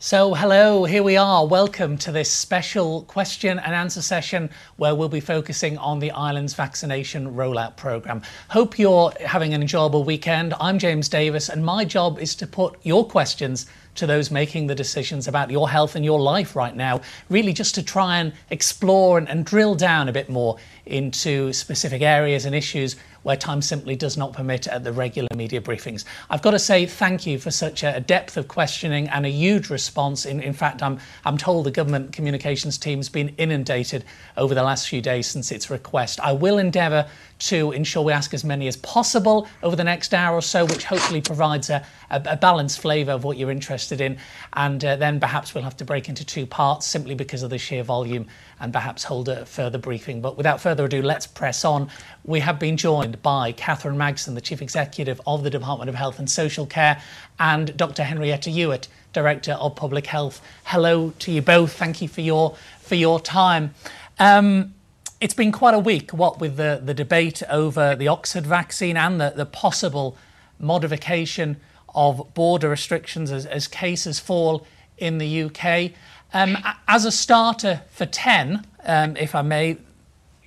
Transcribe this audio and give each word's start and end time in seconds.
So, 0.00 0.32
hello, 0.32 0.84
here 0.84 1.02
we 1.02 1.16
are. 1.16 1.44
Welcome 1.44 1.98
to 1.98 2.12
this 2.12 2.30
special 2.30 3.02
question 3.02 3.58
and 3.58 3.74
answer 3.74 4.00
session 4.00 4.48
where 4.76 4.94
we'll 4.94 5.08
be 5.08 5.18
focusing 5.18 5.76
on 5.76 5.98
the 5.98 6.12
island's 6.12 6.54
vaccination 6.54 7.34
rollout 7.34 7.76
programme. 7.76 8.22
Hope 8.48 8.78
you're 8.78 9.12
having 9.26 9.54
an 9.54 9.60
enjoyable 9.60 10.04
weekend. 10.04 10.54
I'm 10.60 10.78
James 10.78 11.08
Davis, 11.08 11.48
and 11.48 11.64
my 11.64 11.84
job 11.84 12.20
is 12.20 12.36
to 12.36 12.46
put 12.46 12.78
your 12.84 13.08
questions 13.08 13.66
to 13.96 14.06
those 14.06 14.30
making 14.30 14.68
the 14.68 14.74
decisions 14.76 15.26
about 15.26 15.50
your 15.50 15.68
health 15.68 15.96
and 15.96 16.04
your 16.04 16.20
life 16.20 16.54
right 16.54 16.76
now, 16.76 17.00
really 17.28 17.52
just 17.52 17.74
to 17.74 17.82
try 17.82 18.18
and 18.18 18.32
explore 18.50 19.18
and, 19.18 19.28
and 19.28 19.44
drill 19.44 19.74
down 19.74 20.08
a 20.08 20.12
bit 20.12 20.30
more 20.30 20.58
into 20.86 21.52
specific 21.52 22.02
areas 22.02 22.44
and 22.44 22.54
issues 22.54 22.94
where 23.28 23.36
time 23.36 23.60
simply 23.60 23.94
does 23.94 24.16
not 24.16 24.32
permit 24.32 24.66
at 24.66 24.84
the 24.84 24.90
regular 24.90 25.28
media 25.36 25.60
briefings. 25.60 26.06
I've 26.30 26.40
got 26.40 26.52
to 26.52 26.58
say 26.58 26.86
thank 26.86 27.26
you 27.26 27.38
for 27.38 27.50
such 27.50 27.82
a 27.82 28.00
depth 28.00 28.38
of 28.38 28.48
questioning 28.48 29.06
and 29.08 29.26
a 29.26 29.28
huge 29.28 29.68
response. 29.68 30.24
In, 30.24 30.40
in 30.40 30.54
fact, 30.54 30.82
I'm, 30.82 30.98
I'm 31.26 31.36
told 31.36 31.66
the 31.66 31.70
government 31.70 32.10
communications 32.10 32.78
team's 32.78 33.10
been 33.10 33.28
inundated 33.36 34.06
over 34.38 34.54
the 34.54 34.62
last 34.62 34.88
few 34.88 35.02
days 35.02 35.26
since 35.26 35.52
its 35.52 35.68
request. 35.68 36.18
I 36.20 36.32
will 36.32 36.56
endeavour 36.56 37.06
to 37.38 37.72
ensure 37.72 38.02
we 38.02 38.12
ask 38.12 38.34
as 38.34 38.44
many 38.44 38.66
as 38.66 38.76
possible 38.76 39.48
over 39.62 39.76
the 39.76 39.84
next 39.84 40.12
hour 40.12 40.36
or 40.36 40.42
so, 40.42 40.64
which 40.64 40.84
hopefully 40.84 41.20
provides 41.20 41.70
a, 41.70 41.84
a, 42.10 42.22
a 42.26 42.36
balanced 42.36 42.80
flavour 42.80 43.12
of 43.12 43.24
what 43.24 43.36
you're 43.36 43.50
interested 43.50 44.00
in. 44.00 44.18
And 44.54 44.84
uh, 44.84 44.96
then 44.96 45.20
perhaps 45.20 45.54
we'll 45.54 45.64
have 45.64 45.76
to 45.78 45.84
break 45.84 46.08
into 46.08 46.24
two 46.24 46.46
parts 46.46 46.86
simply 46.86 47.14
because 47.14 47.42
of 47.42 47.50
the 47.50 47.58
sheer 47.58 47.82
volume 47.82 48.26
and 48.60 48.72
perhaps 48.72 49.04
hold 49.04 49.28
a 49.28 49.46
further 49.46 49.78
briefing. 49.78 50.20
But 50.20 50.36
without 50.36 50.60
further 50.60 50.84
ado, 50.84 51.00
let's 51.00 51.26
press 51.26 51.64
on. 51.64 51.90
We 52.24 52.40
have 52.40 52.58
been 52.58 52.76
joined 52.76 53.22
by 53.22 53.52
Catherine 53.52 53.96
Magson, 53.96 54.34
the 54.34 54.40
Chief 54.40 54.60
Executive 54.60 55.20
of 55.26 55.44
the 55.44 55.50
Department 55.50 55.88
of 55.88 55.94
Health 55.94 56.18
and 56.18 56.28
Social 56.28 56.66
Care, 56.66 57.00
and 57.38 57.76
Dr. 57.76 58.02
Henrietta 58.02 58.50
Ewart, 58.50 58.88
Director 59.12 59.52
of 59.52 59.76
Public 59.76 60.06
Health. 60.06 60.42
Hello 60.64 61.12
to 61.20 61.30
you 61.32 61.42
both. 61.42 61.72
Thank 61.72 62.02
you 62.02 62.08
for 62.08 62.20
your 62.20 62.56
for 62.80 62.94
your 62.94 63.20
time. 63.20 63.74
Um, 64.18 64.74
it's 65.20 65.34
been 65.34 65.52
quite 65.52 65.74
a 65.74 65.78
week, 65.78 66.12
what 66.12 66.40
with 66.40 66.56
the, 66.56 66.80
the 66.82 66.94
debate 66.94 67.42
over 67.48 67.96
the 67.96 68.08
Oxford 68.08 68.46
vaccine 68.46 68.96
and 68.96 69.20
the, 69.20 69.32
the 69.34 69.46
possible 69.46 70.16
modification 70.58 71.56
of 71.94 72.32
border 72.34 72.68
restrictions 72.68 73.32
as, 73.32 73.44
as 73.46 73.66
cases 73.66 74.20
fall 74.20 74.66
in 74.96 75.18
the 75.18 75.42
UK. 75.44 75.92
Um, 76.32 76.58
as 76.86 77.04
a 77.04 77.10
starter 77.10 77.82
for 77.90 78.06
10, 78.06 78.64
um, 78.84 79.16
if 79.16 79.34
I 79.34 79.42
may, 79.42 79.78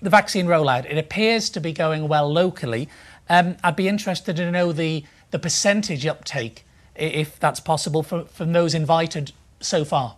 the 0.01 0.09
vaccine 0.09 0.45
rollout, 0.45 0.85
it 0.85 0.97
appears 0.97 1.49
to 1.51 1.59
be 1.59 1.73
going 1.73 2.07
well 2.07 2.31
locally. 2.31 2.87
Um, 3.29 3.57
I'd 3.63 3.75
be 3.75 3.87
interested 3.87 4.35
to 4.37 4.51
know 4.51 4.71
the, 4.71 5.03
the 5.31 5.39
percentage 5.39 6.05
uptake, 6.05 6.65
if 6.95 7.39
that's 7.39 7.59
possible, 7.59 8.03
for, 8.03 8.25
from 8.25 8.53
those 8.53 8.73
invited 8.73 9.31
so 9.59 9.83
far. 9.83 10.15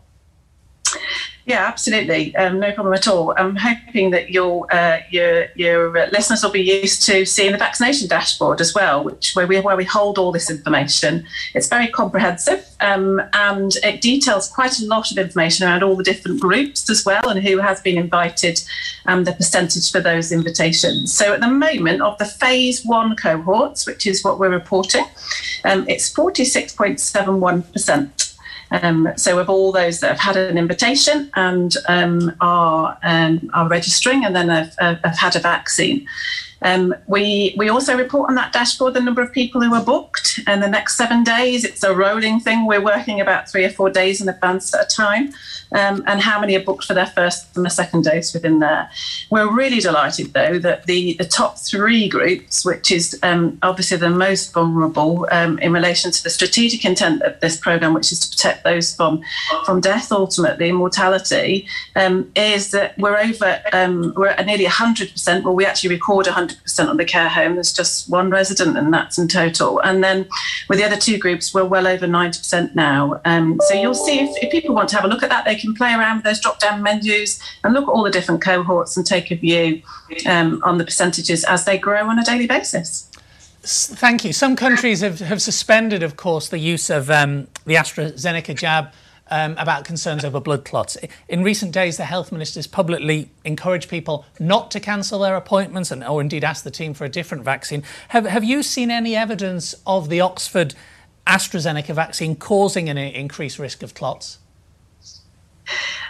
Yeah, 1.45 1.65
absolutely. 1.65 2.33
Um, 2.37 2.59
no 2.59 2.71
problem 2.71 2.93
at 2.93 3.05
all. 3.05 3.33
I'm 3.37 3.57
hoping 3.57 4.11
that 4.11 4.29
your 4.29 4.65
uh, 4.73 4.99
your 5.09 5.47
your 5.55 5.91
listeners 6.07 6.41
will 6.41 6.51
be 6.51 6.61
used 6.61 7.03
to 7.03 7.25
seeing 7.25 7.51
the 7.51 7.57
vaccination 7.57 8.07
dashboard 8.07 8.61
as 8.61 8.73
well, 8.73 9.03
which 9.03 9.33
where 9.35 9.45
we 9.45 9.59
where 9.59 9.75
we 9.75 9.83
hold 9.83 10.17
all 10.17 10.31
this 10.31 10.49
information. 10.49 11.25
It's 11.53 11.67
very 11.67 11.89
comprehensive 11.89 12.65
um, 12.79 13.21
and 13.33 13.75
it 13.83 13.99
details 13.99 14.47
quite 14.47 14.79
a 14.79 14.85
lot 14.85 15.11
of 15.11 15.17
information 15.17 15.67
around 15.67 15.83
all 15.83 15.97
the 15.97 16.03
different 16.03 16.39
groups 16.39 16.89
as 16.89 17.03
well 17.05 17.27
and 17.27 17.43
who 17.45 17.57
has 17.57 17.81
been 17.81 17.97
invited 17.97 18.63
and 19.05 19.27
the 19.27 19.33
percentage 19.33 19.91
for 19.91 19.99
those 19.99 20.31
invitations. 20.31 21.11
So 21.11 21.33
at 21.33 21.41
the 21.41 21.49
moment 21.49 22.01
of 22.01 22.17
the 22.19 22.25
phase 22.25 22.85
one 22.85 23.17
cohorts, 23.17 23.85
which 23.85 24.07
is 24.07 24.23
what 24.23 24.39
we're 24.39 24.49
reporting, 24.49 25.05
um, 25.65 25.85
it's 25.89 26.13
46.71 26.13 27.73
percent. 27.73 28.22
Um, 28.81 29.13
so, 29.15 29.39
of 29.39 29.49
all 29.49 29.71
those 29.71 29.99
that 29.99 30.09
have 30.09 30.19
had 30.19 30.35
an 30.35 30.57
invitation 30.57 31.29
and 31.35 31.75
um, 31.87 32.35
are 32.41 32.97
um, 33.03 33.49
are 33.53 33.67
registering, 33.67 34.25
and 34.25 34.35
then 34.35 34.49
have, 34.49 34.75
have 34.79 35.17
had 35.17 35.35
a 35.35 35.39
vaccine. 35.39 36.07
Um, 36.63 36.95
we 37.07 37.53
we 37.57 37.69
also 37.69 37.97
report 37.97 38.29
on 38.29 38.35
that 38.35 38.53
dashboard 38.53 38.93
the 38.93 39.01
number 39.01 39.21
of 39.21 39.31
people 39.31 39.61
who 39.61 39.73
are 39.73 39.83
booked 39.83 40.39
and 40.47 40.63
the 40.63 40.67
next 40.67 40.97
seven 40.97 41.23
days. 41.23 41.63
It's 41.63 41.83
a 41.83 41.93
rolling 41.93 42.39
thing. 42.39 42.65
We're 42.65 42.83
working 42.83 43.21
about 43.21 43.49
three 43.49 43.65
or 43.65 43.69
four 43.69 43.89
days 43.89 44.21
in 44.21 44.29
advance 44.29 44.73
at 44.73 44.85
a 44.85 44.95
time 44.95 45.33
um, 45.73 46.03
and 46.07 46.21
how 46.21 46.39
many 46.39 46.55
are 46.55 46.63
booked 46.63 46.85
for 46.85 46.93
their 46.93 47.07
first 47.07 47.55
and 47.55 47.65
their 47.65 47.71
second 47.71 48.03
dose 48.03 48.33
within 48.33 48.59
there. 48.59 48.89
We're 49.29 49.51
really 49.51 49.79
delighted, 49.79 50.33
though, 50.33 50.59
that 50.59 50.85
the, 50.85 51.15
the 51.15 51.25
top 51.25 51.57
three 51.57 52.07
groups, 52.07 52.63
which 52.63 52.91
is 52.91 53.19
um, 53.23 53.57
obviously 53.61 53.97
the 53.97 54.09
most 54.09 54.53
vulnerable 54.53 55.27
um, 55.31 55.59
in 55.59 55.73
relation 55.73 56.11
to 56.11 56.23
the 56.23 56.29
strategic 56.29 56.85
intent 56.85 57.21
of 57.23 57.39
this 57.39 57.57
programme, 57.57 57.93
which 57.93 58.11
is 58.11 58.19
to 58.19 58.29
protect 58.29 58.63
those 58.63 58.95
from, 58.95 59.21
from 59.65 59.81
death 59.81 60.11
ultimately, 60.11 60.71
mortality, 60.71 61.67
um, 61.95 62.31
is 62.35 62.71
that 62.71 62.97
we're 62.97 63.17
over, 63.17 63.61
um, 63.73 64.13
we're 64.15 64.27
at 64.27 64.45
nearly 64.45 64.65
100%. 64.65 65.43
Well, 65.43 65.55
we 65.55 65.65
actually 65.65 65.89
record 65.89 66.27
100% 66.27 66.52
on 66.79 66.97
the 66.97 67.05
care 67.05 67.29
home. 67.29 67.55
There's 67.55 67.73
just 67.73 68.09
one 68.09 68.29
resident, 68.29 68.77
and 68.77 68.93
that's 68.93 69.17
in 69.17 69.27
total. 69.27 69.79
And 69.79 70.03
then 70.03 70.27
with 70.69 70.79
the 70.79 70.85
other 70.85 70.97
two 70.97 71.17
groups, 71.17 71.53
we're 71.53 71.65
well 71.65 71.87
over 71.87 72.07
90% 72.07 72.75
now. 72.75 73.21
Um, 73.25 73.59
so 73.67 73.73
you'll 73.73 73.93
see 73.93 74.19
if, 74.19 74.43
if 74.43 74.51
people 74.51 74.75
want 74.75 74.89
to 74.89 74.95
have 74.95 75.05
a 75.05 75.07
look 75.07 75.23
at 75.23 75.29
that, 75.29 75.45
they 75.45 75.55
can 75.55 75.73
play 75.73 75.93
around 75.93 76.17
with 76.17 76.25
those 76.25 76.39
drop 76.39 76.59
down 76.59 76.81
menus 76.81 77.39
and 77.63 77.73
look 77.73 77.83
at 77.83 77.89
all 77.89 78.03
the 78.03 78.11
different 78.11 78.41
cohorts 78.41 78.97
and 78.97 79.05
take 79.05 79.31
a 79.31 79.35
view 79.35 79.81
um, 80.25 80.61
on 80.63 80.77
the 80.77 80.85
percentages 80.85 81.43
as 81.45 81.65
they 81.65 81.77
grow 81.77 82.07
on 82.07 82.19
a 82.19 82.23
daily 82.23 82.47
basis. 82.47 83.09
Thank 83.65 84.25
you. 84.25 84.33
Some 84.33 84.57
countries 84.57 84.99
have, 85.01 85.19
have 85.19 85.41
suspended, 85.41 86.03
of 86.03 86.17
course, 86.17 86.49
the 86.49 86.59
use 86.59 86.89
of 86.89 87.09
um, 87.09 87.47
the 87.65 87.75
AstraZeneca 87.75 88.55
jab 88.55 88.91
um, 89.29 89.55
about 89.57 89.85
concerns 89.85 90.25
over 90.25 90.39
blood 90.39 90.65
clots. 90.65 90.97
In 91.27 91.43
recent 91.43 91.71
days, 91.71 91.97
the 91.97 92.05
health 92.05 92.31
ministers 92.31 92.67
publicly 92.67 93.29
encouraged 93.43 93.89
people 93.89 94.25
not 94.39 94.69
to 94.71 94.79
cancel 94.79 95.19
their 95.19 95.35
appointments 95.35 95.91
and, 95.91 96.03
or 96.03 96.21
indeed 96.21 96.43
ask 96.43 96.63
the 96.63 96.71
team 96.71 96.93
for 96.93 97.05
a 97.05 97.09
different 97.09 97.43
vaccine. 97.43 97.83
Have, 98.09 98.25
have 98.25 98.43
you 98.43 98.63
seen 98.63 98.91
any 98.91 99.15
evidence 99.15 99.75
of 99.85 100.09
the 100.09 100.21
Oxford 100.21 100.75
AstraZeneca 101.25 101.93
vaccine 101.95 102.35
causing 102.35 102.89
an 102.89 102.97
increased 102.97 103.59
risk 103.59 103.81
of 103.81 103.93
clots? 103.93 104.39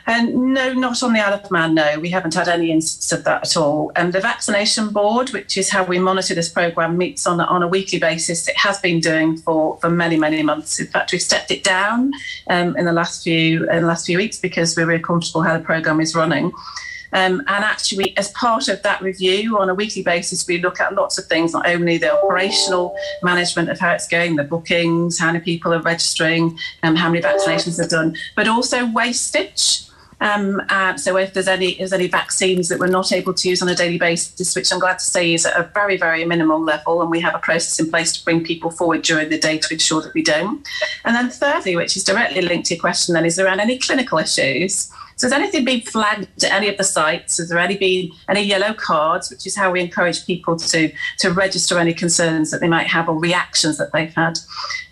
And 0.06 0.54
no, 0.54 0.74
not 0.74 1.02
on 1.02 1.14
the 1.14 1.20
Isle 1.20 1.34
of 1.34 1.52
Man, 1.52 1.76
no. 1.76 2.00
We 2.00 2.10
haven't 2.10 2.34
had 2.34 2.50
any 2.50 2.72
instance 2.72 3.12
of 3.12 3.24
that 3.24 3.44
at 3.44 3.58
all. 3.58 3.92
And 3.96 4.12
the 4.12 4.20
vaccination 4.20 4.90
board, 4.90 5.30
which 5.30 5.58
is 5.58 5.70
how 5.70 5.84
we 5.84 5.98
monitor 5.98 6.36
this 6.36 6.50
programme, 6.50 6.98
meets 6.98 7.26
on, 7.26 7.40
on 7.40 7.64
a 7.64 7.68
weekly 7.68 8.00
basis. 8.00 8.48
It 8.48 8.58
has 8.58 8.80
been 8.80 9.00
doing 9.00 9.38
for, 9.38 9.78
for 9.78 9.90
many, 9.90 10.18
many 10.18 10.44
months. 10.44 10.80
In 10.80 10.88
fact, 10.88 11.14
we've 11.14 11.22
stepped 11.22 11.52
it 11.52 11.64
down 11.64 12.12
um, 12.50 12.76
in 12.76 12.86
the 12.86 12.94
last 12.94 13.24
few 13.24 13.70
in 13.70 13.82
the 13.82 13.88
last 13.88 14.06
few 14.06 14.18
weeks 14.18 14.38
because 14.38 14.76
we're 14.76 14.86
very 14.86 15.00
comfortable 15.00 15.42
how 15.42 15.58
the 15.58 15.64
programme 15.64 16.02
is 16.02 16.16
running. 16.16 16.52
Um, 17.14 17.42
and 17.42 17.64
actually, 17.64 18.18
as 18.18 18.32
part 18.32 18.68
of 18.68 18.82
that 18.82 19.02
review 19.02 19.60
on 19.60 19.70
a 19.70 19.76
weekly 19.76 20.02
basis, 20.02 20.48
we 20.48 20.60
look 20.60 20.80
at 20.80 20.96
lots 20.96 21.20
of 21.20 21.26
things, 21.26 21.54
not 21.54 21.68
only 21.68 22.00
the 22.00 22.12
operational 22.12 22.96
management 23.22 23.70
of 23.70 23.80
how 23.80 23.92
it's 23.92 24.08
going, 24.08 24.36
the 24.36 24.44
bookings, 24.44 25.20
how 25.20 25.28
many 25.28 25.40
people 25.40 25.74
are 25.74 25.82
registering, 25.82 26.58
um, 26.82 26.96
how 26.96 27.10
many 27.10 27.22
vaccinations 27.22 27.80
are 27.84 27.88
done, 27.88 28.16
but 28.36 28.48
also 28.48 28.88
wastage. 28.88 29.84
Um, 30.24 30.62
uh, 30.70 30.96
so 30.96 31.18
if 31.18 31.34
there's 31.34 31.50
any 31.50 31.76
there's 31.76 31.92
any 31.92 32.08
vaccines 32.08 32.70
that 32.70 32.80
we're 32.80 32.88
not 32.88 33.12
able 33.12 33.34
to 33.34 33.50
use 33.50 33.62
on 33.62 33.68
a 33.68 33.76
daily 33.76 33.98
basis, 33.98 34.56
which 34.56 34.72
I'm 34.72 34.80
glad 34.80 35.00
to 35.00 35.06
say 35.06 35.34
is 35.34 35.46
at 35.46 35.60
a 35.60 35.70
very 35.74 35.98
very 35.98 36.24
minimal 36.24 36.62
level, 36.62 37.02
and 37.02 37.12
we 37.12 37.20
have 37.20 37.36
a 37.36 37.40
process 37.40 37.78
in 37.80 37.90
place 37.90 38.14
to 38.14 38.24
bring 38.24 38.42
people 38.44 38.72
forward 38.72 39.02
during 39.02 39.30
the 39.30 39.38
day 39.38 39.58
to 39.58 39.74
ensure 39.74 40.02
that 40.02 40.14
we 40.14 40.24
don't. 40.24 40.66
And 41.04 41.14
then 41.14 41.30
thirdly, 41.30 41.76
which 41.76 41.98
is 41.98 42.06
directly 42.06 42.42
linked 42.42 42.68
to 42.68 42.76
your 42.76 42.82
question, 42.82 43.14
then 43.14 43.26
is 43.26 43.38
around 43.38 43.60
any 43.60 43.78
clinical 43.78 44.18
issues. 44.18 44.90
So 45.16 45.28
has 45.28 45.34
anything 45.34 45.66
been 45.66 45.82
flagged 45.82 46.44
at 46.44 46.52
any 46.52 46.68
of 46.68 46.78
the 46.78 46.84
sites? 46.84 47.38
Has 47.38 47.50
there 47.50 47.60
any 47.60 47.78
been 47.78 48.12
any 48.28 48.42
yellow 48.42 48.74
cards, 48.74 49.30
which 49.30 49.46
is 49.46 49.56
how 49.56 49.72
we 49.72 49.82
encourage 49.82 50.26
people 50.26 50.58
to, 50.58 50.92
to 51.20 51.32
register 51.32 51.78
any 51.78 51.94
concerns 51.94 52.52
that 52.52 52.62
they 52.62 52.68
might 52.68 52.88
have 52.88 53.10
or 53.10 53.18
reactions 53.18 53.78
that 53.78 53.92
they've 53.94 54.14
had? 54.14 54.40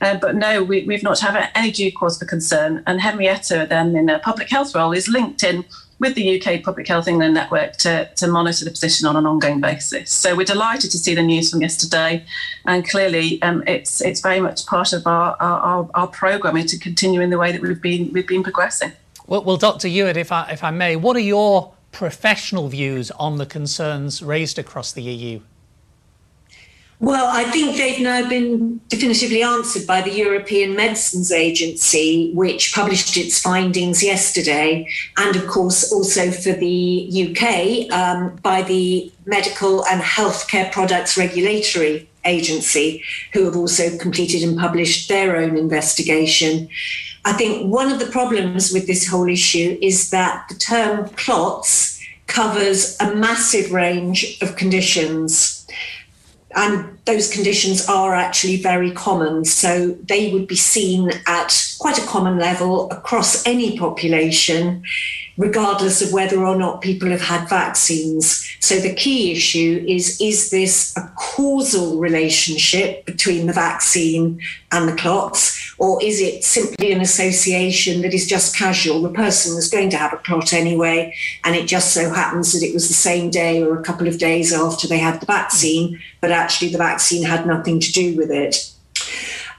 Uh, 0.01 0.17
but 0.17 0.35
no, 0.35 0.63
we, 0.63 0.83
we've 0.83 1.03
not 1.03 1.19
had 1.19 1.49
any 1.55 1.71
due 1.71 1.91
cause 1.91 2.17
for 2.17 2.25
concern. 2.25 2.83
And 2.87 3.01
Henrietta, 3.01 3.67
then 3.69 3.95
in 3.95 4.09
a 4.09 4.19
public 4.19 4.49
health 4.49 4.75
role, 4.75 4.91
is 4.91 5.07
linked 5.07 5.43
in 5.43 5.65
with 6.01 6.15
the 6.15 6.41
UK 6.41 6.63
Public 6.63 6.87
Health 6.87 7.07
England 7.07 7.35
network 7.35 7.77
to, 7.77 8.09
to 8.15 8.27
monitor 8.27 8.65
the 8.65 8.71
position 8.71 9.07
on 9.07 9.15
an 9.15 9.27
ongoing 9.27 9.61
basis. 9.61 10.11
So 10.11 10.35
we're 10.35 10.45
delighted 10.45 10.89
to 10.91 10.97
see 10.97 11.13
the 11.13 11.21
news 11.21 11.51
from 11.51 11.61
yesterday, 11.61 12.25
and 12.65 12.87
clearly 12.89 13.39
um, 13.43 13.63
it's 13.67 14.01
it's 14.01 14.19
very 14.19 14.39
much 14.39 14.65
part 14.65 14.93
of 14.93 15.05
our 15.05 15.37
our, 15.39 15.59
our, 15.59 15.89
our 15.93 16.07
programming 16.07 16.65
to 16.65 16.79
continue 16.79 17.21
in 17.21 17.29
the 17.29 17.37
way 17.37 17.51
that 17.51 17.61
we've 17.61 17.81
been 17.81 18.11
we've 18.13 18.27
been 18.27 18.41
progressing. 18.41 18.93
Well, 19.31 19.45
well 19.45 19.55
Dr. 19.55 19.87
Ewart, 19.87 20.17
if 20.17 20.29
I, 20.29 20.49
if 20.51 20.61
I 20.61 20.71
may, 20.71 20.97
what 20.97 21.15
are 21.15 21.21
your 21.21 21.73
professional 21.93 22.67
views 22.67 23.11
on 23.11 23.37
the 23.37 23.45
concerns 23.45 24.21
raised 24.21 24.59
across 24.59 24.91
the 24.91 25.01
EU? 25.03 25.39
Well, 26.99 27.27
I 27.33 27.45
think 27.45 27.77
they've 27.77 28.01
now 28.01 28.27
been 28.27 28.81
definitively 28.89 29.41
answered 29.41 29.87
by 29.87 30.01
the 30.01 30.11
European 30.11 30.75
Medicines 30.75 31.31
Agency, 31.31 32.33
which 32.33 32.73
published 32.75 33.15
its 33.15 33.39
findings 33.39 34.03
yesterday, 34.03 34.87
and 35.17 35.35
of 35.37 35.47
course 35.47 35.93
also 35.93 36.29
for 36.29 36.51
the 36.51 37.09
UK 37.09 37.91
um, 37.91 38.35
by 38.43 38.61
the 38.63 39.11
Medical 39.25 39.85
and 39.85 40.01
Healthcare 40.01 40.69
Products 40.73 41.17
Regulatory 41.17 42.09
Agency, 42.25 43.03
who 43.33 43.45
have 43.45 43.55
also 43.55 43.97
completed 43.97 44.43
and 44.43 44.57
published 44.57 45.09
their 45.09 45.37
own 45.37 45.57
investigation. 45.57 46.69
I 47.25 47.33
think 47.33 47.71
one 47.71 47.91
of 47.91 47.99
the 47.99 48.07
problems 48.07 48.71
with 48.71 48.87
this 48.87 49.07
whole 49.07 49.27
issue 49.27 49.77
is 49.81 50.09
that 50.09 50.47
the 50.49 50.55
term 50.55 51.09
clots 51.09 51.99
covers 52.27 52.97
a 52.99 53.13
massive 53.15 53.71
range 53.71 54.37
of 54.41 54.55
conditions. 54.55 55.67
And 56.55 56.97
those 57.05 57.31
conditions 57.31 57.87
are 57.87 58.13
actually 58.15 58.57
very 58.57 58.91
common. 58.91 59.45
So 59.45 59.91
they 60.03 60.33
would 60.33 60.47
be 60.47 60.55
seen 60.55 61.11
at 61.27 61.75
quite 61.79 61.97
a 61.97 62.07
common 62.07 62.37
level 62.37 62.89
across 62.91 63.45
any 63.45 63.77
population 63.77 64.83
regardless 65.37 66.01
of 66.01 66.13
whether 66.13 66.45
or 66.45 66.55
not 66.55 66.81
people 66.81 67.09
have 67.09 67.21
had 67.21 67.49
vaccines. 67.49 68.47
So 68.59 68.79
the 68.79 68.93
key 68.93 69.31
issue 69.31 69.83
is 69.87 70.19
is 70.21 70.49
this 70.51 70.95
a 70.97 71.11
causal 71.15 71.99
relationship 71.99 73.05
between 73.05 73.47
the 73.47 73.53
vaccine 73.53 74.39
and 74.71 74.87
the 74.87 74.95
clots, 74.95 75.73
or 75.77 76.01
is 76.03 76.21
it 76.21 76.43
simply 76.43 76.91
an 76.91 77.01
association 77.01 78.01
that 78.01 78.13
is 78.13 78.27
just 78.27 78.55
casual? 78.55 79.01
The 79.01 79.09
person 79.09 79.55
was 79.55 79.69
going 79.69 79.89
to 79.91 79.97
have 79.97 80.13
a 80.13 80.17
clot 80.17 80.53
anyway, 80.53 81.13
and 81.43 81.55
it 81.55 81.67
just 81.67 81.93
so 81.93 82.09
happens 82.09 82.53
that 82.53 82.65
it 82.65 82.73
was 82.73 82.87
the 82.87 82.93
same 82.93 83.29
day 83.29 83.61
or 83.61 83.77
a 83.77 83.83
couple 83.83 84.07
of 84.07 84.19
days 84.19 84.53
after 84.53 84.87
they 84.87 84.99
had 84.99 85.19
the 85.19 85.25
vaccine, 85.25 85.99
but 86.21 86.31
actually 86.31 86.69
the 86.69 86.77
vaccine 86.77 87.23
had 87.23 87.45
nothing 87.47 87.79
to 87.79 87.91
do 87.91 88.15
with 88.15 88.31
it. 88.31 88.71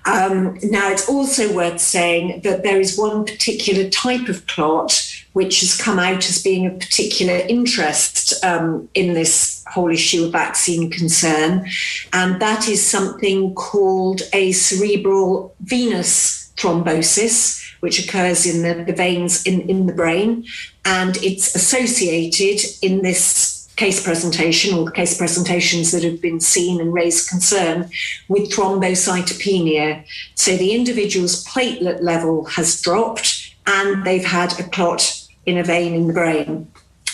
Um, 0.05 0.59
now, 0.65 0.91
it's 0.91 1.09
also 1.09 1.55
worth 1.55 1.81
saying 1.81 2.41
that 2.43 2.63
there 2.63 2.81
is 2.81 2.99
one 2.99 3.25
particular 3.25 3.89
type 3.89 4.29
of 4.29 4.47
clot 4.47 5.12
which 5.33 5.61
has 5.61 5.81
come 5.81 5.99
out 5.99 6.29
as 6.29 6.43
being 6.43 6.67
of 6.67 6.79
particular 6.79 7.35
interest 7.49 8.45
um, 8.45 8.89
in 8.95 9.15
this 9.15 9.65
whole 9.69 9.91
issue 9.91 10.25
of 10.25 10.33
vaccine 10.33 10.91
concern. 10.91 11.67
And 12.13 12.41
that 12.41 12.69
is 12.69 12.87
something 12.87 13.55
called 13.55 14.23
a 14.33 14.53
cerebral 14.53 15.55
venous 15.61 16.53
thrombosis, 16.57 17.63
which 17.81 18.05
occurs 18.05 18.47
in 18.47 18.63
the, 18.63 18.85
the 18.85 18.93
veins 18.93 19.47
in, 19.47 19.63
in 19.69 19.87
the 19.87 19.93
brain. 19.93 20.45
And 20.85 21.17
it's 21.19 21.55
associated 21.55 22.61
in 22.83 23.03
this 23.03 23.63
case 23.77 24.03
presentation 24.05 24.75
or 24.75 24.85
the 24.85 24.93
case 24.93 25.17
presentations 25.17 25.93
that 25.93 26.05
have 26.05 26.21
been 26.21 26.41
seen 26.41 26.81
and 26.81 26.93
raised 26.93 27.29
concern 27.29 27.91
with 28.29 28.53
thrombocytopenia. 28.53 30.05
So 30.35 30.57
the 30.57 30.75
individual's 30.75 31.45
platelet 31.47 32.03
level 32.03 32.45
has 32.45 32.81
dropped 32.81 33.55
and 33.67 34.05
they've 34.05 34.25
had 34.25 34.59
a 34.61 34.65
clot 34.65 35.22
in 35.47 35.59
a 35.59 35.65
vein 35.65 35.95
in 35.95 36.07
the 36.07 36.13
brain. 36.13 36.71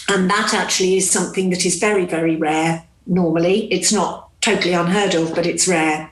And 0.08 0.30
that 0.30 0.54
actually 0.54 0.96
is 0.96 1.10
something 1.10 1.50
that 1.50 1.66
is 1.66 1.78
very, 1.78 2.06
very 2.06 2.36
rare 2.36 2.84
normally. 3.06 3.72
It's 3.72 3.92
not 3.92 4.28
totally 4.40 4.72
unheard 4.72 5.14
of, 5.14 5.34
but 5.34 5.46
it's 5.46 5.68
rare. 5.68 6.10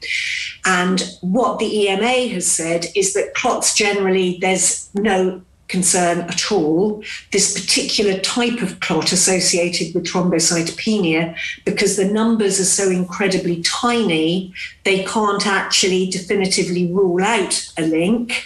And 0.65 1.03
what 1.21 1.59
the 1.59 1.89
EMA 1.89 2.29
has 2.35 2.47
said 2.47 2.87
is 2.95 3.15
that 3.15 3.35
clots 3.35 3.75
generally, 3.75 4.39
there's 4.41 4.91
no 4.95 5.43
concern 5.69 6.21
at 6.21 6.53
all. 6.53 7.03
This 7.33 7.59
particular 7.59 8.19
type 8.21 8.63
of 8.63 8.81
clot 8.81 9.13
associated 9.13 9.95
with 9.95 10.07
thrombocytopenia, 10.07 11.37
because 11.65 11.97
the 11.97 12.05
numbers 12.05 12.61
are 12.61 12.65
so 12.65 12.91
incredibly 12.91 13.63
tiny, 13.63 14.55
they 14.85 15.05
can't 15.05 15.47
actually 15.47 16.11
definitively 16.11 16.93
rule 16.93 17.23
out 17.23 17.73
a 17.77 17.83
link. 17.83 18.45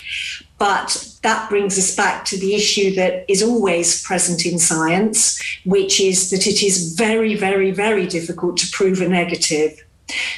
But 0.59 1.10
that 1.23 1.51
brings 1.51 1.79
us 1.79 1.95
back 1.95 2.25
to 2.27 2.39
the 2.39 2.55
issue 2.55 2.95
that 2.95 3.25
is 3.29 3.43
always 3.43 4.03
present 4.03 4.47
in 4.47 4.59
science, 4.59 5.41
which 5.65 6.01
is 6.01 6.31
that 6.31 6.47
it 6.47 6.63
is 6.63 6.95
very, 6.95 7.35
very, 7.35 7.71
very 7.71 8.07
difficult 8.07 8.57
to 8.59 8.71
prove 8.73 9.01
a 9.01 9.09
negative. 9.09 9.79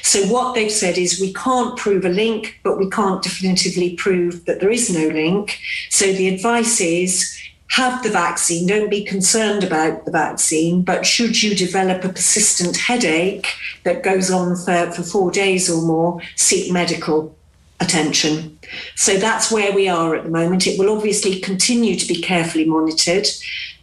So, 0.02 0.26
what 0.26 0.54
they've 0.54 0.70
said 0.70 0.98
is 0.98 1.20
we 1.20 1.32
can't 1.32 1.78
prove 1.78 2.04
a 2.04 2.10
link, 2.10 2.60
but 2.62 2.78
we 2.78 2.90
can't 2.90 3.22
definitively 3.22 3.94
prove 3.96 4.44
that 4.44 4.60
there 4.60 4.70
is 4.70 4.90
no 4.90 5.08
link. 5.08 5.58
So, 5.88 6.12
the 6.12 6.28
advice 6.28 6.80
is 6.80 7.38
have 7.70 8.02
the 8.02 8.10
vaccine, 8.10 8.66
don't 8.66 8.90
be 8.90 9.02
concerned 9.02 9.64
about 9.64 10.04
the 10.04 10.10
vaccine, 10.10 10.82
but 10.82 11.06
should 11.06 11.42
you 11.42 11.54
develop 11.54 12.04
a 12.04 12.10
persistent 12.10 12.76
headache 12.76 13.46
that 13.84 14.02
goes 14.02 14.30
on 14.30 14.56
for, 14.56 14.92
for 14.92 15.02
four 15.02 15.30
days 15.30 15.70
or 15.70 15.80
more, 15.80 16.20
seek 16.36 16.70
medical 16.70 17.34
attention. 17.80 18.58
So 18.94 19.16
that's 19.16 19.50
where 19.50 19.72
we 19.72 19.88
are 19.88 20.14
at 20.14 20.24
the 20.24 20.30
moment. 20.30 20.66
It 20.66 20.78
will 20.78 20.94
obviously 20.94 21.40
continue 21.40 21.96
to 21.96 22.06
be 22.06 22.20
carefully 22.20 22.64
monitored. 22.64 23.26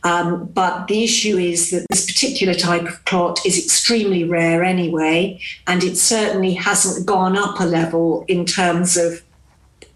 Um, 0.04 0.46
but 0.46 0.88
the 0.88 1.04
issue 1.04 1.38
is 1.38 1.72
that 1.72 1.86
this 1.90 2.06
particular 2.06 2.54
type 2.54 2.84
of 2.84 3.04
clot 3.06 3.46
is 3.46 3.58
extremely 3.58 4.24
rare 4.24 4.64
anyway, 4.64 5.42
and 5.68 5.84
it 5.84 5.98
certainly 5.98 6.54
hasn't 6.54 7.06
gone 7.06 7.38
up 7.38 7.60
a 7.60 7.66
level 7.66 8.24
in 8.28 8.46
terms 8.46 8.96
of 8.96 9.22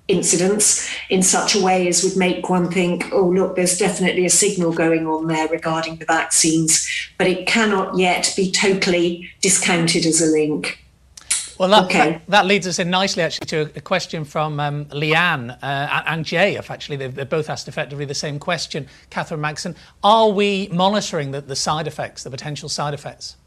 incidents 0.10 0.90
in 1.10 1.24
such 1.24 1.56
a 1.56 1.63
way 1.63 1.88
as 1.88 2.04
would 2.04 2.18
make 2.18 2.50
one 2.50 2.69
think, 2.69 3.06
oh, 3.13 3.30
look, 3.30 3.56
there's 3.56 3.78
definitely 3.78 4.25
a 4.25 4.30
signal 4.30 4.74
going 4.74 5.07
on 5.07 5.28
there 5.28 5.48
regarding 5.48 5.96
the 5.96 6.06
vaccines, 6.06 6.88
but 7.18 7.28
it 7.28 7.48
cannot 7.48 7.98
yet 7.98 8.34
be 8.36 8.51
totally 8.51 9.30
discounted 9.42 10.06
as 10.06 10.22
a 10.22 10.25
link. 10.25 10.82
Well, 11.57 11.69
that, 11.69 11.85
okay. 11.85 12.11
that, 12.11 12.27
that, 12.29 12.45
leads 12.45 12.67
us 12.67 12.79
in 12.79 12.89
nicely, 12.89 13.23
actually, 13.23 13.47
to 13.47 13.61
a 13.75 13.81
question 13.81 14.25
from 14.25 14.59
um, 14.59 14.85
Leanne 14.85 15.51
uh, 15.61 16.03
and 16.07 16.25
Jay. 16.25 16.55
If 16.55 16.71
actually 16.71 16.97
they've, 16.97 17.13
they've, 17.13 17.29
both 17.29 17.50
asked 17.50 17.67
effectively 17.67 18.05
the 18.05 18.15
same 18.15 18.39
question, 18.39 18.88
Catherine 19.09 19.41
Magson. 19.41 19.75
Are 20.03 20.29
we 20.29 20.69
monitoring 20.71 21.31
the, 21.31 21.41
the 21.41 21.55
side 21.55 21.88
effects, 21.88 22.23
the 22.23 22.31
potential 22.31 22.69
side 22.69 22.94
effects? 22.94 23.38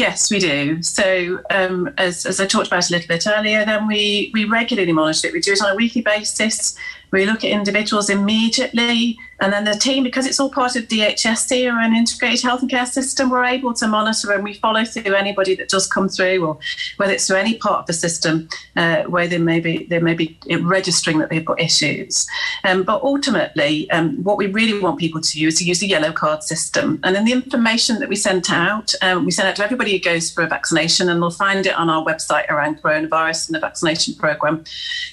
Yes, 0.00 0.30
we 0.30 0.38
do. 0.38 0.82
So, 0.82 1.42
um, 1.50 1.92
as, 1.98 2.24
as 2.24 2.40
I 2.40 2.46
talked 2.46 2.68
about 2.68 2.88
a 2.88 2.92
little 2.94 3.06
bit 3.06 3.26
earlier, 3.26 3.66
then 3.66 3.86
we, 3.86 4.30
we 4.32 4.46
regularly 4.46 4.92
monitor 4.92 5.28
it. 5.28 5.34
We 5.34 5.40
do 5.40 5.52
it 5.52 5.60
on 5.60 5.72
a 5.72 5.76
weekly 5.76 6.00
basis. 6.00 6.74
We 7.10 7.26
look 7.26 7.44
at 7.44 7.50
individuals 7.50 8.08
immediately, 8.08 9.18
and 9.40 9.52
then 9.52 9.64
the 9.64 9.72
team, 9.72 10.04
because 10.04 10.26
it's 10.26 10.38
all 10.38 10.50
part 10.50 10.76
of 10.76 10.84
DHSC 10.84 11.72
or 11.72 11.80
an 11.80 11.94
integrated 11.94 12.42
health 12.42 12.60
and 12.60 12.70
care 12.70 12.86
system, 12.86 13.30
we're 13.30 13.44
able 13.44 13.74
to 13.74 13.88
monitor 13.88 14.32
and 14.32 14.44
we 14.44 14.54
follow 14.54 14.84
through 14.84 15.14
anybody 15.14 15.54
that 15.56 15.68
does 15.68 15.86
come 15.86 16.08
through, 16.08 16.44
or 16.44 16.58
whether 16.98 17.12
it's 17.12 17.26
through 17.26 17.38
any 17.38 17.56
part 17.56 17.80
of 17.80 17.86
the 17.86 17.92
system 17.92 18.48
uh, 18.76 19.02
where 19.04 19.26
they 19.26 19.38
may 19.38 19.58
be 19.58 19.84
they 19.86 19.98
may 19.98 20.14
be 20.14 20.38
registering 20.60 21.18
that 21.18 21.30
they've 21.30 21.44
got 21.44 21.60
issues. 21.60 22.26
Um, 22.64 22.82
but 22.84 23.02
ultimately, 23.02 23.90
um, 23.90 24.22
what 24.22 24.36
we 24.36 24.46
really 24.46 24.78
want 24.78 24.98
people 24.98 25.20
to 25.20 25.40
use 25.40 25.54
is 25.54 25.58
to 25.60 25.64
use 25.64 25.80
the 25.80 25.88
yellow 25.88 26.12
card 26.12 26.42
system, 26.42 27.00
and 27.02 27.16
then 27.16 27.24
the 27.24 27.32
information 27.32 27.98
that 28.00 28.08
we 28.08 28.16
sent 28.16 28.52
out, 28.52 28.94
um, 29.02 29.24
we 29.24 29.30
send 29.30 29.48
out 29.48 29.56
to 29.56 29.64
everybody 29.64 29.89
who 29.92 29.98
goes 29.98 30.30
for 30.30 30.42
a 30.42 30.46
vaccination, 30.46 31.08
and 31.08 31.20
they'll 31.20 31.30
find 31.30 31.66
it 31.66 31.74
on 31.74 31.90
our 31.90 32.04
website 32.04 32.48
around 32.48 32.82
coronavirus 32.82 33.48
and 33.48 33.54
the 33.54 33.60
vaccination 33.60 34.14
program. 34.14 34.64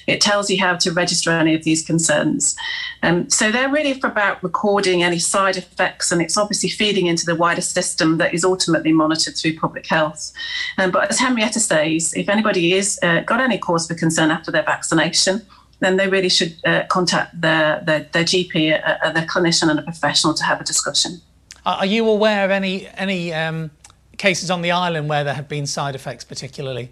It 0.06 0.20
tells 0.20 0.50
you 0.50 0.60
how 0.60 0.76
to 0.76 0.92
register 0.92 1.30
any 1.30 1.54
of 1.54 1.64
these 1.64 1.82
concerns. 1.82 2.56
Um, 3.02 3.28
so 3.30 3.50
they're 3.50 3.70
really 3.70 3.98
about 4.00 4.42
recording 4.42 5.02
any 5.02 5.18
side 5.18 5.56
effects, 5.56 6.10
and 6.12 6.20
it's 6.22 6.36
obviously 6.36 6.68
feeding 6.68 7.06
into 7.06 7.26
the 7.26 7.34
wider 7.34 7.60
system 7.60 8.18
that 8.18 8.34
is 8.34 8.44
ultimately 8.44 8.92
monitored 8.92 9.36
through 9.36 9.58
public 9.58 9.86
health. 9.86 10.32
Um, 10.78 10.90
but 10.90 11.10
as 11.10 11.18
Henrietta 11.18 11.60
says, 11.60 12.14
if 12.14 12.28
anybody 12.28 12.72
is 12.72 12.98
uh, 13.02 13.20
got 13.20 13.40
any 13.40 13.58
cause 13.58 13.86
for 13.86 13.94
concern 13.94 14.30
after 14.30 14.50
their 14.50 14.62
vaccination, 14.64 15.42
then 15.80 15.96
they 15.96 16.08
really 16.08 16.28
should 16.28 16.56
uh, 16.64 16.84
contact 16.88 17.40
their, 17.40 17.80
their, 17.84 18.00
their 18.12 18.24
GP, 18.24 18.80
uh, 18.84 19.12
their 19.12 19.26
clinician, 19.26 19.70
and 19.70 19.78
a 19.78 19.82
professional 19.82 20.34
to 20.34 20.44
have 20.44 20.60
a 20.60 20.64
discussion. 20.64 21.20
Are 21.66 21.86
you 21.86 22.08
aware 22.08 22.46
of 22.46 22.50
any 22.50 22.88
any 22.96 23.34
um, 23.34 23.70
cases 24.18 24.50
on 24.50 24.62
the 24.62 24.70
island 24.70 25.08
where 25.08 25.24
there 25.24 25.34
have 25.34 25.48
been 25.48 25.66
side 25.66 25.94
effects, 25.94 26.24
particularly? 26.24 26.90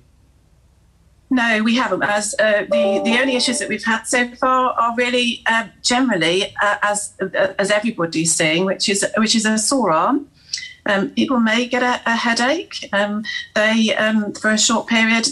No, 1.28 1.62
we 1.62 1.74
haven't. 1.74 2.04
As 2.04 2.34
uh, 2.38 2.66
the 2.70 3.00
the 3.04 3.18
only 3.20 3.34
issues 3.34 3.58
that 3.58 3.68
we've 3.68 3.84
had 3.84 4.04
so 4.04 4.28
far 4.36 4.72
are 4.74 4.94
really 4.96 5.42
uh, 5.46 5.66
generally 5.82 6.54
uh, 6.62 6.76
as 6.82 7.14
uh, 7.20 7.52
as 7.58 7.70
everybody's 7.70 8.32
saying, 8.32 8.64
which 8.64 8.88
is 8.88 9.04
which 9.16 9.34
is 9.34 9.44
a 9.44 9.58
sore 9.58 9.90
arm. 9.90 10.28
Um, 10.86 11.10
people 11.10 11.40
may 11.40 11.66
get 11.66 11.82
a, 11.82 12.00
a 12.06 12.16
headache. 12.16 12.88
Um, 12.92 13.24
they, 13.54 13.94
um, 13.96 14.32
for 14.32 14.50
a 14.50 14.58
short 14.58 14.86
period, 14.86 15.26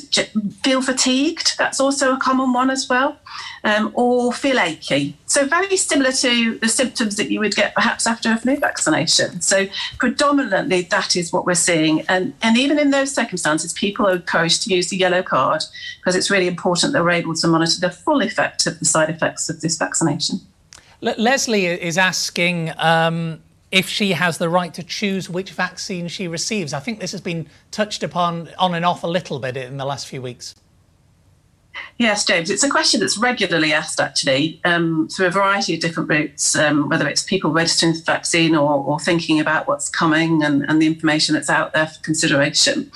feel 0.62 0.82
fatigued. 0.82 1.56
That's 1.58 1.80
also 1.80 2.14
a 2.14 2.18
common 2.18 2.52
one 2.52 2.70
as 2.70 2.88
well 2.88 3.18
um, 3.64 3.90
or 3.94 4.32
feel 4.32 4.58
achy. 4.58 5.16
So, 5.26 5.46
very 5.46 5.76
similar 5.76 6.12
to 6.12 6.58
the 6.58 6.68
symptoms 6.68 7.16
that 7.16 7.30
you 7.30 7.40
would 7.40 7.56
get 7.56 7.74
perhaps 7.74 8.06
after 8.06 8.30
a 8.30 8.36
flu 8.36 8.56
vaccination. 8.56 9.40
So, 9.40 9.66
predominantly, 9.98 10.82
that 10.82 11.16
is 11.16 11.32
what 11.32 11.46
we're 11.46 11.54
seeing. 11.54 12.02
And, 12.02 12.34
and 12.42 12.56
even 12.58 12.78
in 12.78 12.90
those 12.90 13.12
circumstances, 13.12 13.72
people 13.72 14.06
are 14.06 14.16
encouraged 14.16 14.62
to 14.64 14.74
use 14.74 14.88
the 14.88 14.96
yellow 14.96 15.22
card 15.22 15.62
because 16.00 16.14
it's 16.14 16.30
really 16.30 16.46
important 16.46 16.92
that 16.92 17.02
we're 17.02 17.10
able 17.10 17.34
to 17.34 17.48
monitor 17.48 17.80
the 17.80 17.90
full 17.90 18.22
effect 18.22 18.66
of 18.66 18.78
the 18.78 18.84
side 18.84 19.10
effects 19.10 19.48
of 19.48 19.60
this 19.62 19.76
vaccination. 19.76 20.40
Leslie 21.00 21.66
is 21.66 21.98
asking 21.98 22.72
um, 22.78 23.42
if 23.74 23.88
she 23.88 24.12
has 24.12 24.38
the 24.38 24.48
right 24.48 24.72
to 24.72 24.84
choose 24.84 25.28
which 25.28 25.50
vaccine 25.50 26.06
she 26.06 26.28
receives. 26.28 26.72
I 26.72 26.78
think 26.78 27.00
this 27.00 27.10
has 27.10 27.20
been 27.20 27.48
touched 27.72 28.04
upon 28.04 28.48
on 28.56 28.72
and 28.72 28.84
off 28.84 29.02
a 29.02 29.08
little 29.08 29.40
bit 29.40 29.56
in 29.56 29.78
the 29.78 29.84
last 29.84 30.06
few 30.06 30.22
weeks. 30.22 30.54
Yes, 31.98 32.24
James, 32.24 32.50
it's 32.50 32.62
a 32.62 32.70
question 32.70 33.00
that's 33.00 33.18
regularly 33.18 33.72
asked 33.72 33.98
actually 33.98 34.60
um, 34.64 35.08
through 35.08 35.26
a 35.26 35.30
variety 35.30 35.74
of 35.74 35.80
different 35.80 36.08
routes, 36.08 36.54
um, 36.54 36.88
whether 36.88 37.08
it's 37.08 37.24
people 37.24 37.50
registering 37.50 37.94
for 37.94 37.98
the 37.98 38.04
vaccine 38.04 38.54
or, 38.54 38.84
or 38.84 39.00
thinking 39.00 39.40
about 39.40 39.66
what's 39.66 39.88
coming 39.88 40.44
and, 40.44 40.64
and, 40.68 40.80
the 40.80 40.86
information 40.86 41.34
that's 41.34 41.50
out 41.50 41.72
there 41.72 41.88
for 41.88 42.00
consideration. 42.02 42.92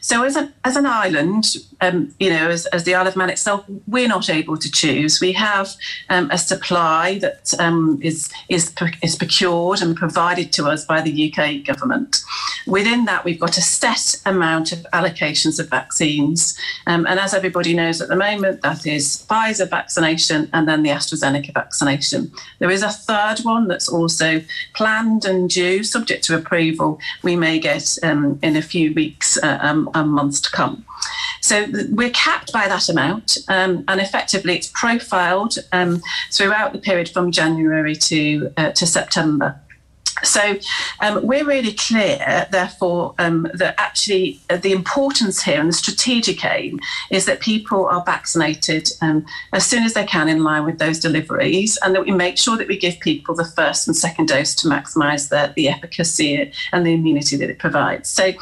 So, 0.00 0.24
as, 0.24 0.36
a, 0.36 0.52
as 0.64 0.76
an 0.76 0.86
island, 0.86 1.44
um, 1.80 2.14
you 2.18 2.30
know, 2.30 2.48
as, 2.48 2.66
as, 2.66 2.84
the 2.84 2.94
Isle 2.94 3.06
of 3.06 3.16
Man 3.16 3.30
itself, 3.30 3.64
we're 3.86 4.08
not 4.08 4.30
able 4.30 4.56
to 4.56 4.70
choose. 4.70 5.20
We 5.20 5.32
have 5.32 5.74
um, 6.08 6.30
a 6.30 6.38
supply 6.38 7.18
that 7.18 7.52
um, 7.58 7.98
is 8.02 8.30
is 8.48 8.72
is 9.02 9.16
procured 9.16 9.82
and 9.82 9.96
provided 9.96 10.52
to 10.54 10.66
us 10.66 10.84
by 10.84 11.00
the 11.00 11.32
UK 11.32 11.64
government. 11.64 12.22
Within 12.66 13.04
that, 13.06 13.24
we've 13.24 13.40
got 13.40 13.56
a 13.56 13.62
set 13.62 14.20
amount 14.26 14.72
of 14.72 14.80
allocations 14.92 15.58
of 15.58 15.68
vaccines, 15.68 16.58
um, 16.86 17.06
and 17.06 17.20
as 17.20 17.34
everybody 17.34 17.74
knows 17.74 18.00
at 18.00 18.08
the 18.08 18.16
moment, 18.16 18.62
that 18.62 18.86
is 18.86 19.26
Pfizer 19.28 19.68
vaccination 19.68 20.48
and 20.52 20.68
then 20.68 20.82
the 20.82 20.90
AstraZeneca 20.90 21.52
vaccination. 21.52 22.30
There 22.58 22.70
is 22.70 22.82
a 22.82 22.90
third 22.90 23.40
one 23.40 23.68
that's 23.68 23.88
also 23.88 24.42
planned 24.74 25.24
and 25.24 25.48
due, 25.48 25.82
subject 25.82 26.24
to 26.24 26.36
approval. 26.36 26.98
We 27.22 27.36
may 27.36 27.58
get 27.58 27.98
um, 28.02 28.38
in 28.42 28.56
a 28.56 28.62
few 28.62 28.94
weeks 28.94 29.36
uh, 29.42 29.58
um, 29.60 29.90
months 30.08 30.40
to 30.42 30.50
come. 30.50 30.84
So 31.40 31.66
we're 31.90 32.10
capped 32.10 32.52
by 32.52 32.68
that 32.68 32.88
amount, 32.88 33.38
um, 33.48 33.84
and 33.88 34.00
effectively 34.00 34.56
it's 34.56 34.70
profiled 34.74 35.56
um, 35.72 36.02
throughout 36.30 36.72
the 36.72 36.78
period 36.78 37.08
from 37.08 37.32
January 37.32 37.96
to 37.96 38.52
uh, 38.56 38.70
to 38.72 38.86
September. 38.86 39.58
So 40.22 40.56
um, 41.00 41.26
we're 41.26 41.44
really 41.44 41.72
clear, 41.72 42.46
therefore, 42.50 43.14
um, 43.18 43.48
that 43.54 43.74
actually 43.78 44.40
uh, 44.50 44.56
the 44.56 44.72
importance 44.72 45.42
here 45.42 45.60
and 45.60 45.68
the 45.68 45.72
strategic 45.72 46.44
aim 46.44 46.80
is 47.10 47.26
that 47.26 47.40
people 47.40 47.86
are 47.86 48.02
vaccinated 48.04 48.88
um, 49.00 49.24
as 49.52 49.66
soon 49.66 49.84
as 49.84 49.94
they 49.94 50.04
can 50.04 50.28
in 50.28 50.44
line 50.44 50.64
with 50.64 50.78
those 50.78 50.98
deliveries, 50.98 51.78
and 51.82 51.94
that 51.94 52.04
we 52.04 52.12
make 52.12 52.38
sure 52.38 52.56
that 52.56 52.68
we 52.68 52.76
give 52.76 52.98
people 53.00 53.34
the 53.34 53.44
first 53.44 53.86
and 53.86 53.96
second 53.96 54.26
dose 54.28 54.54
to 54.54 54.68
maximise 54.68 55.28
the, 55.28 55.52
the 55.56 55.68
efficacy 55.68 56.52
and 56.72 56.86
the 56.86 56.94
immunity 56.94 57.36
that 57.36 57.50
it 57.50 57.58
provides. 57.58 58.08
So. 58.08 58.32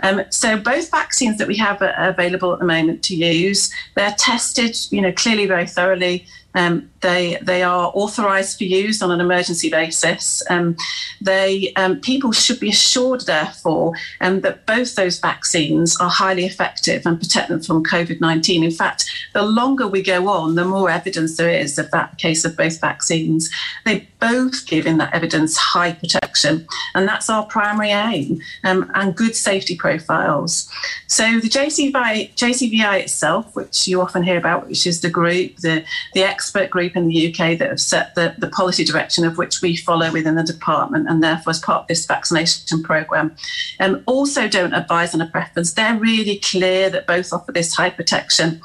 Um, 0.00 0.22
so 0.30 0.56
both 0.56 0.92
vaccines 0.92 1.38
that 1.38 1.48
we 1.48 1.56
have 1.56 1.82
available 1.82 2.52
at 2.52 2.60
the 2.60 2.64
moment 2.64 3.02
to 3.04 3.16
use, 3.16 3.68
they're 3.96 4.14
tested, 4.16 4.76
you 4.90 5.00
know, 5.00 5.10
clearly 5.10 5.46
very 5.46 5.66
thoroughly 5.66 6.24
um, 6.54 6.88
they 7.00 7.38
they 7.42 7.62
are 7.62 7.90
authorised 7.94 8.58
for 8.58 8.64
use 8.64 9.02
on 9.02 9.10
an 9.10 9.20
emergency 9.20 9.70
basis. 9.70 10.42
Um, 10.50 10.76
they 11.20 11.72
um, 11.76 12.00
people 12.00 12.32
should 12.32 12.60
be 12.60 12.70
assured, 12.70 13.22
therefore, 13.22 13.92
um, 14.20 14.40
that 14.40 14.66
both 14.66 14.94
those 14.94 15.18
vaccines 15.18 15.96
are 16.00 16.10
highly 16.10 16.44
effective 16.44 17.06
and 17.06 17.18
protect 17.18 17.48
them 17.48 17.62
from 17.62 17.84
COVID 17.84 18.20
nineteen. 18.20 18.64
In 18.64 18.70
fact, 18.70 19.04
the 19.32 19.42
longer 19.42 19.86
we 19.86 20.02
go 20.02 20.28
on, 20.28 20.54
the 20.54 20.64
more 20.64 20.90
evidence 20.90 21.36
there 21.36 21.50
is 21.50 21.78
of 21.78 21.90
that 21.92 22.18
case 22.18 22.44
of 22.44 22.56
both 22.56 22.80
vaccines. 22.80 23.50
They 23.84 24.08
both 24.18 24.66
give 24.66 24.86
in 24.86 24.98
that 24.98 25.14
evidence 25.14 25.56
high 25.56 25.92
protection, 25.92 26.66
and 26.94 27.06
that's 27.06 27.30
our 27.30 27.46
primary 27.46 27.90
aim 27.90 28.40
um, 28.64 28.90
and 28.94 29.14
good 29.14 29.36
safety 29.36 29.76
profiles. 29.76 30.70
So 31.06 31.38
the 31.40 31.48
JCVI, 31.48 32.34
JCVI 32.34 33.00
itself, 33.00 33.54
which 33.54 33.86
you 33.86 34.00
often 34.00 34.22
hear 34.22 34.36
about, 34.36 34.66
which 34.66 34.86
is 34.86 35.00
the 35.00 35.10
group, 35.10 35.56
the 35.58 35.84
the 36.14 36.22
expert 36.22 36.70
group 36.70 36.87
in 36.96 37.08
the 37.08 37.28
UK 37.28 37.58
that 37.58 37.68
have 37.68 37.80
set 37.80 38.14
the, 38.14 38.34
the 38.38 38.48
policy 38.48 38.84
direction 38.84 39.24
of 39.24 39.38
which 39.38 39.62
we 39.62 39.76
follow 39.76 40.12
within 40.12 40.34
the 40.34 40.42
department 40.42 41.08
and 41.08 41.22
therefore 41.22 41.50
as 41.50 41.58
part 41.58 41.82
of 41.82 41.86
this 41.88 42.06
vaccination 42.06 42.82
programme. 42.82 43.34
Um, 43.80 44.02
also 44.06 44.48
don't 44.48 44.72
advise 44.74 45.14
on 45.14 45.20
a 45.20 45.26
preference. 45.26 45.72
They're 45.72 45.98
really 45.98 46.38
clear 46.38 46.90
that 46.90 47.06
both 47.06 47.32
offer 47.32 47.52
this 47.52 47.74
high 47.74 47.90
protection 47.90 48.60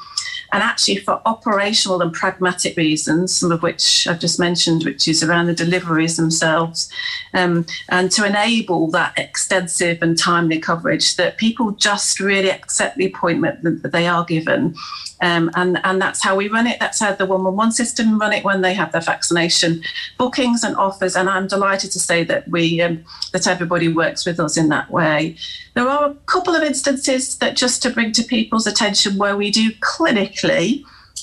and 0.52 0.62
actually, 0.62 0.96
for 0.96 1.20
operational 1.26 2.02
and 2.02 2.12
pragmatic 2.12 2.76
reasons, 2.76 3.36
some 3.36 3.52
of 3.52 3.62
which 3.62 4.06
I've 4.06 4.20
just 4.20 4.38
mentioned, 4.38 4.84
which 4.84 5.08
is 5.08 5.22
around 5.22 5.46
the 5.46 5.54
deliveries 5.54 6.16
themselves, 6.16 6.88
um, 7.32 7.66
and 7.88 8.10
to 8.12 8.26
enable 8.26 8.90
that 8.90 9.18
extensive 9.18 10.02
and 10.02 10.18
timely 10.18 10.58
coverage, 10.58 11.16
that 11.16 11.38
people 11.38 11.72
just 11.72 12.20
really 12.20 12.50
accept 12.50 12.96
the 12.96 13.06
appointment 13.06 13.82
that 13.82 13.92
they 13.92 14.06
are 14.06 14.24
given. 14.24 14.74
Um, 15.20 15.50
and, 15.54 15.80
and 15.84 16.02
that's 16.02 16.22
how 16.22 16.36
we 16.36 16.48
run 16.48 16.66
it. 16.66 16.78
That's 16.80 17.00
how 17.00 17.14
the 17.14 17.24
111 17.24 17.72
system 17.72 18.18
run 18.18 18.32
it 18.32 18.44
when 18.44 18.60
they 18.60 18.74
have 18.74 18.92
their 18.92 19.00
vaccination 19.00 19.82
bookings 20.18 20.62
and 20.64 20.76
offers. 20.76 21.16
And 21.16 21.30
I'm 21.30 21.46
delighted 21.46 21.92
to 21.92 22.00
say 22.00 22.24
that 22.24 22.48
we 22.48 22.82
um, 22.82 23.04
that 23.32 23.46
everybody 23.46 23.88
works 23.88 24.26
with 24.26 24.38
us 24.38 24.56
in 24.56 24.68
that 24.68 24.90
way. 24.90 25.36
There 25.74 25.88
are 25.88 26.10
a 26.10 26.14
couple 26.26 26.54
of 26.54 26.62
instances 26.62 27.36
that 27.38 27.56
just 27.56 27.82
to 27.82 27.90
bring 27.90 28.12
to 28.12 28.22
people's 28.22 28.66
attention 28.66 29.16
where 29.16 29.36
we 29.36 29.50
do 29.50 29.72
clinically 29.72 30.43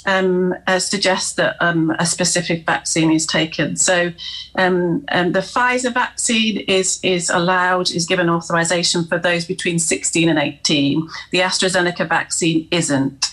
um, 0.06 0.56
uh, 0.68 0.80
suggest 0.80 1.36
that 1.36 1.56
um, 1.60 1.92
a 2.00 2.06
specific 2.06 2.66
vaccine 2.66 3.12
is 3.12 3.26
taken. 3.26 3.76
So 3.76 4.12
um, 4.56 5.06
um 5.10 5.32
the 5.32 5.42
Pfizer 5.42 5.94
vaccine 5.94 6.58
is 6.68 7.00
is 7.04 7.30
allowed, 7.30 7.92
is 7.92 8.08
given 8.08 8.30
authorization 8.30 9.06
for 9.06 9.20
those 9.20 9.46
between 9.46 9.80
16 9.80 10.30
and 10.30 10.40
18. 10.40 11.08
The 11.32 11.40
AstraZeneca 11.40 12.08
vaccine 12.08 12.68
isn't. 12.72 13.28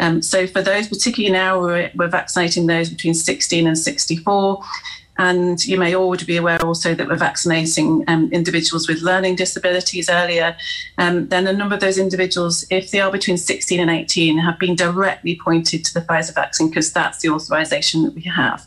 Um, 0.00 0.20
so 0.20 0.46
for 0.46 0.62
those, 0.62 0.88
particularly 0.88 1.32
now, 1.32 1.60
we're, 1.60 1.90
we're 1.94 2.08
vaccinating 2.08 2.66
those 2.66 2.90
between 2.90 3.14
16 3.14 3.66
and 3.66 3.78
64. 3.78 4.64
And 5.18 5.64
you 5.66 5.78
may 5.78 5.94
already 5.94 6.24
be 6.24 6.38
aware 6.38 6.60
also 6.64 6.94
that 6.94 7.06
we're 7.06 7.16
vaccinating 7.16 8.02
um, 8.08 8.30
individuals 8.32 8.88
with 8.88 9.02
learning 9.02 9.36
disabilities 9.36 10.08
earlier. 10.08 10.56
Um, 10.96 11.28
then 11.28 11.46
a 11.46 11.52
number 11.52 11.74
of 11.74 11.80
those 11.80 11.98
individuals, 11.98 12.64
if 12.70 12.90
they 12.90 13.00
are 13.00 13.12
between 13.12 13.36
16 13.36 13.78
and 13.78 13.90
18, 13.90 14.38
have 14.38 14.58
been 14.58 14.74
directly 14.74 15.38
pointed 15.42 15.84
to 15.84 15.94
the 15.94 16.00
Pfizer 16.00 16.34
vaccine 16.34 16.68
because 16.70 16.92
that's 16.92 17.18
the 17.20 17.28
authorization 17.28 18.04
that 18.04 18.14
we 18.14 18.22
have. 18.22 18.66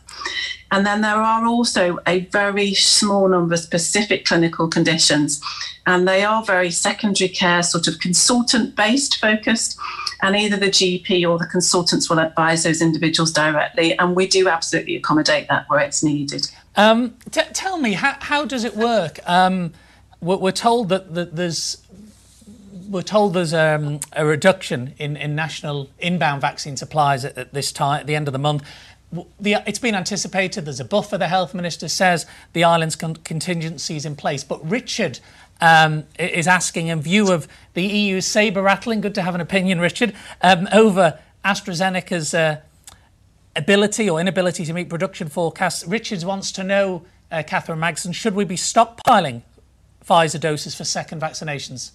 And 0.71 0.85
then 0.85 1.01
there 1.01 1.15
are 1.15 1.45
also 1.45 1.99
a 2.07 2.21
very 2.25 2.73
small 2.73 3.27
number 3.27 3.53
of 3.53 3.59
specific 3.59 4.25
clinical 4.25 4.67
conditions, 4.67 5.41
and 5.85 6.07
they 6.07 6.23
are 6.23 6.43
very 6.43 6.71
secondary 6.71 7.29
care, 7.29 7.63
sort 7.63 7.87
of 7.87 7.99
consultant 7.99 8.75
based 8.75 9.17
focused. 9.17 9.79
And 10.25 10.36
either 10.36 10.58
the 10.58 10.72
GP 10.72 11.29
or 11.29 11.38
the 11.38 11.46
consultants 11.46 12.10
will 12.10 12.17
advise 12.17 12.63
those 12.63 12.82
individuals 12.82 13.32
directly, 13.32 13.96
and 14.00 14.15
we 14.15 14.25
do 14.25 14.50
absolutely 14.50 14.96
accommodate 14.96 15.48
that 15.50 15.70
where 15.70 15.79
it's 15.79 16.01
needed. 16.01 16.50
Um, 16.75 17.13
t- 17.29 17.41
tell 17.53 17.77
me, 17.77 17.94
how, 17.94 18.15
how 18.20 18.44
does 18.44 18.63
it 18.63 18.75
work? 18.75 19.20
Um, 19.29 19.74
we're, 20.22 20.38
we're, 20.38 20.51
told 20.51 20.89
that, 20.89 21.13
that 21.13 21.36
there's 21.36 21.77
we're 22.89 23.03
told 23.03 23.36
there's 23.36 23.53
um, 23.53 24.00
a 24.13 24.25
reduction 24.25 24.96
in, 24.98 25.15
in 25.15 25.36
national 25.36 25.91
inbound 26.00 26.41
vaccine 26.41 26.75
supplies 26.75 27.24
at, 27.24 27.38
at, 27.38 27.53
this 27.53 27.72
time, 27.72 28.00
at 28.00 28.08
the 28.08 28.15
end 28.15 28.27
of 28.27 28.32
the 28.32 28.39
month 28.39 28.63
the, 29.39 29.55
it's 29.65 29.79
been 29.79 29.96
anticipated. 29.96 30.65
There's 30.65 30.79
a 30.79 30.86
buffer. 30.86 31.17
The 31.17 31.27
health 31.27 31.53
minister 31.53 31.88
says 31.88 32.25
the 32.53 32.63
island's 32.63 32.96
con- 32.96 33.15
contingencies 33.17 34.05
in 34.05 34.15
place. 34.15 34.44
But 34.44 34.67
Richard 34.67 35.20
um, 35.62 36.05
is 36.19 36.47
asking, 36.47 36.88
in 36.88 37.01
view 37.01 37.31
of 37.31 37.47
the 37.74 37.83
EU's 37.83 38.25
sabre 38.25 38.62
rattling, 38.62 39.01
good 39.01 39.15
to 39.15 39.21
have 39.21 39.35
an 39.35 39.41
opinion, 39.41 39.79
Richard, 39.79 40.13
um, 40.41 40.67
over 40.71 41.19
AstraZeneca's 41.43 42.33
uh, 42.33 42.62
ability 43.55 44.09
or 44.09 44.19
inability 44.19 44.65
to 44.65 44.74
meet 44.74 44.89
production 44.89 45.29
forecasts. 45.29 45.88
Richard 45.88 46.24
wants 46.24 46.51
to 46.53 46.63
know, 46.63 47.05
uh, 47.31 47.43
Catherine 47.45 47.79
Magson, 47.79 48.13
should 48.13 48.35
we 48.35 48.45
be 48.45 48.55
stockpiling 48.55 49.43
Pfizer 50.05 50.39
doses 50.39 50.75
for 50.75 50.83
second 50.83 51.21
vaccinations? 51.21 51.91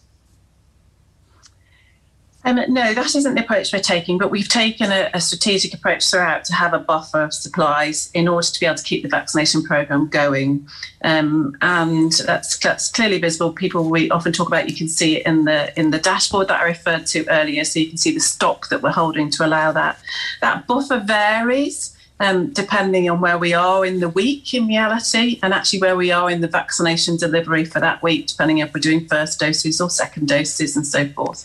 Um, 2.44 2.61
no, 2.68 2.94
that 2.94 3.14
isn't 3.14 3.35
the 3.35 3.42
approach 3.42 3.73
we're 3.73 3.80
taking, 3.80 4.16
but 4.16 4.30
we've 4.30 4.49
taken 4.49 4.90
a, 4.90 5.11
a, 5.12 5.20
strategic 5.20 5.75
approach 5.75 6.11
throughout 6.11 6.44
to 6.47 6.54
have 6.54 6.73
a 6.73 6.78
buffer 6.78 7.20
of 7.20 7.35
supplies 7.35 8.11
in 8.14 8.28
order 8.28 8.47
to 8.47 8.61
be 8.61 8.64
able 8.64 8.76
to 8.76 8.82
keep 8.82 9.02
the 9.02 9.09
vaccination 9.09 9.62
programme 9.62 10.09
going. 10.09 10.66
Um, 11.04 11.56
and 11.61 12.12
that's, 12.12 12.56
that's 12.59 12.90
clearly 12.90 13.18
visible. 13.18 13.52
People 13.52 13.90
we 13.90 14.11
often 14.11 14.32
talk 14.32 14.49
about, 14.49 14.70
you 14.70 14.75
can 14.75 14.88
see 14.88 15.18
it 15.18 15.26
in 15.26 15.44
the 15.44 15.78
in 15.78 15.90
the 15.90 15.99
dashboard 15.99 16.49
that 16.49 16.61
I 16.61 16.64
referred 16.64 17.06
to 17.09 17.26
earlier. 17.28 17.64
So 17.64 17.78
you 17.78 17.88
can 17.88 17.99
see 17.99 18.12
the 18.12 18.20
stock 18.20 18.68
that 18.70 18.82
we're 18.82 18.90
holding 18.90 19.30
to 19.32 19.44
allow 19.44 19.73
that. 19.73 20.00
That 20.40 20.66
buffer 20.66 20.99
varies 20.99 21.94
um, 22.21 22.50
depending 22.50 23.09
on 23.11 23.21
where 23.21 23.39
we 23.39 23.55
are 23.55 23.85
in 23.85 24.00
the 24.00 24.09
week 24.09 24.55
in 24.55 24.69
reality, 24.69 25.39
and 25.43 25.53
actually 25.53 25.81
where 25.81 25.97
we 25.97 26.12
are 26.12 26.31
in 26.31 26.43
the 26.43 26.49
vaccination 26.49 27.17
delivery 27.17 27.65
for 27.65 27.81
that 27.81 28.03
week, 28.03 28.27
depending 28.27 28.59
if 28.59 28.73
we're 28.73 28.81
doing 28.81 29.07
first 29.09 29.41
doses 29.41 29.81
or 29.81 29.91
second 29.91 30.29
doses 30.29 30.77
and 30.77 30.87
so 30.87 31.09
forth. 31.09 31.45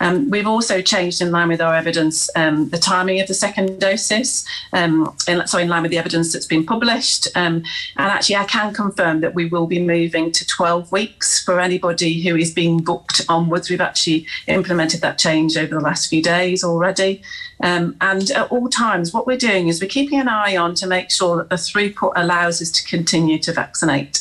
Um, 0.00 0.30
we've 0.30 0.46
also 0.46 0.82
changed 0.82 1.20
in 1.22 1.32
line 1.32 1.48
with 1.48 1.60
our 1.60 1.74
evidence 1.74 2.28
um, 2.36 2.68
the 2.68 2.78
timing 2.78 3.20
of 3.20 3.28
the 3.28 3.34
second 3.34 3.80
doses, 3.80 4.46
um, 4.72 5.16
in, 5.26 5.46
so 5.46 5.58
in 5.58 5.68
line 5.68 5.82
with 5.82 5.90
the 5.90 5.98
evidence 5.98 6.32
that's 6.32 6.46
been 6.46 6.66
published. 6.66 7.28
Um, 7.34 7.64
and 7.96 8.06
actually, 8.06 8.36
I 8.36 8.44
can 8.44 8.74
confirm 8.74 9.20
that 9.20 9.34
we 9.34 9.46
will 9.46 9.66
be 9.66 9.80
moving 9.80 10.32
to 10.32 10.46
12 10.46 10.92
weeks 10.92 11.42
for 11.42 11.58
anybody 11.58 12.22
who 12.22 12.36
is 12.36 12.52
being 12.52 12.82
booked 12.82 13.22
onwards. 13.28 13.70
We've 13.70 13.80
actually 13.80 14.26
implemented 14.46 15.00
that 15.00 15.18
change 15.18 15.56
over 15.56 15.74
the 15.74 15.80
last 15.80 16.08
few 16.08 16.22
days 16.22 16.62
already. 16.62 17.22
Um, 17.62 17.96
and 18.00 18.30
at 18.30 18.50
all 18.50 18.68
times, 18.68 19.12
what 19.12 19.26
we're 19.26 19.36
doing 19.36 19.68
is 19.68 19.80
we're 19.80 19.88
keeping 19.88 20.18
an 20.18 20.28
eye 20.28 20.56
on 20.56 20.74
to 20.76 20.86
make 20.86 21.10
sure 21.10 21.36
that 21.36 21.50
the 21.50 21.56
throughput 21.56 22.12
allows 22.16 22.62
us 22.62 22.70
to 22.70 22.84
continue 22.84 23.38
to 23.40 23.52
vaccinate. 23.52 24.20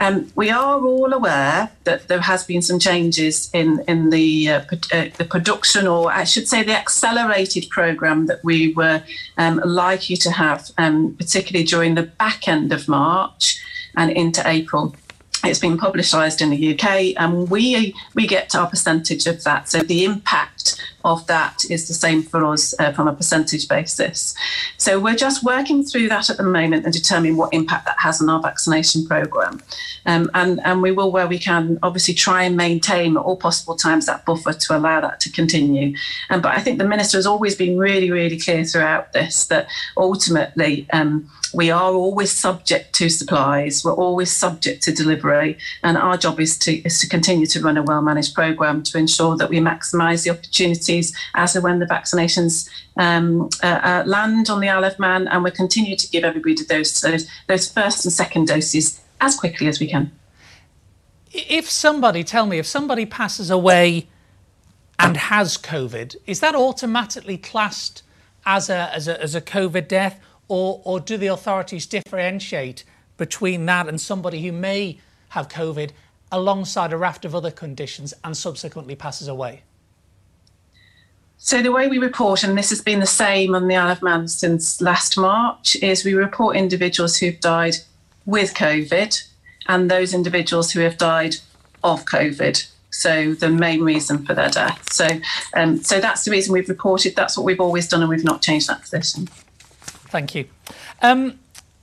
Um, 0.00 0.30
we 0.36 0.50
are 0.50 0.80
all 0.80 1.12
aware 1.12 1.70
that 1.84 2.06
there 2.06 2.20
has 2.20 2.44
been 2.44 2.62
some 2.62 2.78
changes 2.78 3.50
in 3.52 3.82
in 3.88 4.10
the 4.10 4.48
uh, 4.48 4.60
uh, 4.92 5.06
the 5.16 5.26
production, 5.28 5.88
or 5.88 6.12
I 6.12 6.22
should 6.24 6.46
say, 6.46 6.62
the 6.62 6.76
accelerated 6.76 7.68
program 7.68 8.26
that 8.26 8.44
we 8.44 8.72
were 8.74 9.02
um, 9.38 9.60
likely 9.64 10.16
to 10.18 10.30
have, 10.30 10.70
um, 10.78 11.16
particularly 11.18 11.64
during 11.64 11.96
the 11.96 12.04
back 12.04 12.46
end 12.46 12.72
of 12.72 12.86
March 12.86 13.60
and 13.96 14.12
into 14.12 14.46
April. 14.46 14.94
It's 15.44 15.60
been 15.60 15.78
publicised 15.78 16.42
in 16.42 16.50
the 16.50 16.74
UK, 16.74 17.14
and 17.16 17.50
we 17.50 17.94
we 18.14 18.28
get 18.28 18.54
our 18.54 18.68
percentage 18.68 19.26
of 19.26 19.42
that. 19.44 19.68
So 19.68 19.80
the 19.80 20.04
impact 20.04 20.57
of 21.04 21.26
that 21.26 21.64
is 21.70 21.88
the 21.88 21.94
same 21.94 22.22
for 22.22 22.44
us 22.44 22.74
uh, 22.78 22.92
from 22.92 23.08
a 23.08 23.14
percentage 23.14 23.68
basis. 23.68 24.34
So 24.76 24.98
we're 25.00 25.16
just 25.16 25.44
working 25.44 25.84
through 25.84 26.08
that 26.08 26.30
at 26.30 26.36
the 26.36 26.42
moment 26.42 26.84
and 26.84 26.92
determining 26.92 27.36
what 27.36 27.52
impact 27.52 27.86
that 27.86 27.98
has 27.98 28.20
on 28.20 28.28
our 28.28 28.40
vaccination 28.40 29.06
programme. 29.06 29.60
Um, 30.06 30.30
and 30.34 30.60
and 30.64 30.82
we 30.82 30.92
will, 30.92 31.12
where 31.12 31.26
we 31.26 31.38
can, 31.38 31.78
obviously 31.82 32.14
try 32.14 32.42
and 32.42 32.56
maintain 32.56 33.16
at 33.16 33.22
all 33.22 33.36
possible 33.36 33.76
times 33.76 34.06
that 34.06 34.24
buffer 34.24 34.52
to 34.52 34.76
allow 34.76 35.00
that 35.00 35.20
to 35.20 35.30
continue. 35.30 35.96
Um, 36.30 36.40
but 36.40 36.56
I 36.56 36.60
think 36.60 36.78
the 36.78 36.88
minister 36.88 37.18
has 37.18 37.26
always 37.26 37.54
been 37.54 37.78
really, 37.78 38.10
really 38.10 38.38
clear 38.38 38.64
throughout 38.64 39.12
this 39.12 39.46
that 39.46 39.68
ultimately. 39.96 40.86
Um, 40.92 41.30
we 41.54 41.70
are 41.70 41.92
always 41.92 42.30
subject 42.30 42.94
to 42.96 43.08
supplies. 43.08 43.82
We're 43.84 43.94
always 43.94 44.30
subject 44.30 44.82
to 44.82 44.92
delivery, 44.92 45.56
and 45.82 45.96
our 45.96 46.16
job 46.16 46.40
is 46.40 46.58
to 46.58 46.76
is 46.86 46.98
to 47.00 47.08
continue 47.08 47.46
to 47.46 47.60
run 47.60 47.78
a 47.78 47.82
well 47.82 48.02
managed 48.02 48.34
program 48.34 48.82
to 48.84 48.98
ensure 48.98 49.36
that 49.36 49.48
we 49.48 49.58
maximise 49.58 50.24
the 50.24 50.30
opportunities 50.58 51.16
as 51.34 51.54
and 51.54 51.64
when 51.64 51.78
the 51.78 51.86
vaccinations 51.86 52.68
um, 52.96 53.48
uh, 53.62 53.66
uh, 53.66 54.02
land 54.06 54.50
on 54.50 54.60
the 54.60 54.68
Isle 54.68 54.84
of 54.84 54.98
Man, 54.98 55.28
and 55.28 55.44
we 55.44 55.50
continue 55.50 55.96
to 55.96 56.08
give 56.10 56.24
everybody 56.24 56.62
those, 56.64 57.00
those 57.00 57.28
those 57.46 57.70
first 57.70 58.04
and 58.04 58.12
second 58.12 58.48
doses 58.48 59.00
as 59.20 59.36
quickly 59.36 59.68
as 59.68 59.80
we 59.80 59.88
can. 59.88 60.10
If 61.30 61.70
somebody, 61.70 62.24
tell 62.24 62.46
me, 62.46 62.58
if 62.58 62.66
somebody 62.66 63.06
passes 63.06 63.50
away 63.50 64.08
and 64.98 65.16
has 65.16 65.56
COVID, 65.58 66.16
is 66.26 66.40
that 66.40 66.54
automatically 66.54 67.38
classed 67.38 68.02
as 68.44 68.70
a 68.70 68.94
as 68.94 69.08
a, 69.08 69.22
as 69.22 69.34
a 69.34 69.40
COVID 69.40 69.88
death? 69.88 70.20
Or, 70.50 70.80
or 70.82 70.98
do 70.98 71.18
the 71.18 71.26
authorities 71.26 71.84
differentiate 71.84 72.82
between 73.18 73.66
that 73.66 73.86
and 73.86 74.00
somebody 74.00 74.42
who 74.42 74.50
may 74.50 74.98
have 75.28 75.50
COVID 75.50 75.90
alongside 76.32 76.90
a 76.90 76.96
raft 76.96 77.26
of 77.26 77.34
other 77.34 77.50
conditions 77.50 78.14
and 78.24 78.34
subsequently 78.34 78.96
passes 78.96 79.28
away? 79.28 79.62
So 81.38 81.62
the 81.62 81.72
way 81.72 81.86
we 81.86 81.98
report, 81.98 82.42
and 82.42 82.58
this 82.58 82.70
has 82.70 82.82
been 82.82 83.00
the 83.00 83.06
same 83.06 83.54
on 83.54 83.68
the 83.68 83.76
Isle 83.76 83.92
of 83.92 84.02
Man 84.02 84.26
since 84.26 84.80
last 84.80 85.16
March, 85.16 85.76
is 85.76 86.04
we 86.04 86.12
report 86.12 86.56
individuals 86.56 87.16
who've 87.16 87.38
died 87.40 87.76
with 88.26 88.54
COVID 88.54 89.22
and 89.68 89.90
those 89.90 90.12
individuals 90.12 90.72
who 90.72 90.80
have 90.80 90.98
died 90.98 91.36
of 91.84 92.04
COVID. 92.06 92.68
So 92.90 93.34
the 93.34 93.48
main 93.48 93.82
reason 93.82 94.26
for 94.26 94.34
their 94.34 94.50
death. 94.50 94.92
So, 94.92 95.06
um, 95.54 95.78
so 95.78 96.00
that's 96.00 96.24
the 96.24 96.32
reason 96.32 96.52
we've 96.52 96.68
reported. 96.68 97.14
That's 97.14 97.36
what 97.36 97.44
we've 97.44 97.60
always 97.60 97.86
done, 97.86 98.00
and 98.00 98.10
we've 98.10 98.24
not 98.24 98.42
changed 98.42 98.68
that 98.68 98.80
position. 98.80 99.28
Thank 100.10 100.34
you. 100.34 100.46
Um, 101.02 101.38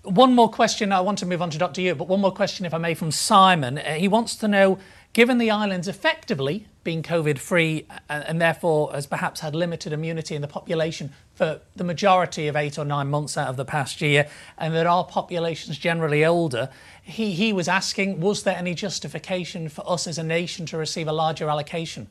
one 0.06 0.34
more 0.34 0.50
question. 0.50 0.92
I 0.92 1.02
want 1.02 1.20
to 1.20 1.26
move 1.26 1.42
on 1.42 1.50
to 1.50 1.58
Dr. 1.58 1.82
Ewart, 1.82 1.98
but 1.98 2.08
one 2.08 2.22
more 2.22 2.32
question, 2.32 2.66
if 2.66 2.74
I 2.74 2.78
may, 2.78 2.94
from 2.94 3.12
Simon. 3.12 3.78
Uh, 3.78 3.94
he 3.94 4.08
wants 4.08 4.36
to 4.38 4.48
know 4.48 4.80
given 5.14 5.38
the 5.38 5.50
islands 5.50 5.88
effectively 5.88 6.68
being 6.84 7.02
COVID 7.02 7.40
free 7.40 7.88
and, 8.10 8.24
uh, 8.24 8.26
and, 8.28 8.42
therefore 8.42 8.92
has 8.94 9.08
perhaps 9.08 9.40
had 9.40 9.56
limited 9.56 9.94
immunity 9.94 10.36
in 10.36 10.42
the 10.42 10.48
population 10.48 11.12
for 11.34 11.62
the 11.76 11.84
majority 11.84 12.48
of 12.48 12.56
eight 12.56 12.78
or 12.78 12.86
nine 12.86 13.08
months 13.08 13.38
out 13.38 13.48
of 13.48 13.56
the 13.56 13.66
past 13.66 14.02
year, 14.02 14.28
and 14.58 14.74
that 14.76 14.86
our 14.86 15.04
population's 15.04 15.78
generally 15.78 16.24
older, 16.24 16.70
he, 17.02 17.32
he 17.32 17.54
was 17.54 17.68
asking 17.68 18.20
was 18.20 18.44
there 18.44 18.58
any 18.58 18.74
justification 18.74 19.70
for 19.70 19.90
us 19.90 20.06
as 20.06 20.18
a 20.18 20.24
nation 20.24 20.66
to 20.66 20.78
receive 20.78 21.08
a 21.08 21.14
larger 21.14 21.50
allocation? 21.50 22.08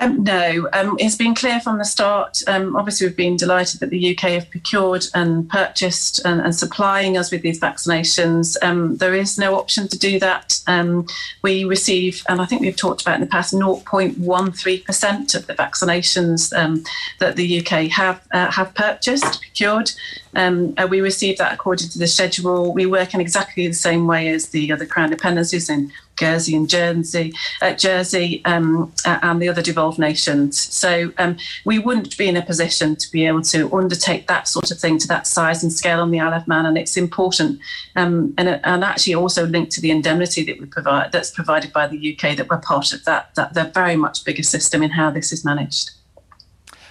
Um, 0.00 0.24
no, 0.24 0.68
um, 0.72 0.96
it's 0.98 1.14
been 1.14 1.34
clear 1.34 1.60
from 1.60 1.78
the 1.78 1.84
start. 1.84 2.42
Um, 2.48 2.74
obviously, 2.74 3.06
we've 3.06 3.16
been 3.16 3.36
delighted 3.36 3.80
that 3.80 3.90
the 3.90 4.16
UK 4.16 4.30
have 4.30 4.50
procured 4.50 5.06
and 5.14 5.48
purchased 5.48 6.20
and, 6.24 6.40
and 6.40 6.54
supplying 6.54 7.16
us 7.16 7.30
with 7.30 7.42
these 7.42 7.60
vaccinations. 7.60 8.56
Um, 8.62 8.96
there 8.96 9.14
is 9.14 9.38
no 9.38 9.56
option 9.56 9.86
to 9.88 9.98
do 9.98 10.18
that. 10.18 10.60
Um, 10.66 11.06
we 11.42 11.64
receive, 11.64 12.24
and 12.28 12.40
I 12.40 12.46
think 12.46 12.62
we've 12.62 12.74
talked 12.74 13.02
about 13.02 13.14
in 13.14 13.20
the 13.20 13.28
past, 13.28 13.54
0.13% 13.54 15.34
of 15.36 15.46
the 15.46 15.54
vaccinations 15.54 16.56
um, 16.56 16.82
that 17.20 17.36
the 17.36 17.60
UK 17.60 17.88
have 17.92 18.26
uh, 18.32 18.50
have 18.50 18.74
purchased, 18.74 19.40
procured. 19.40 19.92
Um, 20.34 20.74
uh, 20.78 20.88
we 20.90 21.00
receive 21.00 21.38
that 21.38 21.52
according 21.52 21.90
to 21.90 21.98
the 21.98 22.06
schedule. 22.06 22.72
We 22.72 22.86
work 22.86 23.14
in 23.14 23.20
exactly 23.20 23.68
the 23.68 23.74
same 23.74 24.06
way 24.06 24.28
as 24.28 24.48
the 24.48 24.72
other 24.72 24.86
Crown 24.86 25.10
dependencies 25.10 25.68
in 25.68 25.92
Guernsey 26.22 26.54
and 26.54 26.68
Jersey, 26.68 27.32
uh, 27.60 27.74
Jersey 27.74 28.42
um, 28.44 28.92
uh, 29.04 29.18
and 29.22 29.42
the 29.42 29.48
other 29.48 29.60
devolved 29.60 29.98
nations. 29.98 30.60
So 30.72 31.12
um, 31.18 31.36
we 31.64 31.80
wouldn't 31.80 32.16
be 32.16 32.28
in 32.28 32.36
a 32.36 32.42
position 32.42 32.94
to 32.94 33.10
be 33.10 33.26
able 33.26 33.42
to 33.42 33.72
undertake 33.74 34.28
that 34.28 34.46
sort 34.46 34.70
of 34.70 34.78
thing 34.78 34.98
to 34.98 35.08
that 35.08 35.26
size 35.26 35.64
and 35.64 35.72
scale 35.72 36.00
on 36.00 36.12
the 36.12 36.20
Isle 36.20 36.34
of 36.34 36.46
Man, 36.46 36.64
and 36.66 36.78
it's 36.78 36.96
important 36.96 37.58
um, 37.96 38.34
and, 38.38 38.48
and 38.48 38.84
actually 38.84 39.16
also 39.16 39.46
linked 39.46 39.72
to 39.72 39.80
the 39.80 39.90
indemnity 39.90 40.44
that 40.44 40.60
we 40.60 40.66
provide 40.66 41.10
that's 41.10 41.30
provided 41.30 41.72
by 41.72 41.88
the 41.88 41.98
UK 42.12 42.36
that 42.36 42.48
we're 42.48 42.58
part 42.58 42.92
of 42.92 43.04
that 43.04 43.34
that 43.34 43.54
they're 43.54 43.72
very 43.82 43.96
much 43.96 44.24
bigger 44.24 44.44
system 44.44 44.82
in 44.82 44.90
how 44.90 45.10
this 45.10 45.32
is 45.32 45.44
managed. 45.44 45.90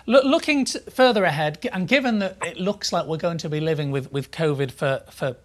Looking 0.08 0.66
further 0.66 1.24
ahead, 1.24 1.66
and 1.72 1.88
given 1.88 2.20
that 2.20 2.38
it 2.46 2.58
looks 2.58 2.92
like 2.92 3.06
we're 3.06 3.18
going 3.18 3.38
to 3.38 3.50
be 3.50 3.62
living 3.62 3.92
with, 3.92 4.12
with 4.12 4.32
COVID 4.32 4.72
for, 4.72 5.04
for 5.10 5.38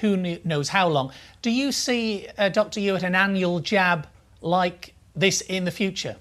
who 0.00 0.16
knows 0.44 0.68
how 0.68 0.88
long, 0.88 1.12
do 1.42 1.50
you 1.50 1.72
see, 1.72 2.26
uh, 2.38 2.48
Dr. 2.48 2.80
Ewart, 2.80 3.02
an 3.02 3.14
annual 3.14 3.60
jab 3.60 4.06
like 4.40 4.94
this 5.14 5.40
in 5.42 5.64
the 5.64 5.70
future? 5.70 6.16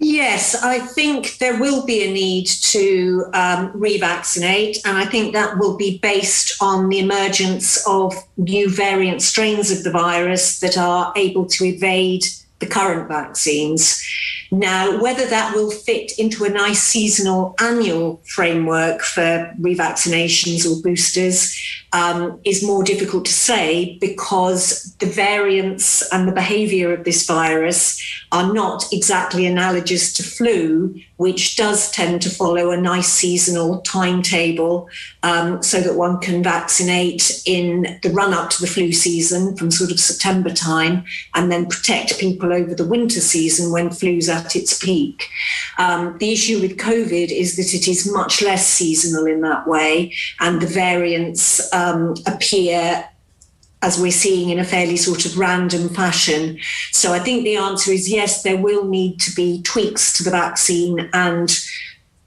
Yes, 0.00 0.54
I 0.62 0.78
think 0.78 1.38
there 1.38 1.58
will 1.58 1.84
be 1.84 2.04
a 2.04 2.12
need 2.12 2.46
to 2.46 3.24
um, 3.34 3.72
revaccinate, 3.72 4.78
and 4.84 4.96
I 4.96 5.04
think 5.04 5.32
that 5.32 5.58
will 5.58 5.76
be 5.76 5.98
based 5.98 6.62
on 6.62 6.88
the 6.88 7.00
emergence 7.00 7.84
of 7.84 8.14
new 8.36 8.70
variant 8.70 9.22
strains 9.22 9.72
of 9.72 9.82
the 9.82 9.90
virus 9.90 10.60
that 10.60 10.78
are 10.78 11.12
able 11.16 11.46
to 11.46 11.64
evade 11.64 12.22
the 12.60 12.66
current 12.66 13.08
vaccines. 13.08 14.04
Now, 14.50 15.00
whether 15.00 15.26
that 15.26 15.54
will 15.54 15.70
fit 15.70 16.12
into 16.18 16.44
a 16.44 16.48
nice 16.48 16.82
seasonal 16.82 17.54
annual 17.60 18.20
framework 18.24 19.02
for 19.02 19.52
revaccinations 19.60 20.64
or 20.64 20.80
boosters 20.80 21.56
um, 21.92 22.40
is 22.44 22.64
more 22.64 22.82
difficult 22.82 23.24
to 23.24 23.32
say 23.32 23.96
because 24.00 24.94
the 24.98 25.06
variants 25.06 26.06
and 26.12 26.28
the 26.28 26.32
behavior 26.32 26.92
of 26.92 27.04
this 27.04 27.26
virus 27.26 28.00
are 28.30 28.52
not 28.52 28.84
exactly 28.92 29.46
analogous 29.46 30.12
to 30.12 30.22
flu, 30.22 30.94
which 31.16 31.56
does 31.56 31.90
tend 31.90 32.20
to 32.22 32.30
follow 32.30 32.70
a 32.70 32.76
nice 32.76 33.08
seasonal 33.08 33.80
timetable 33.80 34.88
um, 35.22 35.62
so 35.62 35.80
that 35.80 35.96
one 35.96 36.18
can 36.20 36.42
vaccinate 36.42 37.42
in 37.46 37.98
the 38.02 38.10
run 38.10 38.34
up 38.34 38.50
to 38.50 38.60
the 38.60 38.66
flu 38.66 38.92
season 38.92 39.56
from 39.56 39.70
sort 39.70 39.90
of 39.90 39.98
September 39.98 40.50
time 40.50 41.04
and 41.34 41.50
then 41.50 41.66
protect 41.66 42.18
people 42.18 42.52
over 42.52 42.74
the 42.74 42.86
winter 42.86 43.20
season 43.20 43.72
when 43.72 43.90
flu's 43.90 44.28
at 44.28 44.54
its 44.54 44.78
peak. 44.78 45.28
Um, 45.78 46.18
the 46.18 46.32
issue 46.32 46.60
with 46.60 46.76
COVID 46.76 47.30
is 47.30 47.56
that 47.56 47.74
it 47.74 47.88
is 47.88 48.10
much 48.12 48.42
less 48.42 48.66
seasonal 48.66 49.26
in 49.26 49.40
that 49.42 49.66
way, 49.66 50.14
and 50.40 50.60
the 50.60 50.66
variants 50.66 51.72
um, 51.78 52.14
appear 52.26 53.08
as 53.80 54.00
we're 54.00 54.10
seeing 54.10 54.50
in 54.50 54.58
a 54.58 54.64
fairly 54.64 54.96
sort 54.96 55.24
of 55.24 55.38
random 55.38 55.88
fashion. 55.88 56.58
So 56.90 57.12
I 57.12 57.20
think 57.20 57.44
the 57.44 57.56
answer 57.56 57.92
is 57.92 58.10
yes, 58.10 58.42
there 58.42 58.56
will 58.56 58.84
need 58.84 59.20
to 59.20 59.34
be 59.34 59.62
tweaks 59.62 60.12
to 60.14 60.24
the 60.24 60.30
vaccine 60.30 61.08
and 61.12 61.48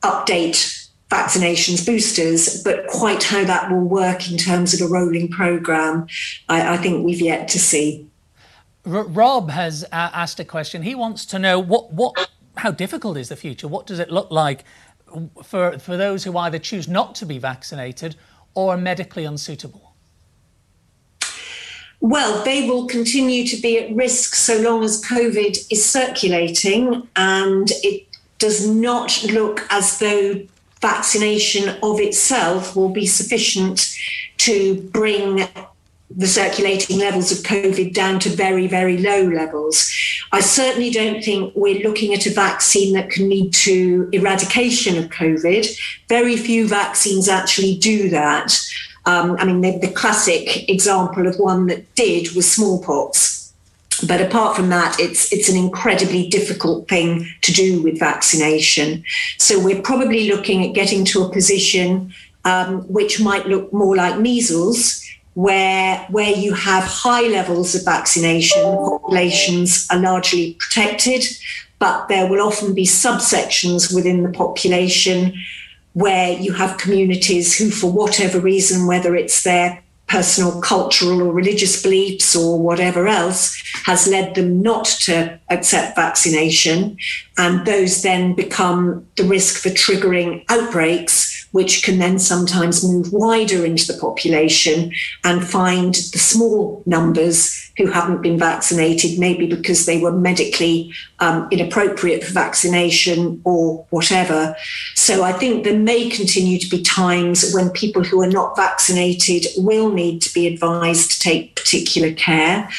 update 0.01 0.89
vaccinations 1.09 1.85
boosters, 1.85 2.63
but 2.63 2.87
quite 2.87 3.23
how 3.23 3.43
that 3.43 3.69
will 3.69 3.83
work 3.83 4.31
in 4.31 4.37
terms 4.37 4.73
of 4.73 4.79
a 4.81 4.89
rolling 4.89 5.27
program, 5.27 6.07
I, 6.47 6.75
I 6.75 6.77
think 6.77 7.05
we've 7.05 7.21
yet 7.21 7.49
to 7.49 7.59
see. 7.59 8.07
R- 8.85 9.03
Rob 9.03 9.49
has 9.49 9.83
uh, 9.83 9.87
asked 10.13 10.39
a 10.39 10.45
question. 10.45 10.83
He 10.83 10.95
wants 10.95 11.25
to 11.27 11.37
know 11.37 11.59
what, 11.59 11.91
what, 11.91 12.29
how 12.55 12.71
difficult 12.71 13.17
is 13.17 13.27
the 13.27 13.35
future? 13.35 13.67
What 13.67 13.85
does 13.85 13.99
it 13.99 14.09
look 14.09 14.31
like 14.31 14.63
for, 15.43 15.77
for 15.79 15.97
those 15.97 16.23
who 16.23 16.37
either 16.37 16.59
choose 16.59 16.87
not 16.87 17.13
to 17.15 17.25
be 17.25 17.37
vaccinated 17.37 18.15
or 18.53 18.77
medically 18.77 19.25
unsuitable? 19.25 19.93
Well, 21.99 22.43
they 22.43 22.67
will 22.67 22.87
continue 22.87 23.45
to 23.45 23.61
be 23.61 23.77
at 23.77 23.95
risk 23.95 24.33
so 24.33 24.59
long 24.59 24.83
as 24.83 25.03
COVID 25.03 25.71
is 25.71 25.85
circulating, 25.85 27.07
and 27.15 27.69
it 27.83 28.07
does 28.39 28.67
not 28.67 29.23
look 29.25 29.67
as 29.69 29.99
though 29.99 30.41
vaccination 30.81 31.77
of 31.83 31.99
itself 31.99 32.75
will 32.75 32.89
be 32.89 33.05
sufficient 33.05 33.95
to 34.39 34.81
bring 34.91 35.47
the 36.15 36.27
circulating 36.27 36.99
levels 36.99 37.31
of 37.31 37.45
COVID 37.45 37.93
down 37.93 38.19
to 38.19 38.29
very, 38.29 38.67
very 38.67 38.97
low 38.97 39.23
levels. 39.23 39.91
I 40.31 40.41
certainly 40.41 40.89
don't 40.89 41.23
think 41.23 41.53
we're 41.55 41.81
looking 41.81 42.13
at 42.13 42.25
a 42.25 42.31
vaccine 42.31 42.93
that 42.93 43.09
can 43.09 43.29
lead 43.29 43.53
to 43.53 44.09
eradication 44.11 44.97
of 44.97 45.09
COVID. 45.09 45.67
Very 46.09 46.37
few 46.37 46.67
vaccines 46.67 47.27
actually 47.27 47.77
do 47.77 48.09
that. 48.09 48.57
Um, 49.05 49.35
I 49.39 49.45
mean, 49.45 49.61
the, 49.61 49.79
the 49.79 49.91
classic 49.91 50.69
example 50.69 51.27
of 51.27 51.37
one 51.37 51.67
that 51.67 51.93
did 51.95 52.35
was 52.35 52.51
smallpox 52.51 53.41
but 54.07 54.21
apart 54.21 54.55
from 54.55 54.69
that, 54.69 54.99
it's 54.99 55.31
it's 55.31 55.49
an 55.49 55.57
incredibly 55.57 56.27
difficult 56.27 56.87
thing 56.87 57.27
to 57.41 57.51
do 57.51 57.81
with 57.83 57.99
vaccination. 57.99 59.03
So 59.37 59.63
we're 59.63 59.81
probably 59.81 60.29
looking 60.29 60.65
at 60.65 60.73
getting 60.73 61.05
to 61.05 61.23
a 61.23 61.31
position 61.31 62.13
um, 62.45 62.81
which 62.83 63.21
might 63.21 63.45
look 63.47 63.71
more 63.71 63.95
like 63.95 64.19
measles, 64.19 65.03
where 65.33 65.97
where 66.09 66.35
you 66.35 66.53
have 66.53 66.83
high 66.83 67.27
levels 67.27 67.73
of 67.75 67.85
vaccination, 67.85 68.61
populations 68.61 69.87
are 69.89 69.99
largely 69.99 70.55
protected, 70.59 71.23
but 71.79 72.07
there 72.07 72.27
will 72.27 72.45
often 72.45 72.73
be 72.73 72.85
subsections 72.85 73.93
within 73.93 74.23
the 74.23 74.31
population 74.31 75.33
where 75.93 76.37
you 76.37 76.53
have 76.53 76.77
communities 76.77 77.57
who, 77.57 77.69
for 77.69 77.91
whatever 77.91 78.39
reason, 78.39 78.87
whether 78.87 79.15
it's 79.15 79.43
their 79.43 79.81
personal 80.11 80.59
cultural 80.59 81.21
or 81.21 81.31
religious 81.31 81.81
beliefs 81.81 82.35
or 82.35 82.59
whatever 82.59 83.07
else 83.07 83.57
has 83.85 84.07
led 84.07 84.35
them 84.35 84.61
not 84.61 84.83
to 84.83 85.39
accept 85.49 85.95
vaccination. 85.95 86.97
And 87.37 87.65
those 87.65 88.01
then 88.01 88.33
become 88.33 89.07
the 89.15 89.23
risk 89.23 89.63
for 89.63 89.69
triggering 89.69 90.43
outbreaks, 90.49 91.30
which 91.51 91.83
can 91.83 91.99
then 91.99 92.17
sometimes 92.17 92.83
move 92.83 93.11
wider 93.11 93.65
into 93.65 93.85
the 93.91 93.99
population 93.99 94.91
and 95.23 95.47
find 95.47 95.95
the 95.95 96.19
small 96.19 96.81
numbers 96.85 97.71
who 97.77 97.87
haven't 97.87 98.21
been 98.21 98.37
vaccinated, 98.37 99.19
maybe 99.19 99.47
because 99.47 99.85
they 99.85 99.99
were 99.99 100.11
medically 100.11 100.93
um, 101.19 101.47
inappropriate 101.51 102.23
for 102.23 102.33
vaccination 102.33 103.41
or 103.43 103.85
whatever. 103.89 104.55
So 104.95 105.23
I 105.23 105.31
think 105.33 105.63
there 105.63 105.77
may 105.77 106.09
continue 106.09 106.59
to 106.59 106.69
be 106.69 106.81
times 106.81 107.51
when 107.53 107.69
people 107.71 108.03
who 108.03 108.21
are 108.21 108.29
not 108.29 108.55
vaccinated 108.55 109.45
will 109.57 109.91
need 109.91 110.21
to 110.21 110.33
be 110.33 110.47
advised 110.47 111.11
to 111.11 111.19
take 111.19 111.55
particular 111.55 112.13
care. 112.13 112.69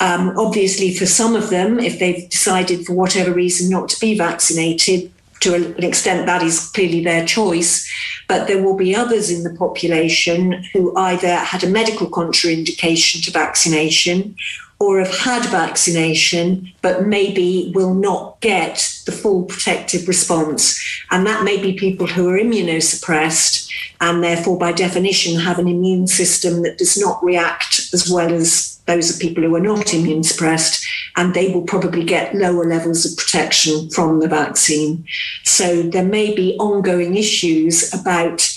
Um, 0.00 0.34
obviously, 0.38 0.94
for 0.94 1.06
some 1.06 1.34
of 1.34 1.50
them, 1.50 1.80
if 1.80 1.98
they've 1.98 2.28
decided 2.28 2.86
for 2.86 2.92
whatever 2.92 3.32
reason 3.32 3.68
not 3.68 3.88
to 3.90 4.00
be 4.00 4.16
vaccinated, 4.16 5.12
to 5.40 5.54
an 5.54 5.84
extent 5.84 6.26
that 6.26 6.42
is 6.42 6.68
clearly 6.70 7.02
their 7.02 7.24
choice, 7.24 7.88
but 8.26 8.46
there 8.46 8.62
will 8.62 8.76
be 8.76 8.94
others 8.94 9.30
in 9.30 9.44
the 9.44 9.54
population 9.58 10.64
who 10.72 10.96
either 10.96 11.36
had 11.36 11.64
a 11.64 11.68
medical 11.68 12.08
contraindication 12.08 13.24
to 13.24 13.30
vaccination 13.30 14.36
or 14.80 15.00
have 15.00 15.16
had 15.18 15.44
vaccination 15.46 16.72
but 16.82 17.06
maybe 17.06 17.72
will 17.74 17.94
not 17.94 18.40
get 18.40 19.00
the 19.06 19.12
full 19.12 19.44
protective 19.44 20.06
response. 20.06 20.78
And 21.10 21.26
that 21.26 21.44
may 21.44 21.60
be 21.60 21.72
people 21.72 22.06
who 22.06 22.28
are 22.28 22.38
immunosuppressed 22.38 23.68
and 24.00 24.22
therefore, 24.22 24.58
by 24.58 24.72
definition, 24.72 25.40
have 25.40 25.58
an 25.58 25.68
immune 25.68 26.06
system 26.06 26.62
that 26.62 26.78
does 26.78 26.96
not 26.96 27.22
react 27.22 27.90
as 27.92 28.08
well 28.08 28.32
as 28.32 28.77
those 28.88 29.14
are 29.14 29.20
people 29.20 29.44
who 29.44 29.54
are 29.54 29.60
not 29.60 29.94
immune 29.94 30.24
suppressed, 30.24 30.84
and 31.16 31.34
they 31.34 31.52
will 31.52 31.62
probably 31.62 32.04
get 32.04 32.34
lower 32.34 32.64
levels 32.64 33.04
of 33.06 33.16
protection 33.16 33.88
from 33.90 34.18
the 34.18 34.26
vaccine. 34.26 35.04
So 35.44 35.82
there 35.82 36.04
may 36.04 36.34
be 36.34 36.56
ongoing 36.58 37.14
issues 37.14 37.94
about 37.94 38.50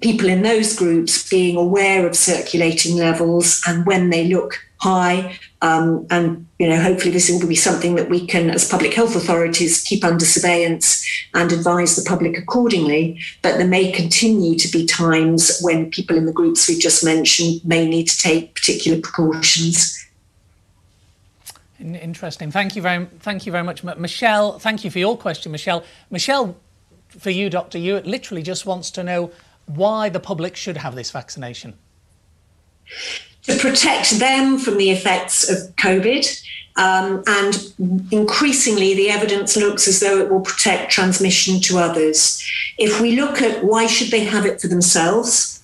people 0.00 0.28
in 0.28 0.42
those 0.42 0.76
groups 0.76 1.28
being 1.30 1.56
aware 1.56 2.06
of 2.06 2.16
circulating 2.16 2.96
levels 2.96 3.62
and 3.66 3.86
when 3.86 4.10
they 4.10 4.26
look 4.26 4.58
high. 4.80 5.38
Um, 5.62 6.06
and 6.10 6.46
you 6.58 6.68
know, 6.68 6.80
hopefully, 6.80 7.12
this 7.12 7.30
will 7.30 7.46
be 7.46 7.54
something 7.54 7.94
that 7.94 8.08
we 8.08 8.26
can, 8.26 8.50
as 8.50 8.68
public 8.68 8.94
health 8.94 9.14
authorities, 9.14 9.82
keep 9.82 10.04
under 10.04 10.24
surveillance 10.24 11.06
and 11.34 11.52
advise 11.52 11.96
the 11.96 12.08
public 12.08 12.36
accordingly. 12.36 13.20
But 13.42 13.58
there 13.58 13.68
may 13.68 13.92
continue 13.92 14.58
to 14.58 14.68
be 14.68 14.86
times 14.86 15.60
when 15.60 15.90
people 15.90 16.16
in 16.16 16.26
the 16.26 16.32
groups 16.32 16.68
we've 16.68 16.80
just 16.80 17.04
mentioned 17.04 17.60
may 17.64 17.86
need 17.88 18.08
to 18.08 18.18
take 18.18 18.54
particular 18.54 19.00
precautions. 19.00 19.96
Interesting. 21.78 22.50
Thank 22.50 22.76
you 22.76 22.82
very, 22.82 23.06
thank 23.20 23.46
you 23.46 23.52
very 23.52 23.64
much, 23.64 23.82
Michelle. 23.82 24.58
Thank 24.58 24.84
you 24.84 24.90
for 24.90 24.98
your 24.98 25.16
question, 25.16 25.50
Michelle. 25.50 25.82
Michelle, 26.10 26.56
for 27.08 27.30
you, 27.30 27.48
Doctor, 27.48 27.78
you 27.78 28.00
literally 28.00 28.42
just 28.42 28.66
wants 28.66 28.90
to 28.92 29.02
know 29.02 29.30
why 29.64 30.10
the 30.10 30.20
public 30.20 30.56
should 30.56 30.76
have 30.76 30.94
this 30.94 31.10
vaccination 31.10 31.74
to 33.42 33.56
protect 33.58 34.18
them 34.18 34.58
from 34.58 34.76
the 34.76 34.90
effects 34.90 35.48
of 35.48 35.74
COVID. 35.76 36.42
Um, 36.76 37.22
and 37.26 37.72
increasingly, 38.10 38.94
the 38.94 39.10
evidence 39.10 39.56
looks 39.56 39.88
as 39.88 40.00
though 40.00 40.18
it 40.18 40.30
will 40.30 40.40
protect 40.40 40.92
transmission 40.92 41.60
to 41.62 41.78
others. 41.78 42.42
If 42.78 43.00
we 43.00 43.20
look 43.20 43.42
at 43.42 43.64
why 43.64 43.86
should 43.86 44.10
they 44.10 44.24
have 44.24 44.46
it 44.46 44.60
for 44.60 44.68
themselves, 44.68 45.62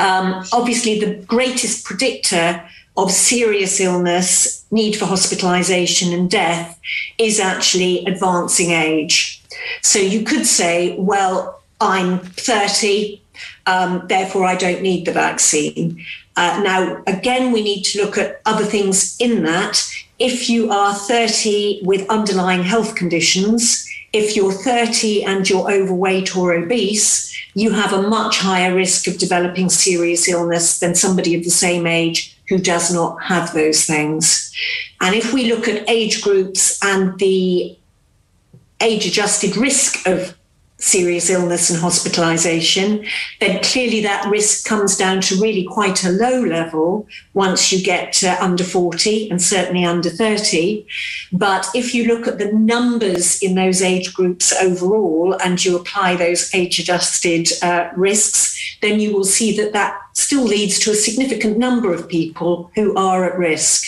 um, 0.00 0.44
obviously 0.52 1.00
the 1.00 1.16
greatest 1.24 1.84
predictor 1.84 2.64
of 2.96 3.10
serious 3.10 3.80
illness, 3.80 4.64
need 4.70 4.96
for 4.96 5.06
hospitalization, 5.06 6.12
and 6.12 6.30
death 6.30 6.78
is 7.16 7.38
actually 7.38 8.04
advancing 8.06 8.70
age. 8.70 9.42
So 9.82 9.98
you 9.98 10.24
could 10.24 10.46
say, 10.46 10.96
well, 10.98 11.60
I'm 11.80 12.18
30, 12.18 13.20
um, 13.68 14.02
therefore 14.08 14.44
I 14.46 14.56
don't 14.56 14.82
need 14.82 15.04
the 15.04 15.12
vaccine. 15.12 16.04
Uh, 16.36 16.60
now, 16.64 17.02
again, 17.06 17.52
we 17.52 17.62
need 17.62 17.82
to 17.84 18.02
look 18.02 18.16
at 18.16 18.40
other 18.46 18.64
things 18.64 19.16
in 19.20 19.42
that. 19.44 19.80
If 20.18 20.48
you 20.48 20.72
are 20.72 20.94
30 20.94 21.80
with 21.82 22.08
underlying 22.08 22.62
health 22.62 22.94
conditions, 22.96 23.86
if 24.12 24.34
you're 24.34 24.52
30 24.52 25.22
and 25.24 25.48
you're 25.48 25.70
overweight 25.70 26.34
or 26.34 26.54
obese, 26.54 27.28
you 27.54 27.72
have 27.72 27.92
a 27.92 28.08
much 28.08 28.38
higher 28.38 28.74
risk 28.74 29.06
of 29.06 29.18
developing 29.18 29.68
serious 29.68 30.28
illness 30.28 30.78
than 30.78 30.94
somebody 30.94 31.34
of 31.34 31.44
the 31.44 31.50
same 31.50 31.86
age 31.86 32.34
who 32.48 32.56
does 32.56 32.92
not 32.92 33.22
have 33.22 33.52
those 33.52 33.84
things. 33.84 34.50
And 35.02 35.14
if 35.14 35.34
we 35.34 35.52
look 35.52 35.68
at 35.68 35.88
age 35.90 36.22
groups 36.22 36.82
and 36.82 37.18
the 37.18 37.76
age 38.80 39.06
adjusted 39.06 39.56
risk 39.56 40.06
of 40.06 40.37
serious 40.78 41.28
illness 41.28 41.70
and 41.70 41.78
hospitalization, 41.78 43.04
then 43.40 43.62
clearly 43.62 44.00
that 44.02 44.28
risk 44.30 44.64
comes 44.64 44.96
down 44.96 45.20
to 45.20 45.40
really 45.40 45.64
quite 45.64 46.04
a 46.04 46.10
low 46.10 46.40
level 46.40 47.06
once 47.34 47.72
you 47.72 47.82
get 47.82 48.12
to 48.12 48.42
under 48.42 48.62
40 48.62 49.30
and 49.30 49.42
certainly 49.42 49.84
under 49.84 50.08
30. 50.08 50.86
But 51.32 51.68
if 51.74 51.94
you 51.94 52.06
look 52.06 52.28
at 52.28 52.38
the 52.38 52.52
numbers 52.52 53.42
in 53.42 53.56
those 53.56 53.82
age 53.82 54.14
groups 54.14 54.52
overall 54.62 55.36
and 55.42 55.62
you 55.64 55.76
apply 55.76 56.14
those 56.16 56.54
age 56.54 56.78
adjusted 56.78 57.48
uh, 57.62 57.90
risks, 57.96 58.76
then 58.80 59.00
you 59.00 59.12
will 59.12 59.24
see 59.24 59.56
that 59.56 59.72
that 59.72 60.00
still 60.18 60.42
leads 60.42 60.80
to 60.80 60.90
a 60.90 60.94
significant 60.94 61.56
number 61.56 61.94
of 61.94 62.08
people 62.08 62.72
who 62.74 62.94
are 62.96 63.24
at 63.24 63.38
risk. 63.38 63.84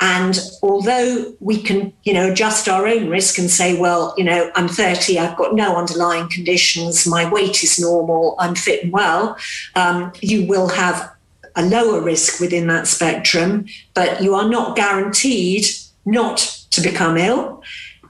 And 0.00 0.38
although 0.62 1.34
we 1.40 1.60
can, 1.60 1.92
you 2.04 2.12
know, 2.12 2.30
adjust 2.30 2.68
our 2.68 2.86
own 2.86 3.08
risk 3.08 3.36
and 3.36 3.50
say, 3.50 3.76
well, 3.76 4.14
you 4.16 4.22
know, 4.22 4.52
I'm 4.54 4.68
30, 4.68 5.18
I've 5.18 5.36
got 5.36 5.54
no 5.54 5.76
underlying 5.76 6.28
conditions, 6.28 7.06
my 7.06 7.28
weight 7.28 7.64
is 7.64 7.80
normal, 7.80 8.36
I'm 8.38 8.54
fit 8.54 8.84
and 8.84 8.92
well, 8.92 9.36
um, 9.74 10.12
you 10.20 10.46
will 10.46 10.68
have 10.68 11.12
a 11.56 11.64
lower 11.64 12.00
risk 12.00 12.40
within 12.40 12.68
that 12.68 12.86
spectrum, 12.86 13.66
but 13.94 14.22
you 14.22 14.34
are 14.34 14.48
not 14.48 14.76
guaranteed 14.76 15.66
not 16.04 16.38
to 16.70 16.80
become 16.80 17.16
ill. 17.16 17.62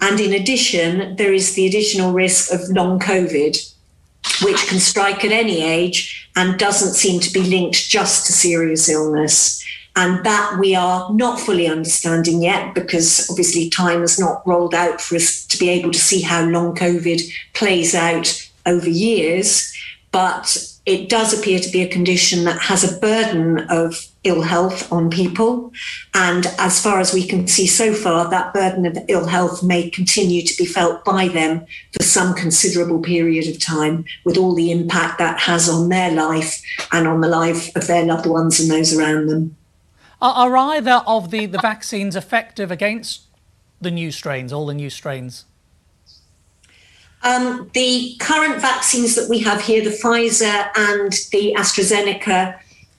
And 0.02 0.20
in 0.20 0.34
addition, 0.34 1.16
there 1.16 1.32
is 1.32 1.54
the 1.54 1.66
additional 1.66 2.12
risk 2.12 2.52
of 2.52 2.68
long 2.68 2.98
COVID, 2.98 3.56
which 4.42 4.66
can 4.66 4.78
strike 4.78 5.24
at 5.24 5.32
any 5.32 5.62
age 5.62 6.15
and 6.36 6.58
doesn't 6.58 6.94
seem 6.94 7.20
to 7.20 7.32
be 7.32 7.42
linked 7.42 7.88
just 7.88 8.26
to 8.26 8.32
serious 8.32 8.88
illness. 8.88 9.64
And 9.96 10.22
that 10.24 10.58
we 10.60 10.74
are 10.74 11.10
not 11.14 11.40
fully 11.40 11.66
understanding 11.66 12.42
yet 12.42 12.74
because 12.74 13.28
obviously 13.30 13.70
time 13.70 14.02
has 14.02 14.20
not 14.20 14.46
rolled 14.46 14.74
out 14.74 15.00
for 15.00 15.16
us 15.16 15.46
to 15.46 15.58
be 15.58 15.70
able 15.70 15.90
to 15.90 15.98
see 15.98 16.20
how 16.20 16.44
long 16.44 16.76
COVID 16.76 17.22
plays 17.54 17.94
out 17.94 18.48
over 18.66 18.90
years. 18.90 19.74
But 20.12 20.75
it 20.86 21.08
does 21.08 21.36
appear 21.36 21.58
to 21.58 21.70
be 21.70 21.82
a 21.82 21.88
condition 21.88 22.44
that 22.44 22.60
has 22.60 22.84
a 22.84 22.98
burden 22.98 23.58
of 23.68 24.06
ill 24.22 24.42
health 24.42 24.90
on 24.92 25.10
people. 25.10 25.72
And 26.14 26.46
as 26.58 26.80
far 26.80 27.00
as 27.00 27.12
we 27.12 27.26
can 27.26 27.48
see 27.48 27.66
so 27.66 27.92
far, 27.92 28.30
that 28.30 28.54
burden 28.54 28.86
of 28.86 28.96
ill 29.08 29.26
health 29.26 29.64
may 29.64 29.90
continue 29.90 30.42
to 30.42 30.56
be 30.56 30.64
felt 30.64 31.04
by 31.04 31.26
them 31.26 31.66
for 31.92 32.04
some 32.04 32.34
considerable 32.34 33.00
period 33.00 33.52
of 33.52 33.60
time, 33.60 34.04
with 34.24 34.36
all 34.36 34.54
the 34.54 34.70
impact 34.70 35.18
that 35.18 35.40
has 35.40 35.68
on 35.68 35.88
their 35.88 36.12
life 36.12 36.62
and 36.92 37.08
on 37.08 37.20
the 37.20 37.28
life 37.28 37.74
of 37.74 37.88
their 37.88 38.04
loved 38.04 38.26
ones 38.26 38.60
and 38.60 38.70
those 38.70 38.96
around 38.96 39.26
them. 39.26 39.56
Are, 40.22 40.56
either 40.56 41.02
of 41.06 41.30
the, 41.30 41.46
the 41.46 41.58
vaccines 41.58 42.16
effective 42.16 42.70
against 42.70 43.22
the 43.80 43.90
new 43.90 44.10
strains, 44.12 44.52
all 44.52 44.66
the 44.66 44.74
new 44.74 44.88
strains? 44.88 45.44
Um, 47.26 47.68
the 47.74 48.14
current 48.20 48.60
vaccines 48.60 49.16
that 49.16 49.28
we 49.28 49.40
have 49.40 49.60
here, 49.60 49.82
the 49.82 49.90
Pfizer 49.90 50.70
and 50.76 51.12
the 51.32 51.56
AstraZeneca, 51.58 52.56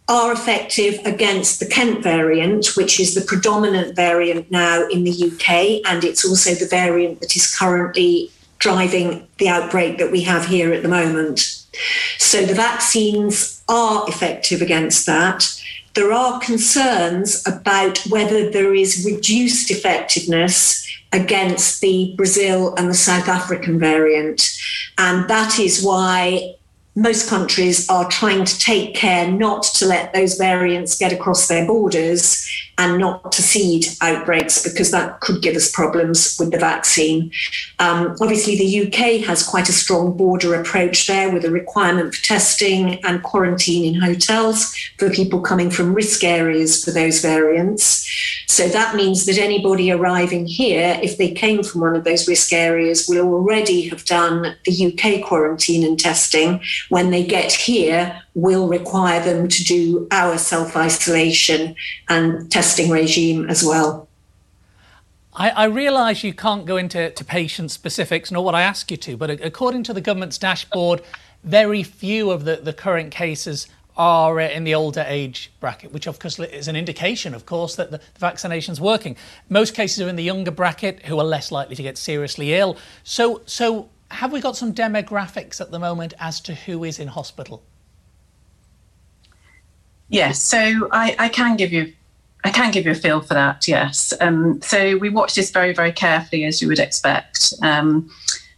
are 0.10 0.34
effective 0.34 1.00
against 1.06 1.62
the 1.62 1.66
Kent 1.66 2.04
variant, 2.04 2.76
which 2.76 3.00
is 3.00 3.16
the 3.16 3.22
predominant 3.22 3.96
variant 3.96 4.52
now 4.52 4.86
in 4.90 5.06
the 5.06 5.12
UK, 5.12 5.82
and 5.90 6.04
it's 6.04 6.26
also 6.26 6.54
the 6.54 6.68
variant 6.68 7.22
that 7.22 7.38
is 7.38 7.56
currently 7.56 8.30
driving 8.60 9.26
the 9.38 9.48
outbreak 9.48 9.98
that 9.98 10.12
we 10.12 10.22
have 10.24 10.46
here 10.46 10.74
at 10.74 10.84
the 10.84 10.90
moment. 10.90 11.66
So 12.18 12.46
the 12.46 12.54
vaccines 12.54 13.63
are 13.70 14.08
effective 14.10 14.62
against 14.62 15.06
that. 15.06 15.48
There 15.94 16.12
are 16.12 16.40
concerns 16.42 17.48
about 17.48 18.00
whether 18.10 18.50
there 18.50 18.74
is 18.74 19.06
reduced 19.06 19.72
effectiveness 19.72 20.87
against 21.13 21.82
the 21.82 22.13
Brazil 22.17 22.76
and 22.76 22.89
the 22.89 22.93
South 22.93 23.28
African 23.28 23.80
variant. 23.80 24.50
And 24.98 25.30
that 25.30 25.60
is 25.60 25.84
why 25.84 26.56
most 26.96 27.30
countries 27.30 27.88
are 27.89 28.10
trying 28.10 28.43
to 28.43 28.60
take 28.60 28.96
care 28.96 29.32
not 29.32 29.63
to 29.63 29.86
let 29.86 30.13
those 30.13 30.36
variants 30.36 30.98
get 30.98 31.13
across 31.13 31.48
their 31.48 31.65
borders 31.65 32.48
and 32.78 33.00
not 33.00 33.32
to 33.32 33.42
seed 33.42 33.86
outbreaks 34.02 34.63
because 34.63 34.92
that 34.92 35.20
could 35.20 35.42
give 35.42 35.56
us 35.56 35.72
problems 35.72 36.38
with 36.40 36.52
the 36.52 36.60
vaccine. 36.60 37.32
Um, 37.80 38.16
obviously, 38.22 38.56
the 38.56 38.88
UK 38.88 39.26
has 39.26 39.42
quite 39.42 39.68
a 39.68 39.74
strong 39.74 40.16
border 40.16 40.54
approach 40.54 41.08
there 41.08 41.32
with 41.32 41.44
a 41.44 41.52
requirement 41.52 42.13
for 42.13 42.24
testing 42.24 43.04
and 43.04 43.24
quarantine 43.24 43.96
in 43.96 44.00
hotels 44.00 44.76
for 45.00 45.10
people 45.10 45.42
coming 45.42 45.72
from 45.72 45.94
risk 45.94 46.24
areas 46.24 46.84
for 46.84 46.92
those 46.92 47.20
variants. 47.22 48.08
So 48.48 48.68
that 48.70 48.96
means 48.96 49.26
that 49.26 49.38
anybody 49.38 49.92
arriving 49.92 50.46
here, 50.46 51.00
if 51.02 51.18
they 51.18 51.32
came 51.32 51.63
from 51.63 51.82
one 51.82 51.96
of 51.96 52.04
those 52.04 52.28
risk 52.28 52.54
areas, 52.54 53.08
will 53.08 53.34
already 53.34 53.90
have 53.90 54.06
done 54.06 54.56
the 54.66 54.94
UK 54.94 55.28
quarantine 55.28 55.84
and 55.84 56.00
testing. 56.00 56.62
When 56.90 57.10
they 57.10 57.26
get 57.26 57.52
here, 57.52 58.22
will 58.38 58.68
require 58.68 59.20
them 59.24 59.48
to 59.48 59.63
do 59.63 60.08
our 60.12 60.38
self 60.38 60.78
isolation 60.78 61.76
and 62.08 62.52
testing 62.52 62.66
regime 62.89 63.49
as 63.49 63.63
well. 63.63 64.08
I, 65.34 65.49
I 65.49 65.65
realise 65.65 66.23
you 66.23 66.34
can't 66.34 66.65
go 66.65 66.77
into 66.77 67.12
to 67.12 67.25
patient 67.25 67.71
specifics, 67.71 68.32
nor 68.32 68.43
what 68.43 68.56
I 68.56 68.63
ask 68.63 68.89
you 68.89 68.97
to, 68.97 69.17
but 69.17 69.30
according 69.30 69.84
to 69.84 69.93
the 69.93 70.01
government's 70.01 70.38
dashboard, 70.38 71.01
very 71.43 71.84
few 71.84 72.32
of 72.32 72.43
the, 72.43 72.56
the 72.58 72.73
current 72.73 73.12
cases 73.12 73.67
are 73.95 74.39
uh, 74.39 74.47
in 74.47 74.63
the 74.63 74.75
older 74.75 75.03
age 75.08 75.51
bracket, 75.60 75.91
which 75.91 76.08
of 76.08 76.19
course 76.19 76.39
is 76.39 76.67
an 76.67 76.75
indication, 76.75 77.34
of 77.34 77.45
course, 77.45 77.75
that 77.75 77.91
the, 77.91 77.97
the 77.97 78.19
vaccination's 78.19 78.80
working. 78.80 79.15
Most 79.49 79.73
cases 79.73 80.01
are 80.01 80.10
in 80.10 80.15
the 80.15 80.23
younger 80.23 80.51
bracket, 80.51 81.06
who 81.06 81.19
are 81.19 81.25
less 81.25 81.51
likely 81.51 81.75
to 81.75 81.84
get 81.84 81.97
seriously 81.97 82.53
ill. 82.53 82.77
So, 83.03 83.41
so 83.45 83.89
have 84.12 84.32
we 84.32 84.39
got 84.39 84.56
some 84.56 84.73
demographics 84.73 85.60
at 85.60 85.71
the 85.71 85.80
moment 85.80 86.13
as 86.19 86.39
to 86.41 86.53
who 86.53 86.84
is 86.84 86.99
in 86.99 87.08
hospital? 87.08 87.63
Yes, 90.10 90.41
so 90.41 90.88
I, 90.91 91.15
I 91.19 91.30
can 91.30 91.58
give 91.58 91.73
you 91.73 91.93
I 92.43 92.52
can 92.52 92.71
give 92.71 92.86
you 92.86 92.91
a 92.91 92.95
feel 92.95 93.21
for 93.21 93.34
that. 93.34 93.67
Yes, 93.67 94.13
um, 94.21 94.62
so 94.62 94.97
we 94.97 95.10
watch 95.10 95.36
this 95.36 95.52
very 95.52 95.73
very 95.73 95.91
carefully 95.91 96.45
as 96.45 96.62
you 96.62 96.67
would 96.67 96.80
expect. 96.80 97.54
Um, 97.62 98.10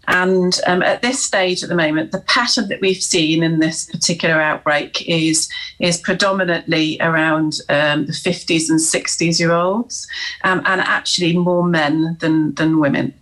and 0.09 0.59
um, 0.65 0.81
at 0.81 1.03
this 1.03 1.23
stage 1.23 1.61
at 1.61 1.69
the 1.69 1.75
moment, 1.75 2.11
the 2.11 2.21
pattern 2.21 2.67
that 2.69 2.81
we've 2.81 3.01
seen 3.01 3.43
in 3.43 3.59
this 3.59 3.85
particular 3.85 4.41
outbreak 4.41 5.07
is 5.07 5.47
is 5.79 5.99
predominantly 5.99 6.97
around 6.99 7.59
um, 7.69 8.07
the 8.07 8.11
50s 8.11 8.69
and 8.69 8.79
60s 8.79 9.39
year 9.39 9.51
olds, 9.51 10.07
um, 10.43 10.63
and 10.65 10.81
actually 10.81 11.37
more 11.37 11.63
men 11.63 12.17
than 12.19 12.55
than 12.55 12.79
women. 12.79 13.13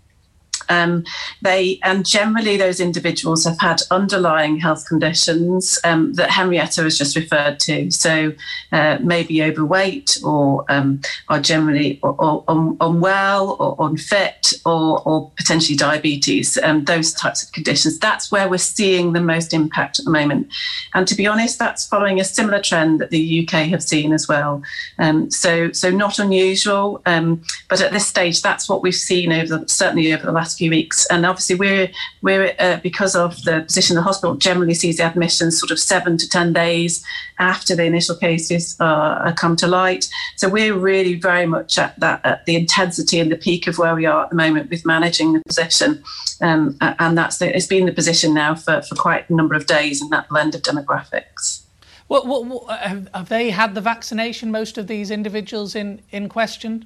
Um, 0.70 1.04
they 1.42 1.80
and 1.84 2.06
generally 2.06 2.58
those 2.58 2.80
individuals 2.80 3.46
have 3.46 3.60
had 3.60 3.82
underlying 3.92 4.60
health 4.60 4.86
conditions 4.88 5.80
um, 5.84 6.14
that 6.14 6.30
Henrietta 6.30 6.84
has 6.84 6.98
just 6.98 7.16
referred 7.16 7.60
to. 7.62 7.92
So 7.92 8.34
uh, 8.72 8.98
maybe 9.02 9.44
overweight, 9.44 10.18
or 10.24 10.66
um, 10.70 11.02
are 11.30 11.40
generally 11.40 12.00
or, 12.04 12.16
or, 12.48 12.76
unwell, 12.80 13.56
or 13.60 13.88
unfit, 13.88 14.54
or, 14.66 15.02
or 15.08 15.32
potentially 15.38 15.78
diabetes. 15.78 16.58
Um, 16.58 16.86
those 16.86 17.14
types 17.14 17.44
of 17.44 17.52
conditions. 17.52 18.00
That's 18.00 18.32
where 18.32 18.50
we're 18.50 18.58
seeing 18.58 19.14
the 19.14 19.22
most 19.22 19.54
impact 19.54 20.00
at 20.00 20.06
the 20.06 20.12
moment. 20.12 20.48
And 20.94 21.08
to 21.08 21.16
be 21.16 21.28
honest, 21.28 21.60
that's 21.60 21.88
following 21.88 22.20
a 22.20 22.24
similar 22.24 22.62
trend 22.62 23.00
that 23.00 23.10
the 23.10 23.48
UK 23.48 23.68
have 23.68 23.84
seen 23.84 24.14
as 24.14 24.28
well. 24.28 24.62
Um, 25.00 25.30
so 25.32 25.72
so 25.72 25.90
not 25.90 26.20
unusual, 26.20 27.02
um, 27.06 27.42
but 27.70 27.82
at 27.82 27.92
this 27.92 28.08
stage, 28.08 28.42
that's 28.42 28.68
what 28.68 28.82
we've 28.82 28.96
seen 28.96 29.32
over 29.32 29.58
the, 29.58 29.68
certainly 29.68 30.14
over 30.14 30.26
the 30.26 30.32
last 30.32 30.57
few 30.58 30.70
weeks. 30.70 31.06
And 31.08 31.26
obviously, 31.26 31.56
we're 31.56 31.90
we're 32.22 32.56
uh, 32.60 32.80
because 32.84 33.16
of 33.16 33.44
the 33.44 33.62
position 33.62 33.96
the 33.96 34.02
hospital 34.02 34.36
generally 34.36 34.74
sees 34.74 34.98
the 34.98 35.06
admissions 35.06 35.60
sort 35.60 35.72
of 35.72 35.80
seven 35.80 36.18
to 36.18 36.28
ten 36.30 36.54
days 36.54 37.04
after 37.40 37.76
the 37.76 37.86
initial 37.86 38.16
cases 38.16 38.76
uh, 38.80 39.32
come 39.34 39.56
to 39.58 39.68
light. 39.68 40.10
So 40.36 40.50
we're 40.50 40.74
really 40.74 41.16
very 41.16 41.46
much 41.46 41.78
at 41.78 42.00
that 42.00 42.26
at 42.26 42.46
the 42.46 42.56
intensity 42.56 43.20
and 43.20 43.32
the 43.32 43.38
peak 43.38 43.68
of 43.68 43.78
where 43.78 43.96
we 43.96 44.06
are 44.06 44.24
at 44.24 44.30
the 44.30 44.36
moment 44.36 44.70
with 44.70 44.86
managing 44.86 45.34
the 45.34 45.42
position. 45.46 46.04
Um, 46.42 46.78
and 46.82 47.18
that's 47.18 47.38
the, 47.40 47.56
it's 47.56 47.66
been 47.66 47.86
the 47.86 47.92
position 47.92 48.34
now 48.34 48.56
for, 48.56 48.82
for 48.82 48.96
quite 48.96 49.30
a 49.30 49.34
number 49.34 49.56
of 49.56 49.66
days 49.66 50.02
in 50.02 50.10
that 50.10 50.30
blend 50.30 50.56
of 50.56 50.62
demographics. 50.62 51.64
What, 52.08 52.26
what, 52.26 52.46
what, 52.46 52.80
have, 52.80 53.10
have 53.14 53.30
they 53.30 53.50
had 53.50 53.76
the 53.76 53.82
vaccination, 53.82 54.52
most 54.52 54.78
of 54.78 54.88
these 54.88 55.12
individuals 55.12 55.76
in, 55.76 56.02
in 56.12 56.30
question? 56.30 56.86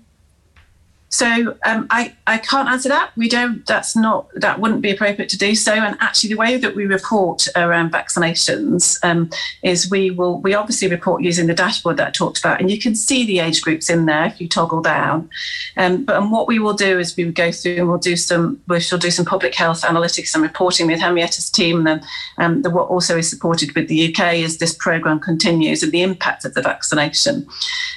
So 1.11 1.57
um, 1.65 1.87
I, 1.89 2.15
I 2.25 2.37
can't 2.37 2.69
answer 2.69 2.87
that. 2.87 3.11
We 3.17 3.27
don't. 3.27 3.65
That's 3.67 3.97
not. 3.97 4.29
That 4.33 4.61
wouldn't 4.61 4.81
be 4.81 4.91
appropriate 4.91 5.29
to 5.29 5.37
do 5.37 5.55
so. 5.55 5.73
And 5.73 5.97
actually, 5.99 6.29
the 6.29 6.37
way 6.37 6.55
that 6.57 6.73
we 6.73 6.85
report 6.85 7.47
around 7.57 7.91
vaccinations 7.91 8.97
um, 9.03 9.29
is 9.61 9.91
we 9.91 10.09
will. 10.09 10.39
We 10.39 10.53
obviously 10.53 10.87
report 10.87 11.21
using 11.21 11.47
the 11.47 11.53
dashboard 11.53 11.97
that 11.97 12.07
I 12.07 12.11
talked 12.11 12.39
about, 12.39 12.61
and 12.61 12.71
you 12.71 12.79
can 12.79 12.95
see 12.95 13.25
the 13.25 13.39
age 13.39 13.61
groups 13.61 13.89
in 13.89 14.05
there 14.05 14.25
if 14.25 14.39
you 14.39 14.47
toggle 14.47 14.81
down. 14.81 15.29
Um, 15.75 16.05
but 16.05 16.15
and 16.15 16.31
what 16.31 16.47
we 16.47 16.59
will 16.59 16.73
do 16.73 16.97
is 16.97 17.17
we 17.17 17.25
will 17.25 17.33
go 17.33 17.51
through 17.51 17.75
and 17.75 17.89
we'll 17.89 17.97
do 17.97 18.15
some. 18.15 18.61
We 18.69 18.79
shall 18.79 18.97
do 18.97 19.11
some 19.11 19.25
public 19.25 19.53
health 19.53 19.81
analytics 19.81 20.33
and 20.33 20.41
reporting 20.41 20.87
with 20.87 21.01
Henrietta's 21.01 21.49
team. 21.49 21.79
And 21.79 21.87
then 21.87 22.01
um, 22.37 22.61
the, 22.61 22.69
what 22.69 22.87
also 22.87 23.17
is 23.17 23.29
supported 23.29 23.75
with 23.75 23.89
the 23.89 24.09
UK 24.09 24.35
as 24.45 24.59
this 24.59 24.73
program 24.73 25.19
continues 25.19 25.83
and 25.83 25.91
the 25.91 26.03
impact 26.03 26.45
of 26.45 26.53
the 26.53 26.61
vaccination. 26.61 27.45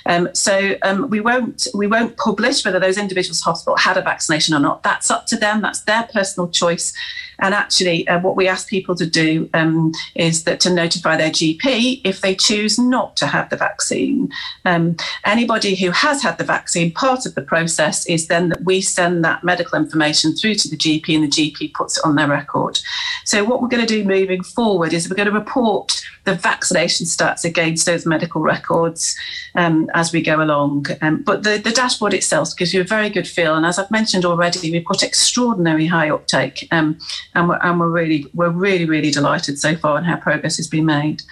Um, 0.06 0.28
so 0.34 0.74
um, 0.82 1.08
we 1.10 1.20
won't 1.20 1.68
we 1.74 1.86
won't 1.86 2.16
publish 2.16 2.64
whether 2.64 2.80
those 2.80 2.98
individual's 3.04 3.40
hospital 3.40 3.76
had 3.76 3.96
a 3.96 4.02
vaccination 4.02 4.54
or 4.54 4.60
not. 4.60 4.82
That's 4.82 5.10
up 5.10 5.26
to 5.26 5.36
them. 5.36 5.62
That's 5.62 5.82
their 5.82 6.04
personal 6.12 6.48
choice. 6.48 6.92
And 7.38 7.54
actually, 7.54 8.06
uh, 8.08 8.20
what 8.20 8.36
we 8.36 8.48
ask 8.48 8.68
people 8.68 8.94
to 8.94 9.06
do 9.06 9.50
um, 9.54 9.92
is 10.14 10.44
that 10.44 10.60
to 10.60 10.72
notify 10.72 11.16
their 11.16 11.30
GP 11.30 12.00
if 12.04 12.20
they 12.20 12.34
choose 12.34 12.78
not 12.78 13.16
to 13.16 13.26
have 13.26 13.50
the 13.50 13.56
vaccine. 13.56 14.30
Um, 14.64 14.96
anybody 15.24 15.74
who 15.74 15.90
has 15.90 16.22
had 16.22 16.38
the 16.38 16.44
vaccine, 16.44 16.92
part 16.92 17.26
of 17.26 17.34
the 17.34 17.42
process 17.42 18.06
is 18.06 18.28
then 18.28 18.50
that 18.50 18.62
we 18.64 18.80
send 18.80 19.24
that 19.24 19.42
medical 19.42 19.78
information 19.78 20.34
through 20.34 20.54
to 20.56 20.68
the 20.68 20.76
GP 20.76 21.14
and 21.14 21.24
the 21.24 21.28
GP 21.28 21.74
puts 21.74 21.98
it 21.98 22.04
on 22.04 22.14
their 22.14 22.28
record. 22.28 22.78
So, 23.24 23.44
what 23.44 23.60
we're 23.60 23.68
going 23.68 23.86
to 23.86 23.94
do 23.94 24.04
moving 24.04 24.42
forward 24.42 24.92
is 24.92 25.08
we're 25.08 25.16
going 25.16 25.26
to 25.26 25.32
report 25.32 26.00
the 26.24 26.34
vaccination 26.34 27.06
stats 27.06 27.44
against 27.44 27.84
those 27.84 28.06
medical 28.06 28.40
records 28.40 29.16
um, 29.56 29.90
as 29.94 30.12
we 30.12 30.22
go 30.22 30.42
along. 30.42 30.86
Um, 31.02 31.22
but 31.22 31.42
the, 31.42 31.58
the 31.58 31.70
dashboard 31.70 32.14
itself 32.14 32.56
gives 32.56 32.72
you 32.72 32.80
a 32.80 32.84
very 32.84 32.93
good 33.10 33.26
feel. 33.26 33.54
And 33.54 33.66
as 33.66 33.78
I've 33.78 33.90
mentioned 33.90 34.24
already, 34.24 34.70
we've 34.70 34.84
got 34.84 35.02
extraordinary 35.02 35.86
high 35.86 36.10
uptake, 36.10 36.68
um, 36.70 36.98
and, 37.34 37.48
we're, 37.48 37.58
and 37.62 37.80
we're 37.80 37.90
really 37.90 38.26
we're 38.34 38.50
really 38.50 38.84
really 38.84 39.10
delighted 39.10 39.58
so 39.58 39.76
far 39.76 39.96
on 39.96 40.04
how 40.04 40.16
progress 40.16 40.56
has 40.56 40.68
been 40.68 40.86
made. 40.86 41.22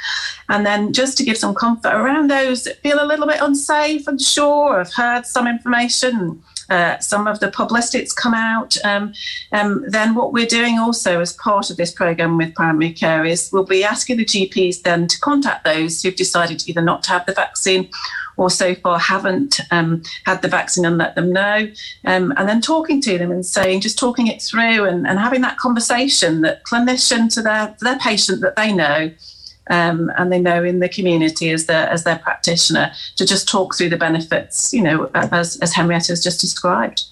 And 0.48 0.66
then 0.66 0.92
just 0.92 1.16
to 1.18 1.24
give 1.24 1.36
some 1.36 1.54
comfort 1.54 1.94
around 1.94 2.30
those 2.30 2.64
that 2.64 2.80
feel 2.82 3.02
a 3.02 3.06
little 3.06 3.26
bit 3.26 3.40
unsafe, 3.40 4.06
unsure, 4.06 4.78
have 4.78 4.92
heard 4.92 5.26
some 5.26 5.46
information 5.46 6.42
uh, 6.72 6.98
some 7.00 7.26
of 7.26 7.40
the 7.40 7.50
publicity 7.50 8.06
come 8.16 8.34
out. 8.34 8.76
Um, 8.84 9.12
um, 9.52 9.84
then 9.88 10.14
what 10.14 10.32
we're 10.32 10.46
doing 10.46 10.78
also 10.78 11.20
as 11.20 11.34
part 11.34 11.70
of 11.70 11.76
this 11.76 11.92
program 11.92 12.38
with 12.38 12.54
primary 12.54 12.92
care 12.92 13.24
is 13.24 13.50
we'll 13.52 13.64
be 13.64 13.84
asking 13.84 14.16
the 14.16 14.24
GPs 14.24 14.82
then 14.82 15.06
to 15.08 15.20
contact 15.20 15.64
those 15.64 16.02
who've 16.02 16.16
decided 16.16 16.66
either 16.66 16.80
not 16.80 17.02
to 17.04 17.10
have 17.10 17.26
the 17.26 17.34
vaccine 17.34 17.90
or 18.36 18.50
so 18.50 18.74
far 18.74 18.98
haven't 18.98 19.60
um, 19.70 20.02
had 20.24 20.42
the 20.42 20.48
vaccine 20.48 20.84
and 20.84 20.98
let 20.98 21.14
them 21.14 21.32
know. 21.32 21.70
Um, 22.04 22.32
and 22.36 22.48
then 22.48 22.60
talking 22.60 23.00
to 23.02 23.18
them 23.18 23.30
and 23.30 23.44
saying, 23.44 23.80
just 23.80 23.98
talking 23.98 24.26
it 24.26 24.42
through 24.42 24.84
and, 24.86 25.06
and 25.06 25.18
having 25.18 25.42
that 25.42 25.58
conversation 25.58 26.40
that 26.42 26.64
clinician 26.64 27.32
to 27.34 27.42
their, 27.42 27.76
their 27.80 27.98
patient 27.98 28.40
that 28.40 28.56
they 28.56 28.72
know 28.72 29.12
um, 29.70 30.10
and 30.16 30.32
they 30.32 30.40
know 30.40 30.64
in 30.64 30.80
the 30.80 30.88
community 30.88 31.50
as 31.50 31.66
their 31.66 31.88
as 31.88 32.04
their 32.04 32.18
practitioner 32.18 32.92
to 33.16 33.24
just 33.24 33.48
talk 33.48 33.74
through 33.74 33.90
the 33.90 33.96
benefits, 33.96 34.72
you 34.72 34.82
know, 34.82 35.10
as 35.14 35.56
as 35.58 35.72
Henrietta 35.72 36.12
has 36.12 36.22
just 36.22 36.40
described. 36.40 37.04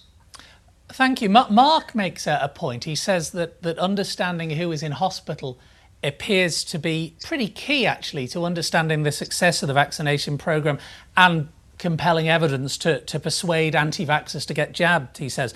Thank 0.89 1.23
you. 1.23 1.29
Mark 1.29 1.95
makes 1.95 2.27
a 2.27 2.51
point. 2.55 2.85
He 2.85 2.95
says 2.95 3.31
that 3.31 3.63
that 3.63 3.79
understanding 3.79 4.51
who 4.51 4.73
is 4.73 4.83
in 4.83 4.93
hospital 4.93 5.59
appears 6.03 6.65
to 6.65 6.79
be 6.79 7.15
pretty 7.23 7.49
key, 7.49 7.87
actually, 7.87 8.27
to 8.29 8.45
understanding 8.45 9.03
the 9.03 9.13
success 9.13 9.63
of 9.63 9.69
the 9.69 9.75
vaccination 9.75 10.39
program 10.39 10.79
and 11.17 11.49
compelling 11.79 12.29
evidence 12.29 12.77
to, 12.79 13.01
to 13.01 13.19
persuade 13.19 13.75
anti 13.75 14.07
vaxxers 14.07 14.47
to 14.47 14.55
get 14.55 14.73
jabbed, 14.73 15.19
he 15.19 15.29
says. 15.29 15.55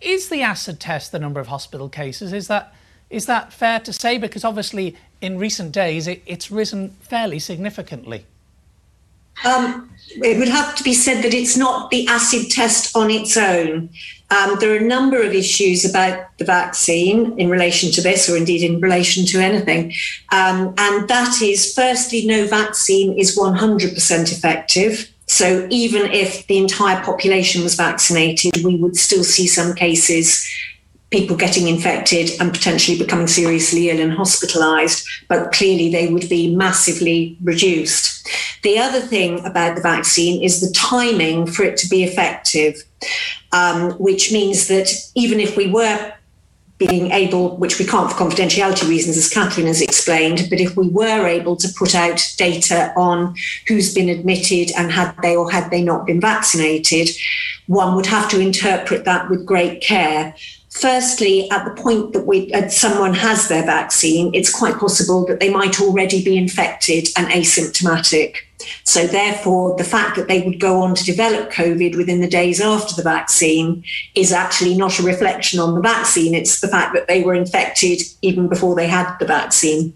Is 0.00 0.28
the 0.28 0.42
acid 0.42 0.78
test 0.78 1.12
the 1.12 1.18
number 1.18 1.40
of 1.40 1.48
hospital 1.48 1.88
cases? 1.88 2.32
Is 2.32 2.48
that 2.48 2.74
is 3.10 3.26
that 3.26 3.52
fair 3.52 3.80
to 3.80 3.92
say? 3.92 4.18
Because 4.18 4.44
obviously, 4.44 4.96
in 5.20 5.38
recent 5.38 5.72
days, 5.72 6.06
it, 6.06 6.22
it's 6.26 6.50
risen 6.50 6.90
fairly 7.00 7.38
significantly. 7.38 8.26
Um, 9.44 9.90
it 10.10 10.38
would 10.38 10.48
have 10.48 10.74
to 10.76 10.82
be 10.82 10.94
said 10.94 11.22
that 11.22 11.34
it's 11.34 11.56
not 11.56 11.90
the 11.90 12.06
acid 12.08 12.50
test 12.50 12.96
on 12.96 13.10
its 13.10 13.36
own. 13.36 13.90
Um, 14.30 14.56
there 14.60 14.72
are 14.72 14.78
a 14.78 14.84
number 14.86 15.22
of 15.22 15.32
issues 15.32 15.84
about 15.84 16.36
the 16.38 16.44
vaccine 16.44 17.38
in 17.38 17.48
relation 17.48 17.90
to 17.92 18.02
this, 18.02 18.28
or 18.28 18.36
indeed 18.36 18.62
in 18.62 18.80
relation 18.80 19.24
to 19.26 19.38
anything. 19.38 19.92
Um, 20.32 20.74
and 20.76 21.08
that 21.08 21.40
is 21.40 21.72
firstly, 21.72 22.26
no 22.26 22.46
vaccine 22.46 23.18
is 23.18 23.38
100% 23.38 24.32
effective. 24.32 25.10
So 25.26 25.66
even 25.70 26.10
if 26.10 26.46
the 26.46 26.58
entire 26.58 27.02
population 27.02 27.62
was 27.62 27.74
vaccinated, 27.74 28.64
we 28.64 28.76
would 28.76 28.96
still 28.96 29.24
see 29.24 29.46
some 29.46 29.74
cases 29.74 30.46
people 31.10 31.36
getting 31.36 31.68
infected 31.68 32.30
and 32.38 32.52
potentially 32.52 32.98
becoming 32.98 33.26
seriously 33.26 33.88
ill 33.88 34.00
and 34.00 34.12
hospitalized, 34.12 35.06
but 35.26 35.52
clearly 35.52 35.90
they 35.90 36.12
would 36.12 36.28
be 36.28 36.54
massively 36.54 37.36
reduced. 37.42 38.17
The 38.62 38.78
other 38.78 39.00
thing 39.00 39.44
about 39.44 39.76
the 39.76 39.82
vaccine 39.82 40.42
is 40.42 40.60
the 40.60 40.72
timing 40.72 41.46
for 41.46 41.62
it 41.62 41.76
to 41.78 41.88
be 41.88 42.02
effective, 42.04 42.82
um, 43.52 43.92
which 43.92 44.32
means 44.32 44.68
that 44.68 44.90
even 45.14 45.40
if 45.40 45.56
we 45.56 45.70
were 45.70 46.12
being 46.78 47.10
able, 47.10 47.56
which 47.56 47.78
we 47.78 47.84
can't 47.84 48.10
for 48.10 48.16
confidentiality 48.16 48.88
reasons, 48.88 49.16
as 49.16 49.28
Catherine 49.28 49.66
has 49.66 49.82
explained, 49.82 50.46
but 50.48 50.60
if 50.60 50.76
we 50.76 50.88
were 50.88 51.26
able 51.26 51.56
to 51.56 51.68
put 51.76 51.94
out 51.94 52.24
data 52.36 52.92
on 52.96 53.34
who's 53.66 53.92
been 53.92 54.08
admitted 54.08 54.70
and 54.76 54.92
had 54.92 55.14
they 55.20 55.34
or 55.34 55.50
had 55.50 55.70
they 55.70 55.82
not 55.82 56.06
been 56.06 56.20
vaccinated, 56.20 57.08
one 57.66 57.96
would 57.96 58.06
have 58.06 58.28
to 58.30 58.40
interpret 58.40 59.04
that 59.04 59.28
with 59.28 59.44
great 59.44 59.80
care 59.80 60.34
firstly, 60.80 61.50
at 61.50 61.64
the 61.64 61.82
point 61.82 62.12
that 62.12 62.26
we, 62.26 62.52
uh, 62.52 62.68
someone 62.68 63.14
has 63.14 63.48
their 63.48 63.64
vaccine, 63.64 64.34
it's 64.34 64.50
quite 64.50 64.76
possible 64.76 65.26
that 65.26 65.40
they 65.40 65.50
might 65.50 65.80
already 65.80 66.24
be 66.24 66.36
infected 66.36 67.08
and 67.16 67.28
asymptomatic. 67.28 68.36
So, 68.84 69.06
therefore, 69.06 69.76
the 69.76 69.84
fact 69.84 70.16
that 70.16 70.28
they 70.28 70.42
would 70.42 70.58
go 70.58 70.82
on 70.82 70.94
to 70.94 71.04
develop 71.04 71.50
COVID 71.50 71.96
within 71.96 72.20
the 72.20 72.28
days 72.28 72.60
after 72.60 72.94
the 72.94 73.02
vaccine 73.02 73.84
is 74.14 74.32
actually 74.32 74.76
not 74.76 74.98
a 74.98 75.02
reflection 75.02 75.60
on 75.60 75.74
the 75.74 75.80
vaccine. 75.80 76.34
It's 76.34 76.60
the 76.60 76.68
fact 76.68 76.94
that 76.94 77.06
they 77.06 77.22
were 77.22 77.34
infected 77.34 78.00
even 78.22 78.48
before 78.48 78.74
they 78.74 78.88
had 78.88 79.16
the 79.18 79.26
vaccine. 79.26 79.94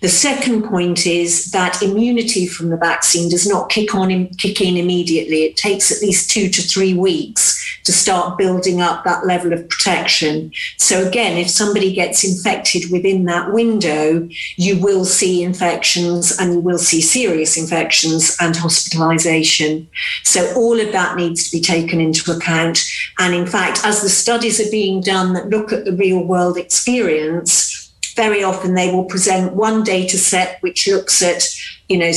The 0.00 0.08
second 0.08 0.64
point 0.64 1.06
is 1.06 1.52
that 1.52 1.82
immunity 1.82 2.46
from 2.46 2.70
the 2.70 2.76
vaccine 2.76 3.30
does 3.30 3.48
not 3.48 3.70
kick 3.70 3.94
on 3.94 4.28
kick 4.38 4.60
in 4.60 4.76
immediately. 4.76 5.44
It 5.44 5.56
takes 5.56 5.90
at 5.90 6.02
least 6.02 6.30
two 6.30 6.48
to 6.48 6.62
three 6.62 6.94
weeks 6.94 7.58
to 7.84 7.92
start 7.92 8.38
building 8.38 8.80
up 8.80 9.04
that 9.04 9.26
level 9.26 9.52
of 9.52 9.68
protection. 9.68 10.52
So 10.76 11.06
again, 11.06 11.38
if 11.38 11.48
somebody 11.48 11.92
gets 11.92 12.24
infected 12.24 12.90
within 12.90 13.24
that 13.24 13.52
window, 13.52 14.28
you 14.56 14.78
will 14.78 15.04
see 15.04 15.42
infections 15.42 16.36
and 16.38 16.52
you 16.52 16.60
will 16.60 16.78
see 16.78 17.00
serious 17.00 17.56
infections 17.56 18.01
and 18.40 18.56
hospitalization. 18.56 19.88
So 20.24 20.52
all 20.54 20.80
of 20.80 20.92
that 20.92 21.16
needs 21.16 21.50
to 21.50 21.56
be 21.56 21.62
taken 21.62 22.00
into 22.00 22.32
account. 22.32 22.84
And 23.18 23.34
in 23.34 23.46
fact, 23.46 23.80
as 23.84 24.02
the 24.02 24.08
studies 24.08 24.60
are 24.60 24.70
being 24.70 25.00
done 25.00 25.32
that 25.34 25.48
look 25.48 25.72
at 25.72 25.84
the 25.84 25.92
real 25.92 26.24
world 26.24 26.56
experience, 26.56 27.92
very 28.14 28.42
often 28.44 28.74
they 28.74 28.92
will 28.92 29.04
present 29.04 29.54
one 29.54 29.82
data 29.82 30.18
set 30.18 30.60
which 30.60 30.86
looks 30.86 31.22
at, 31.22 31.42
you 31.88 31.96
know, 31.96 32.12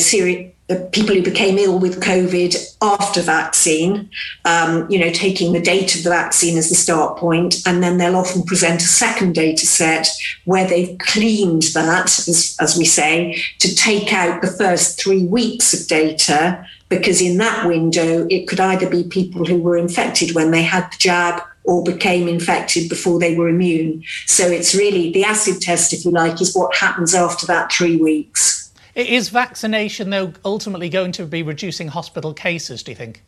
serious 0.68 0.90
people 0.92 1.16
who 1.16 1.22
became 1.22 1.58
ill 1.58 1.80
with 1.80 2.02
COVID 2.02 2.76
after 2.82 3.22
vaccine, 3.22 4.10
um, 4.46 4.90
you 4.90 5.00
know, 5.00 5.12
taking 5.12 5.54
the 5.54 5.62
date 5.62 5.96
of 5.96 6.04
the 6.04 6.10
vaccine 6.10 6.58
as 6.58 6.70
the 6.70 6.76
start 6.76 7.18
point, 7.18 7.66
and 7.66 7.84
then 7.84 7.98
they'll 7.98 8.16
often 8.16 8.44
present 8.44 8.82
a 8.82 8.86
second 8.86 9.36
data 9.36 9.66
set 9.66 10.08
where 10.46 10.68
they've 10.68 10.98
cleaned 10.98 11.64
that, 11.74 12.06
as, 12.28 12.58
as 12.60 12.78
we 12.78 12.86
say, 12.86 13.42
to 13.60 13.76
take 13.76 14.14
out 14.14 14.42
the 14.42 14.52
first 14.52 15.00
three 15.00 15.26
weeks 15.26 15.80
of 15.80 15.88
data, 15.88 16.66
because 16.90 17.22
in 17.22 17.38
that 17.38 17.68
window, 17.68 18.28
it 18.30 18.48
could 18.48 18.60
either 18.60 18.90
be 18.90 19.04
people 19.04 19.46
who 19.46 19.58
were 19.58 19.78
infected 19.78 20.36
when 20.36 20.52
they 20.52 20.64
had 20.64 20.92
the 20.92 20.98
jab 21.00 21.42
or 21.64 21.84
became 21.84 22.28
infected 22.28 22.88
before 22.90 23.20
they 23.20 23.36
were 23.36 23.50
immune. 23.50 24.04
So 24.28 24.48
it's 24.48 24.76
really 24.76 25.12
the 25.12 25.24
acid 25.24 25.62
test, 25.62 25.94
if 25.94 26.06
you 26.06 26.12
like, 26.12 26.40
is 26.42 26.56
what 26.56 26.76
happens 26.76 27.16
after 27.16 27.48
that 27.48 27.72
three 27.72 27.98
weeks. 27.98 28.65
Is 28.96 29.28
vaccination, 29.28 30.10
though, 30.10 30.34
ultimately 30.46 30.88
going 30.90 31.12
to 31.14 31.26
be 31.26 31.44
reducing 31.44 31.90
hospital 31.90 32.34
cases, 32.34 32.82
do 32.82 32.92
you 32.92 32.96
think? 32.96 33.24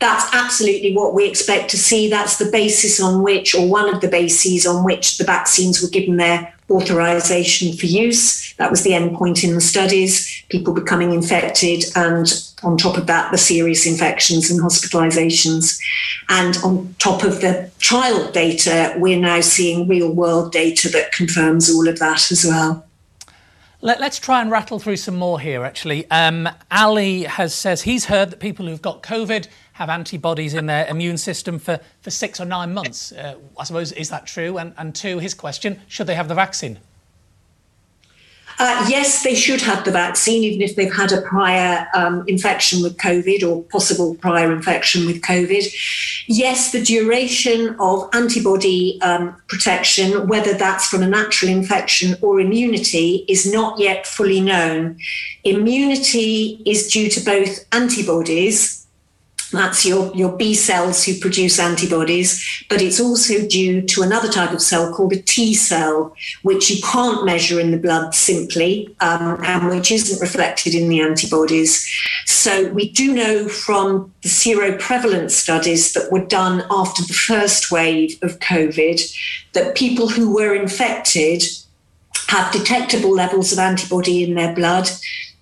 That's 0.00 0.34
absolutely 0.34 0.94
what 0.94 1.14
we 1.14 1.28
expect 1.28 1.70
to 1.70 1.78
see. 1.78 2.08
That's 2.08 2.38
the 2.38 2.50
basis 2.50 3.00
on 3.00 3.22
which, 3.22 3.54
or 3.54 3.66
one 3.68 3.92
of 3.94 4.00
the 4.00 4.08
bases 4.08 4.66
on 4.66 4.84
which 4.84 5.18
the 5.18 5.24
vaccines 5.24 5.82
were 5.82 5.88
given 5.88 6.16
their 6.16 6.54
authorization 6.70 7.76
for 7.76 7.86
use. 7.86 8.54
That 8.54 8.70
was 8.70 8.82
the 8.82 8.94
end 8.94 9.14
point 9.16 9.44
in 9.44 9.54
the 9.54 9.60
studies, 9.60 10.44
people 10.48 10.72
becoming 10.72 11.12
infected, 11.12 11.84
and 11.94 12.26
on 12.62 12.76
top 12.76 12.96
of 12.96 13.06
that, 13.06 13.30
the 13.30 13.38
serious 13.38 13.86
infections 13.86 14.50
and 14.50 14.60
hospitalizations. 14.60 15.78
And 16.28 16.56
on 16.58 16.94
top 16.98 17.24
of 17.24 17.40
the 17.40 17.70
trial 17.78 18.30
data, 18.30 18.94
we're 18.96 19.20
now 19.20 19.40
seeing 19.40 19.88
real 19.88 20.12
world 20.12 20.52
data 20.52 20.88
that 20.90 21.12
confirms 21.12 21.70
all 21.70 21.88
of 21.88 21.98
that 21.98 22.30
as 22.30 22.44
well. 22.44 22.86
Let, 23.84 24.00
us 24.00 24.20
try 24.20 24.40
and 24.40 24.48
rattle 24.48 24.78
through 24.78 24.98
some 24.98 25.16
more 25.16 25.40
here, 25.40 25.64
actually. 25.64 26.08
Um, 26.08 26.48
Ali 26.70 27.24
has 27.24 27.52
says 27.52 27.82
he's 27.82 28.04
heard 28.04 28.30
that 28.30 28.38
people 28.38 28.64
who've 28.64 28.80
got 28.80 29.02
COVID 29.02 29.48
have 29.72 29.90
antibodies 29.90 30.54
in 30.54 30.66
their 30.66 30.86
immune 30.86 31.18
system 31.18 31.58
for, 31.58 31.80
for 32.00 32.10
six 32.10 32.38
or 32.38 32.44
nine 32.44 32.72
months. 32.72 33.10
Uh, 33.10 33.34
I 33.58 33.64
suppose, 33.64 33.90
is 33.90 34.08
that 34.10 34.24
true? 34.24 34.56
And, 34.56 34.72
and 34.78 34.94
two, 34.94 35.18
his 35.18 35.34
question, 35.34 35.80
should 35.88 36.06
they 36.06 36.14
have 36.14 36.28
the 36.28 36.34
vaccine? 36.36 36.78
Uh, 38.64 38.86
yes, 38.88 39.24
they 39.24 39.34
should 39.34 39.60
have 39.60 39.84
the 39.84 39.90
vaccine, 39.90 40.44
even 40.44 40.62
if 40.62 40.76
they've 40.76 40.94
had 40.94 41.10
a 41.10 41.20
prior 41.22 41.84
um, 41.96 42.22
infection 42.28 42.80
with 42.80 42.96
COVID 42.96 43.42
or 43.42 43.64
possible 43.64 44.14
prior 44.14 44.52
infection 44.52 45.04
with 45.04 45.20
COVID. 45.20 45.64
Yes, 46.28 46.70
the 46.70 46.80
duration 46.80 47.74
of 47.80 48.08
antibody 48.12 49.02
um, 49.02 49.34
protection, 49.48 50.28
whether 50.28 50.54
that's 50.54 50.86
from 50.86 51.02
a 51.02 51.08
natural 51.08 51.50
infection 51.50 52.14
or 52.22 52.38
immunity, 52.38 53.24
is 53.28 53.52
not 53.52 53.80
yet 53.80 54.06
fully 54.06 54.40
known. 54.40 54.96
Immunity 55.42 56.62
is 56.64 56.86
due 56.86 57.10
to 57.10 57.20
both 57.20 57.66
antibodies 57.72 58.81
that's 59.58 59.84
your, 59.84 60.14
your 60.14 60.36
B 60.36 60.54
cells 60.54 61.04
who 61.04 61.18
produce 61.18 61.58
antibodies, 61.58 62.64
but 62.68 62.80
it's 62.80 63.00
also 63.00 63.46
due 63.46 63.82
to 63.82 64.02
another 64.02 64.28
type 64.28 64.52
of 64.52 64.62
cell 64.62 64.92
called 64.92 65.12
a 65.12 65.20
T 65.20 65.54
cell, 65.54 66.14
which 66.42 66.70
you 66.70 66.80
can't 66.82 67.24
measure 67.24 67.60
in 67.60 67.70
the 67.70 67.76
blood 67.76 68.14
simply, 68.14 68.94
um, 69.00 69.38
and 69.44 69.68
which 69.68 69.92
isn't 69.92 70.20
reflected 70.20 70.74
in 70.74 70.88
the 70.88 71.00
antibodies. 71.00 71.86
So 72.24 72.68
we 72.68 72.90
do 72.90 73.12
know 73.12 73.48
from 73.48 74.12
the 74.22 74.28
seroprevalence 74.28 75.32
studies 75.32 75.92
that 75.92 76.10
were 76.10 76.24
done 76.24 76.64
after 76.70 77.02
the 77.02 77.12
first 77.12 77.70
wave 77.70 78.18
of 78.22 78.38
COVID 78.38 79.00
that 79.52 79.76
people 79.76 80.08
who 80.08 80.34
were 80.34 80.54
infected 80.54 81.42
have 82.28 82.52
detectable 82.52 83.12
levels 83.12 83.52
of 83.52 83.58
antibody 83.58 84.24
in 84.24 84.34
their 84.34 84.54
blood 84.54 84.88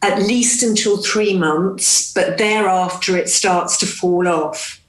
at 0.03 0.23
least 0.23 0.63
until 0.63 0.97
three 0.97 1.37
months, 1.37 2.13
but 2.13 2.39
thereafter 2.39 3.17
it 3.17 3.29
starts 3.29 3.77
to 3.79 3.87
fall 3.87 4.27
off. 4.27 4.81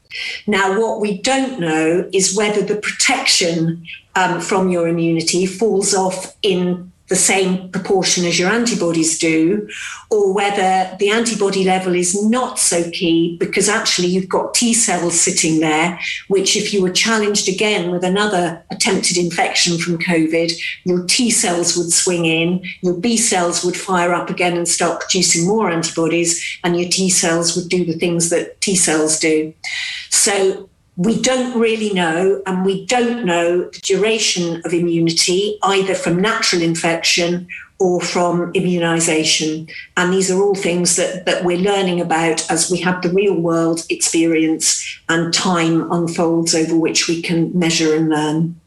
Now, 0.47 0.79
what 0.79 0.99
we 0.99 1.17
don't 1.21 1.59
know 1.59 2.09
is 2.13 2.35
whether 2.35 2.61
the 2.61 2.75
protection 2.75 3.85
um, 4.15 4.41
from 4.41 4.69
your 4.69 4.87
immunity 4.87 5.45
falls 5.45 5.93
off 5.93 6.35
in 6.41 6.90
the 7.11 7.17
same 7.17 7.69
proportion 7.71 8.23
as 8.23 8.39
your 8.39 8.49
antibodies 8.49 9.19
do, 9.19 9.67
or 10.09 10.33
whether 10.33 10.95
the 10.97 11.09
antibody 11.09 11.65
level 11.65 11.93
is 11.93 12.15
not 12.29 12.57
so 12.57 12.89
key 12.91 13.35
because 13.37 13.67
actually 13.67 14.07
you've 14.07 14.29
got 14.29 14.53
T 14.53 14.73
cells 14.73 15.19
sitting 15.19 15.59
there, 15.59 15.99
which, 16.29 16.55
if 16.55 16.73
you 16.73 16.81
were 16.81 16.89
challenged 16.89 17.49
again 17.49 17.91
with 17.91 18.05
another 18.05 18.63
attempted 18.71 19.17
infection 19.17 19.77
from 19.77 19.97
COVID, 19.97 20.53
your 20.85 21.05
T 21.05 21.29
cells 21.29 21.75
would 21.75 21.91
swing 21.91 22.23
in, 22.23 22.63
your 22.79 22.93
B 22.93 23.17
cells 23.17 23.61
would 23.65 23.75
fire 23.75 24.13
up 24.13 24.29
again 24.29 24.55
and 24.55 24.65
start 24.65 25.01
producing 25.01 25.45
more 25.45 25.69
antibodies, 25.69 26.41
and 26.63 26.79
your 26.79 26.89
T 26.89 27.09
cells 27.09 27.57
would 27.57 27.67
do 27.67 27.83
the 27.83 27.99
things 27.99 28.29
that 28.29 28.61
T 28.61 28.73
cells 28.73 29.19
do. 29.19 29.53
So 30.09 30.69
we 30.97 31.21
don't 31.21 31.59
really 31.59 31.93
know, 31.93 32.41
and 32.45 32.65
we 32.65 32.85
don't 32.85 33.25
know 33.25 33.69
the 33.69 33.79
duration 33.79 34.61
of 34.65 34.73
immunity 34.73 35.57
either 35.63 35.95
from 35.95 36.21
natural 36.21 36.61
infection 36.61 37.47
or 37.79 37.99
from 37.99 38.51
immunization. 38.53 39.67
And 39.97 40.13
these 40.13 40.29
are 40.29 40.39
all 40.39 40.53
things 40.53 40.97
that, 40.97 41.25
that 41.25 41.43
we're 41.43 41.57
learning 41.57 41.99
about 41.99 42.49
as 42.51 42.69
we 42.69 42.77
have 42.81 43.01
the 43.01 43.09
real 43.09 43.33
world 43.33 43.85
experience 43.89 44.99
and 45.09 45.33
time 45.33 45.91
unfolds 45.91 46.53
over 46.53 46.77
which 46.77 47.07
we 47.07 47.21
can 47.21 47.57
measure 47.57 47.95
and 47.95 48.09
learn. 48.09 48.60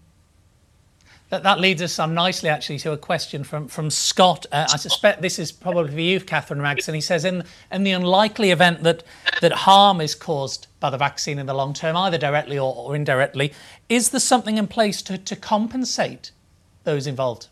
That, 1.42 1.60
leads 1.60 1.82
us 1.82 1.98
on 1.98 2.14
nicely, 2.14 2.48
actually, 2.48 2.78
to 2.80 2.92
a 2.92 2.96
question 2.96 3.44
from, 3.44 3.68
from 3.68 3.90
Scott. 3.90 4.46
Uh, 4.52 4.66
I 4.72 4.76
suspect 4.76 5.22
this 5.22 5.38
is 5.38 5.52
probably 5.52 5.92
for 5.92 6.00
you, 6.00 6.20
Catherine 6.20 6.60
Magson. 6.60 6.92
And 6.92 6.96
he 6.96 7.00
says, 7.00 7.24
in, 7.24 7.44
in 7.72 7.84
the 7.84 7.92
unlikely 7.92 8.50
event 8.50 8.82
that, 8.82 9.02
that 9.40 9.52
harm 9.52 10.00
is 10.00 10.14
caused 10.14 10.66
by 10.80 10.90
the 10.90 10.98
vaccine 10.98 11.38
in 11.38 11.46
the 11.46 11.54
long 11.54 11.72
term, 11.72 11.96
either 11.96 12.18
directly 12.18 12.58
or, 12.58 12.74
or 12.74 12.96
indirectly, 12.96 13.52
is 13.88 14.10
there 14.10 14.20
something 14.20 14.58
in 14.58 14.66
place 14.66 15.02
to, 15.02 15.18
to 15.18 15.36
compensate 15.36 16.30
those 16.84 17.06
involved? 17.06 17.48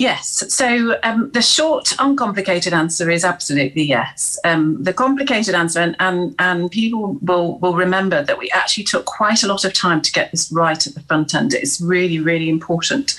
Yes. 0.00 0.44
So 0.48 0.98
um, 1.02 1.30
the 1.32 1.42
short, 1.42 1.94
uncomplicated 1.98 2.72
answer 2.72 3.10
is 3.10 3.22
absolutely 3.22 3.82
yes. 3.82 4.38
Um, 4.46 4.82
the 4.82 4.94
complicated 4.94 5.54
answer, 5.54 5.80
and, 5.80 5.94
and, 5.98 6.34
and 6.38 6.70
people 6.70 7.18
will, 7.20 7.58
will 7.58 7.74
remember 7.74 8.24
that 8.24 8.38
we 8.38 8.50
actually 8.52 8.84
took 8.84 9.04
quite 9.04 9.42
a 9.42 9.46
lot 9.46 9.66
of 9.66 9.74
time 9.74 10.00
to 10.00 10.10
get 10.10 10.30
this 10.30 10.50
right 10.50 10.86
at 10.86 10.94
the 10.94 11.02
front 11.02 11.34
end. 11.34 11.52
It's 11.52 11.82
really, 11.82 12.18
really 12.18 12.48
important, 12.48 13.14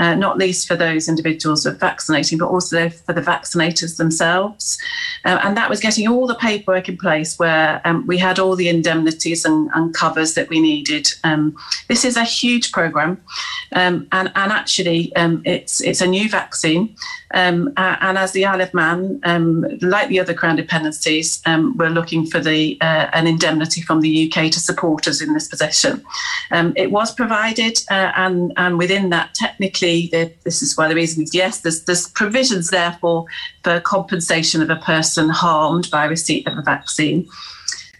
uh, 0.00 0.16
not 0.16 0.36
least 0.36 0.66
for 0.66 0.74
those 0.74 1.08
individuals 1.08 1.62
who 1.62 1.70
are 1.70 1.74
vaccinating, 1.74 2.38
but 2.38 2.48
also 2.48 2.88
for 2.88 3.12
the 3.12 3.22
vaccinators 3.22 3.96
themselves. 3.96 4.76
Uh, 5.24 5.38
and 5.44 5.56
that 5.56 5.70
was 5.70 5.78
getting 5.78 6.08
all 6.08 6.26
the 6.26 6.34
paperwork 6.34 6.88
in 6.88 6.96
place 6.96 7.38
where 7.38 7.80
um, 7.84 8.04
we 8.08 8.18
had 8.18 8.40
all 8.40 8.56
the 8.56 8.68
indemnities 8.68 9.44
and, 9.44 9.70
and 9.74 9.94
covers 9.94 10.34
that 10.34 10.48
we 10.48 10.58
needed. 10.60 11.12
Um, 11.22 11.56
this 11.86 12.04
is 12.04 12.16
a 12.16 12.24
huge 12.24 12.72
program, 12.72 13.22
um, 13.70 14.08
and, 14.10 14.32
and 14.34 14.50
actually, 14.50 15.14
um, 15.14 15.40
it's, 15.44 15.80
it's 15.80 16.00
a 16.00 16.06
new 16.08 16.23
new 16.24 16.30
vaccine. 16.30 16.96
Um, 17.32 17.72
and 17.76 18.16
as 18.18 18.32
the 18.32 18.44
Isle 18.44 18.60
of 18.60 18.74
Man, 18.74 19.20
um, 19.24 19.66
like 19.80 20.08
the 20.08 20.20
other 20.20 20.34
Crown 20.34 20.56
dependencies, 20.56 21.42
um, 21.46 21.76
we're 21.76 21.90
looking 21.90 22.26
for 22.26 22.40
the 22.40 22.78
uh, 22.80 23.08
an 23.12 23.26
indemnity 23.26 23.82
from 23.82 24.00
the 24.00 24.30
UK 24.30 24.50
to 24.52 24.60
support 24.60 25.08
us 25.08 25.20
in 25.20 25.34
this 25.34 25.48
position. 25.48 26.02
Um, 26.50 26.72
it 26.76 26.90
was 26.90 27.14
provided, 27.14 27.78
uh, 27.90 28.12
and 28.16 28.52
and 28.56 28.78
within 28.78 29.10
that, 29.10 29.34
technically, 29.34 30.08
the, 30.12 30.32
this 30.44 30.62
is 30.62 30.76
why 30.76 30.88
the 30.88 30.94
reason 30.94 31.22
is 31.22 31.34
yes. 31.34 31.60
There's 31.60 31.84
there's 31.84 32.08
provisions 32.08 32.70
therefore 32.70 33.26
for 33.62 33.80
compensation 33.80 34.62
of 34.62 34.70
a 34.70 34.76
person 34.76 35.28
harmed 35.28 35.90
by 35.90 36.04
receipt 36.04 36.46
of 36.46 36.56
a 36.58 36.62
vaccine. 36.62 37.28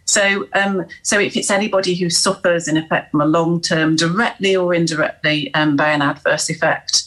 So, 0.06 0.46
um, 0.52 0.84
so 1.02 1.18
if 1.18 1.36
it's 1.36 1.50
anybody 1.50 1.94
who 1.94 2.10
suffers 2.10 2.68
in 2.68 2.76
effect 2.76 3.10
from 3.10 3.22
a 3.22 3.26
long 3.26 3.60
term, 3.60 3.96
directly 3.96 4.54
or 4.54 4.74
indirectly, 4.74 5.52
um, 5.54 5.76
by 5.76 5.90
an 5.90 6.02
adverse 6.02 6.50
effect, 6.50 7.04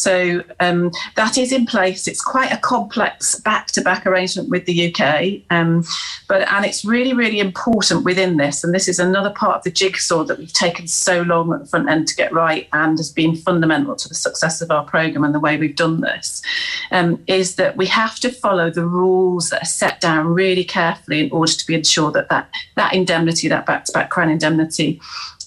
so 0.00 0.42
um, 0.60 0.90
that 1.16 1.36
is 1.36 1.52
in 1.52 1.66
place. 1.66 2.08
It's 2.08 2.22
quite 2.22 2.50
a 2.50 2.56
complex 2.56 3.38
back-to-back 3.40 4.06
arrangement 4.06 4.48
with 4.48 4.64
the 4.64 4.88
UK, 4.88 5.42
um, 5.50 5.84
but 6.26 6.48
and 6.50 6.64
it's 6.64 6.86
really, 6.86 7.12
really 7.12 7.38
important 7.38 8.06
within 8.06 8.38
this. 8.38 8.64
And 8.64 8.74
this 8.74 8.88
is 8.88 8.98
another 8.98 9.28
part 9.28 9.58
of 9.58 9.64
the 9.64 9.70
jigsaw 9.70 10.24
that 10.24 10.38
we've 10.38 10.54
taken 10.54 10.86
so 10.88 11.20
long 11.20 11.52
at 11.52 11.60
the 11.60 11.66
front 11.66 11.90
end 11.90 12.08
to 12.08 12.16
get 12.16 12.32
right, 12.32 12.66
and 12.72 12.96
has 12.96 13.12
been 13.12 13.36
fundamental 13.36 13.94
to 13.94 14.08
the 14.08 14.14
success 14.14 14.62
of 14.62 14.70
our 14.70 14.86
program 14.86 15.22
and 15.22 15.34
the 15.34 15.38
way 15.38 15.58
we've 15.58 15.76
done 15.76 16.00
this. 16.00 16.40
Um, 16.90 17.22
is 17.26 17.56
that 17.56 17.76
we 17.76 17.84
have 17.86 18.18
to 18.20 18.32
follow 18.32 18.70
the 18.70 18.86
rules 18.86 19.50
that 19.50 19.62
are 19.62 19.66
set 19.66 20.00
down 20.00 20.28
really 20.28 20.64
carefully 20.64 21.20
in 21.20 21.30
order 21.30 21.52
to 21.52 21.66
be 21.66 21.74
ensured 21.74 22.14
that 22.14 22.30
that, 22.30 22.48
that 22.76 22.94
indemnity, 22.94 23.48
that 23.48 23.66
back-to-back 23.66 24.08
crown 24.08 24.30
indemnity, 24.30 24.98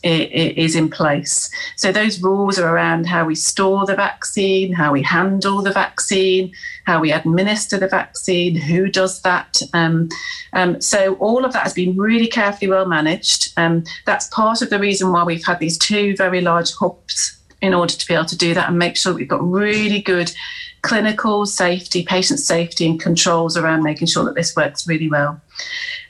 is 0.04 0.76
in 0.76 0.90
place. 0.90 1.50
So 1.78 1.92
those 1.92 2.22
rules 2.22 2.60
are 2.60 2.74
around 2.74 3.08
how 3.08 3.26
we 3.26 3.36
store 3.36 3.86
the 3.86 3.96
vaccine, 3.96 4.43
how 4.72 4.92
we 4.92 5.02
handle 5.02 5.62
the 5.62 5.72
vaccine, 5.72 6.54
how 6.86 7.00
we 7.00 7.12
administer 7.12 7.78
the 7.78 7.88
vaccine, 7.88 8.56
who 8.56 8.88
does 8.88 9.22
that. 9.22 9.62
Um, 9.74 10.10
um, 10.54 10.82
so 10.82 11.16
all 11.16 11.46
of 11.46 11.54
that 11.54 11.64
has 11.64 11.74
been 11.74 11.96
really 11.98 12.28
carefully 12.28 12.70
well 12.70 12.86
managed. 12.86 13.54
Um, 13.58 13.84
that's 14.06 14.28
part 14.28 14.62
of 14.62 14.70
the 14.70 14.80
reason 14.80 15.12
why 15.12 15.24
we've 15.24 15.46
had 15.46 15.60
these 15.60 15.78
two 15.78 16.16
very 16.16 16.42
large 16.42 16.74
hubs 16.74 17.38
in 17.62 17.74
order 17.74 17.94
to 17.94 18.08
be 18.08 18.14
able 18.14 18.26
to 18.26 18.38
do 18.38 18.54
that 18.54 18.68
and 18.68 18.78
make 18.78 18.98
sure 18.98 19.14
we've 19.14 19.28
got 19.28 19.44
really 19.44 20.02
good 20.02 20.34
clinical 20.84 21.46
safety, 21.46 22.04
patient 22.04 22.40
safety, 22.40 22.86
and 22.86 23.00
controls 23.00 23.58
around 23.58 23.84
making 23.84 24.06
sure 24.06 24.24
that 24.26 24.36
this 24.36 24.56
works 24.56 24.86
really 24.86 25.10
well. 25.10 25.42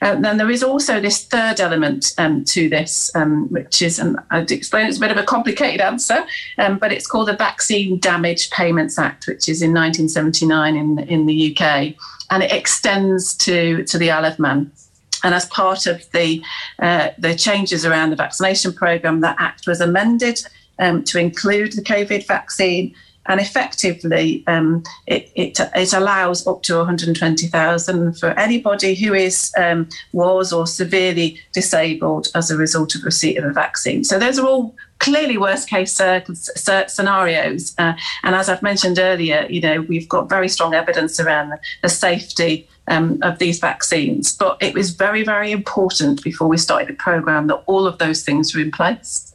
Uh, 0.02 0.16
then 0.16 0.38
there 0.38 0.50
is 0.50 0.64
also 0.64 1.00
this 1.00 1.26
third 1.26 1.60
element 1.60 2.14
um, 2.18 2.44
to 2.44 2.68
this, 2.68 3.16
um, 3.16 3.48
which 3.50 3.82
is, 3.82 4.00
and 4.00 4.18
I'd 4.32 4.52
explain 4.52 4.88
it's 4.88 4.98
a 4.98 5.00
bit 5.00 5.12
of 5.12 5.18
a 5.18 5.24
complicated 5.24 5.80
answer, 5.80 6.26
um, 6.58 6.80
but 6.80 6.92
it's 6.92 7.08
called 7.08 7.28
the 7.28 7.38
Vaccine 7.38 8.00
Damage 8.00 8.50
Payments 8.50 8.98
Act, 8.98 9.28
which 9.28 9.48
is 9.48 9.62
in 9.62 9.70
1979 9.70 10.76
in, 10.76 11.00
in 11.00 11.28
the 11.28 11.56
UK, 11.56 11.94
and 12.32 12.42
it 12.42 12.52
extends 12.52 13.36
to, 13.38 13.84
to 13.86 13.98
the 14.00 14.10
of 14.10 14.40
Man. 14.40 14.72
And 15.24 15.34
as 15.34 15.46
part 15.46 15.86
of 15.86 16.04
the 16.12 16.44
uh, 16.80 17.10
the 17.18 17.34
changes 17.34 17.86
around 17.86 18.10
the 18.10 18.18
vaccination 18.18 18.74
program, 18.74 19.22
that 19.22 19.38
act 19.40 19.68
was 19.68 19.80
amended 19.80 20.40
um, 20.80 21.04
to 21.06 21.18
include 21.18 21.74
the 21.74 21.82
COVID 21.82 22.28
vaccine 22.28 22.94
and 23.28 23.40
effectively 23.40 24.44
um, 24.48 24.84
it, 25.08 25.32
it, 25.36 25.60
it, 25.60 25.94
allows 25.94 26.46
up 26.46 26.64
to 26.64 26.78
120,000 26.78 28.14
for 28.20 28.30
anybody 28.32 28.96
who 28.96 29.14
is 29.14 29.54
um, 29.58 29.88
was 30.12 30.52
or 30.52 30.68
severely 30.68 31.40
disabled 31.54 32.28
as 32.36 32.52
a 32.52 32.58
result 32.58 32.96
of 32.96 33.04
receipt 33.04 33.38
of 33.38 33.46
a 33.46 33.54
vaccine. 33.54 34.04
So 34.04 34.20
those 34.20 34.40
are 34.40 34.46
all 34.46 34.76
clearly 35.00 35.38
worst 35.38 35.70
case 35.70 35.94
scenarios. 35.94 37.76
Uh, 37.78 37.94
and 38.24 38.36
as 38.36 38.50
I've 38.50 38.62
mentioned 38.62 39.00
earlier, 39.00 39.46
you 39.50 39.62
know 39.62 39.82
we've 39.82 40.10
got 40.10 40.30
very 40.30 40.50
strong 40.50 40.74
evidence 40.74 41.20
around 41.20 41.50
the, 41.50 41.60
the 41.82 41.90
safety. 41.90 42.68
Um, 42.90 43.20
of 43.22 43.40
these 43.40 43.60
vaccines, 43.60 44.36
but 44.36 44.58
it 44.62 44.74
was 44.74 44.90
very, 44.90 45.24
very 45.24 45.54
important 45.54 46.22
before 46.22 46.50
we 46.50 46.58
started 46.58 46.90
the 46.90 46.94
program 46.96 47.48
that 47.48 47.64
all 47.66 47.88
of 47.88 47.98
those 47.98 48.24
things 48.24 48.54
were 48.54 48.60
in 48.60 48.72
place. 48.72 49.33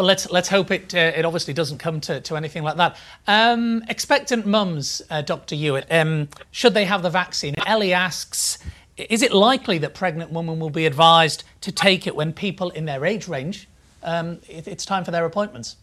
Well, 0.00 0.06
let's 0.06 0.30
let's 0.30 0.48
hope 0.48 0.70
it 0.70 0.94
uh, 0.94 1.12
it 1.14 1.26
obviously 1.26 1.52
doesn't 1.52 1.76
come 1.76 2.00
to, 2.00 2.22
to 2.22 2.34
anything 2.34 2.62
like 2.62 2.78
that. 2.78 2.96
Um, 3.26 3.84
expectant 3.86 4.46
mums, 4.46 5.02
uh, 5.10 5.20
Dr. 5.20 5.54
Ewart, 5.56 5.84
um, 5.90 6.30
should 6.52 6.72
they 6.72 6.86
have 6.86 7.02
the 7.02 7.10
vaccine? 7.10 7.54
Ellie 7.66 7.92
asks, 7.92 8.56
is 8.96 9.20
it 9.20 9.30
likely 9.30 9.76
that 9.76 9.92
pregnant 9.92 10.32
women 10.32 10.58
will 10.58 10.70
be 10.70 10.86
advised 10.86 11.44
to 11.60 11.70
take 11.70 12.06
it 12.06 12.16
when 12.16 12.32
people 12.32 12.70
in 12.70 12.86
their 12.86 13.04
age 13.04 13.28
range, 13.28 13.68
um, 14.02 14.38
it, 14.48 14.66
it's 14.66 14.86
time 14.86 15.04
for 15.04 15.10
their 15.10 15.26
appointments? 15.26 15.76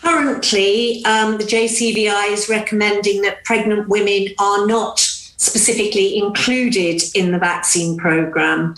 Currently, 0.00 1.04
um, 1.04 1.36
the 1.36 1.44
JCVI 1.44 2.32
is 2.32 2.48
recommending 2.48 3.20
that 3.20 3.44
pregnant 3.44 3.90
women 3.90 4.28
are 4.38 4.66
not 4.66 5.06
specifically 5.36 6.16
included 6.18 7.02
in 7.14 7.32
the 7.32 7.38
vaccine 7.38 7.96
program. 7.96 8.74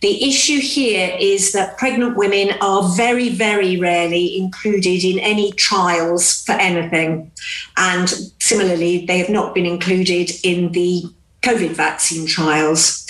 The 0.00 0.28
issue 0.28 0.58
here 0.58 1.16
is 1.18 1.52
that 1.52 1.78
pregnant 1.78 2.16
women 2.16 2.50
are 2.60 2.88
very, 2.96 3.28
very 3.28 3.78
rarely 3.78 4.36
included 4.36 5.04
in 5.04 5.18
any 5.18 5.52
trials 5.52 6.42
for 6.44 6.52
anything. 6.52 7.30
And 7.76 8.08
similarly, 8.40 9.06
they 9.06 9.18
have 9.18 9.28
not 9.28 9.54
been 9.54 9.66
included 9.66 10.30
in 10.42 10.72
the 10.72 11.04
COVID 11.42 11.70
vaccine 11.70 12.26
trials. 12.26 13.06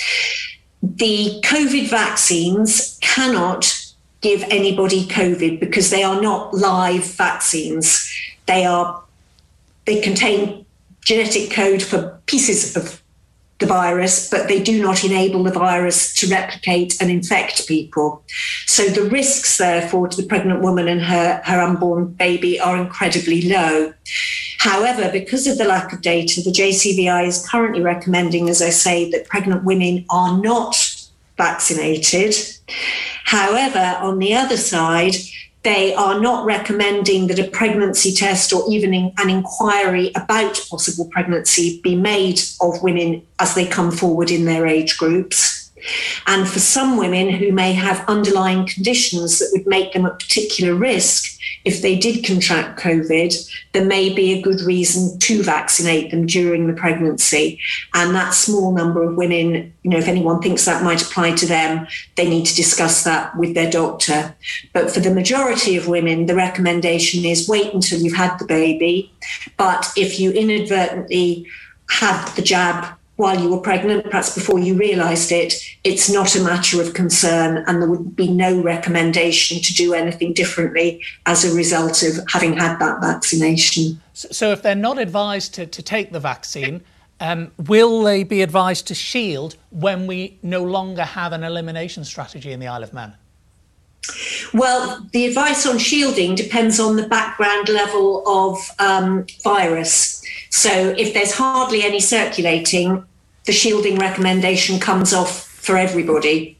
The 0.83 1.41
COVID 1.45 1.89
vaccines 1.89 2.99
cannot 3.01 3.75
give 4.21 4.43
anybody 4.45 5.07
COVID 5.07 5.61
because 5.61 5.91
they 5.91 6.03
are 6.03 6.21
not 6.21 6.55
live 6.55 7.05
vaccines. 7.05 8.13
They 8.47 8.65
are 8.65 9.03
they 9.87 10.01
contain 10.01 10.67
genetic 11.05 11.51
code 11.51 11.83
for 11.83 12.21
pieces 12.27 12.77
of 12.77 13.03
the 13.59 13.67
virus, 13.67 14.31
but 14.31 14.47
they 14.47 14.63
do 14.63 14.81
not 14.81 15.05
enable 15.05 15.43
the 15.43 15.51
virus 15.51 16.15
to 16.15 16.29
replicate 16.29 17.01
and 17.01 17.11
infect 17.11 17.67
people. 17.67 18.23
So 18.67 18.85
the 18.85 19.11
risks, 19.11 19.59
therefore, 19.59 20.09
to 20.09 20.23
the 20.23 20.29
pregnant 20.29 20.63
woman 20.63 20.87
and 20.87 21.03
her, 21.03 21.43
her 21.45 21.61
unborn 21.61 22.13
baby 22.13 22.61
are 22.61 22.77
incredibly 22.77 23.43
low. 23.49 23.93
However, 24.61 25.11
because 25.11 25.47
of 25.49 25.59
the 25.59 25.65
lack 25.65 25.93
of 25.93 26.03
data, 26.03 26.41
the 26.41 26.53
JCVI 26.53 27.27
is 27.27 27.49
currently 27.49 27.83
recommending, 27.83 28.49
as 28.49 28.63
I 28.63 28.71
say, 28.71 29.11
that 29.11 29.29
pregnant 29.29 29.65
women 29.65 30.05
are 30.09 30.39
not 30.39 31.09
vaccinated. 31.37 32.35
However, 33.25 33.99
on 34.01 34.19
the 34.19 34.35
other 34.35 34.57
side, 34.57 35.17
they 35.69 35.95
are 35.95 36.19
not 36.19 36.47
recommending 36.47 37.27
that 37.27 37.39
a 37.39 37.47
pregnancy 37.47 38.11
test 38.11 38.55
or 38.55 38.65
even 38.71 38.95
an 38.95 39.29
inquiry 39.29 40.11
about 40.15 40.59
possible 40.71 41.05
pregnancy 41.11 41.79
be 41.83 41.95
made 41.95 42.41
of 42.63 42.83
women 42.83 43.23
as 43.39 43.55
they 43.55 43.67
come 43.67 43.91
forward 43.91 44.31
in 44.31 44.47
their 44.47 44.67
age 44.67 44.97
groups. 44.97 45.58
And 46.27 46.49
for 46.49 46.59
some 46.59 46.97
women 46.97 47.31
who 47.31 47.53
may 47.53 47.73
have 47.73 48.05
underlying 48.09 48.67
conditions 48.67 49.39
that 49.39 49.51
would 49.53 49.67
make 49.67 49.93
them 49.93 50.07
at 50.07 50.19
particular 50.19 50.75
risk, 50.75 51.39
if 51.65 51.83
they 51.83 51.97
did 51.97 52.25
contract 52.25 52.81
COVID, 52.81 53.35
there 53.73 53.85
may 53.85 54.13
be 54.13 54.33
a 54.33 54.43
good 54.43 54.61
reason 54.61 55.19
to 55.21 55.43
vaccinate 55.43 56.11
them 56.11 56.27
during 56.27 56.67
the 56.67 56.73
pregnancy. 56.73 57.61
And 57.95 58.15
that 58.15 58.35
small 58.35 58.73
number 58.73 59.03
of 59.03 59.17
women, 59.17 59.73
you 59.83 59.91
know, 59.91 59.99
if 59.99 60.09
anyone 60.09 60.41
thinks 60.41 60.65
that 60.65 60.83
might 60.83 61.03
apply 61.03 61.33
to 61.37 61.47
them, 61.47 61.87
they 62.17 62.29
need 62.29 62.47
to 62.47 62.55
discuss 62.55 63.05
that 63.05 63.37
with 63.37 63.55
their 63.55 63.71
doctor. 63.71 64.35
But 64.73 64.91
for 64.91 65.01
the 65.01 65.15
majority 65.15 65.77
of 65.77 65.89
women, 65.89 66.27
the 66.27 66.35
recommendation 66.35 67.25
is 67.25 67.49
wait 67.49 67.75
until 67.75 68.01
you've 68.01 68.17
had 68.17 68.39
the 68.39 68.47
baby. 68.47 69.13
But 69.57 69.93
if 69.97 70.19
you 70.19 70.31
inadvertently 70.33 71.47
had 71.89 72.27
the 72.35 72.43
jab 72.43 72.98
while 73.19 73.39
you 73.41 73.51
were 73.51 73.61
pregnant, 73.61 74.05
perhaps 74.05 74.33
before 74.33 74.61
you 74.61 74.75
realised 74.77 75.33
it, 75.33 75.55
it's 75.83 76.09
not 76.09 76.37
a 76.37 76.41
matter 76.41 76.81
of 76.81 76.95
concern, 76.95 77.65
and 77.67 77.83
there 77.83 77.89
would 77.89 78.15
be 78.15 78.29
no 78.29 78.63
recommendation 78.63 79.61
to 79.61 79.75
do 79.75 79.93
anything 79.93 80.33
differently 80.33 81.03
as 81.27 81.45
a 81.45 81.53
result 81.53 82.05
of 82.05 82.21
having 82.29 82.57
had 82.57 82.79
that 82.79 83.01
vaccination. 83.01 84.01
So, 84.15 84.53
if 84.53 84.63
they're 84.63 84.77
not 84.77 84.99
advised 84.99 85.53
to, 85.55 85.67
to 85.67 85.83
take 85.83 86.13
the 86.13 86.21
vaccine, 86.21 86.81
um, 87.19 87.51
will 87.67 88.05
they 88.05 88.23
be 88.23 88.41
advised 88.41 88.87
to 88.87 88.95
shield 88.95 89.57
when 89.71 90.07
we 90.07 90.39
no 90.45 90.63
longer 90.63 91.03
have 91.03 91.33
an 91.33 91.43
elimination 91.43 92.05
strategy 92.05 92.53
in 92.53 92.61
the 92.61 92.69
Isle 92.69 92.85
of 92.85 92.93
Man? 92.93 93.17
Well, 94.55 95.07
the 95.13 95.27
advice 95.27 95.67
on 95.67 95.79
shielding 95.79 96.35
depends 96.35 96.81
on 96.81 96.97
the 96.97 97.07
background 97.07 97.69
level 97.69 98.27
of 98.27 98.59
um, 98.79 99.27
virus. 99.43 100.23
So, 100.51 100.95
if 100.97 101.13
there's 101.13 101.35
hardly 101.35 101.83
any 101.83 102.01
circulating, 102.01 103.05
the 103.45 103.53
shielding 103.53 103.99
recommendation 103.99 104.81
comes 104.81 105.13
off 105.13 105.45
for 105.45 105.77
everybody. 105.77 106.57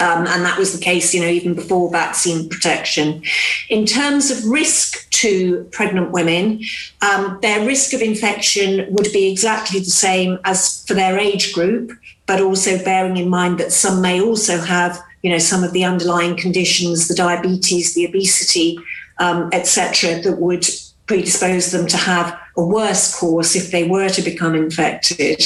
Um, 0.00 0.26
and 0.26 0.44
that 0.46 0.58
was 0.58 0.72
the 0.72 0.82
case, 0.82 1.12
you 1.12 1.20
know, 1.20 1.28
even 1.28 1.54
before 1.54 1.90
vaccine 1.90 2.48
protection. 2.48 3.22
In 3.68 3.84
terms 3.84 4.30
of 4.30 4.42
risk 4.46 5.10
to 5.10 5.64
pregnant 5.72 6.10
women, 6.12 6.62
um, 7.02 7.38
their 7.42 7.66
risk 7.66 7.92
of 7.92 8.00
infection 8.00 8.86
would 8.94 9.12
be 9.12 9.30
exactly 9.30 9.78
the 9.80 9.86
same 9.86 10.38
as 10.44 10.82
for 10.86 10.94
their 10.94 11.18
age 11.18 11.52
group, 11.52 11.92
but 12.24 12.40
also 12.40 12.82
bearing 12.82 13.18
in 13.18 13.28
mind 13.28 13.58
that 13.58 13.72
some 13.72 14.00
may 14.00 14.22
also 14.22 14.58
have, 14.58 14.98
you 15.22 15.30
know, 15.30 15.38
some 15.38 15.64
of 15.64 15.72
the 15.72 15.84
underlying 15.84 16.36
conditions, 16.36 17.08
the 17.08 17.14
diabetes, 17.14 17.94
the 17.94 18.06
obesity, 18.06 18.78
um, 19.18 19.50
etc., 19.52 20.20
that 20.22 20.38
would 20.38 20.66
predispose 21.06 21.72
them 21.72 21.86
to 21.88 21.96
have 21.96 22.38
a 22.56 22.64
worse 22.64 23.18
course 23.18 23.56
if 23.56 23.72
they 23.72 23.82
were 23.82 24.08
to 24.08 24.22
become 24.22 24.54
infected. 24.54 25.42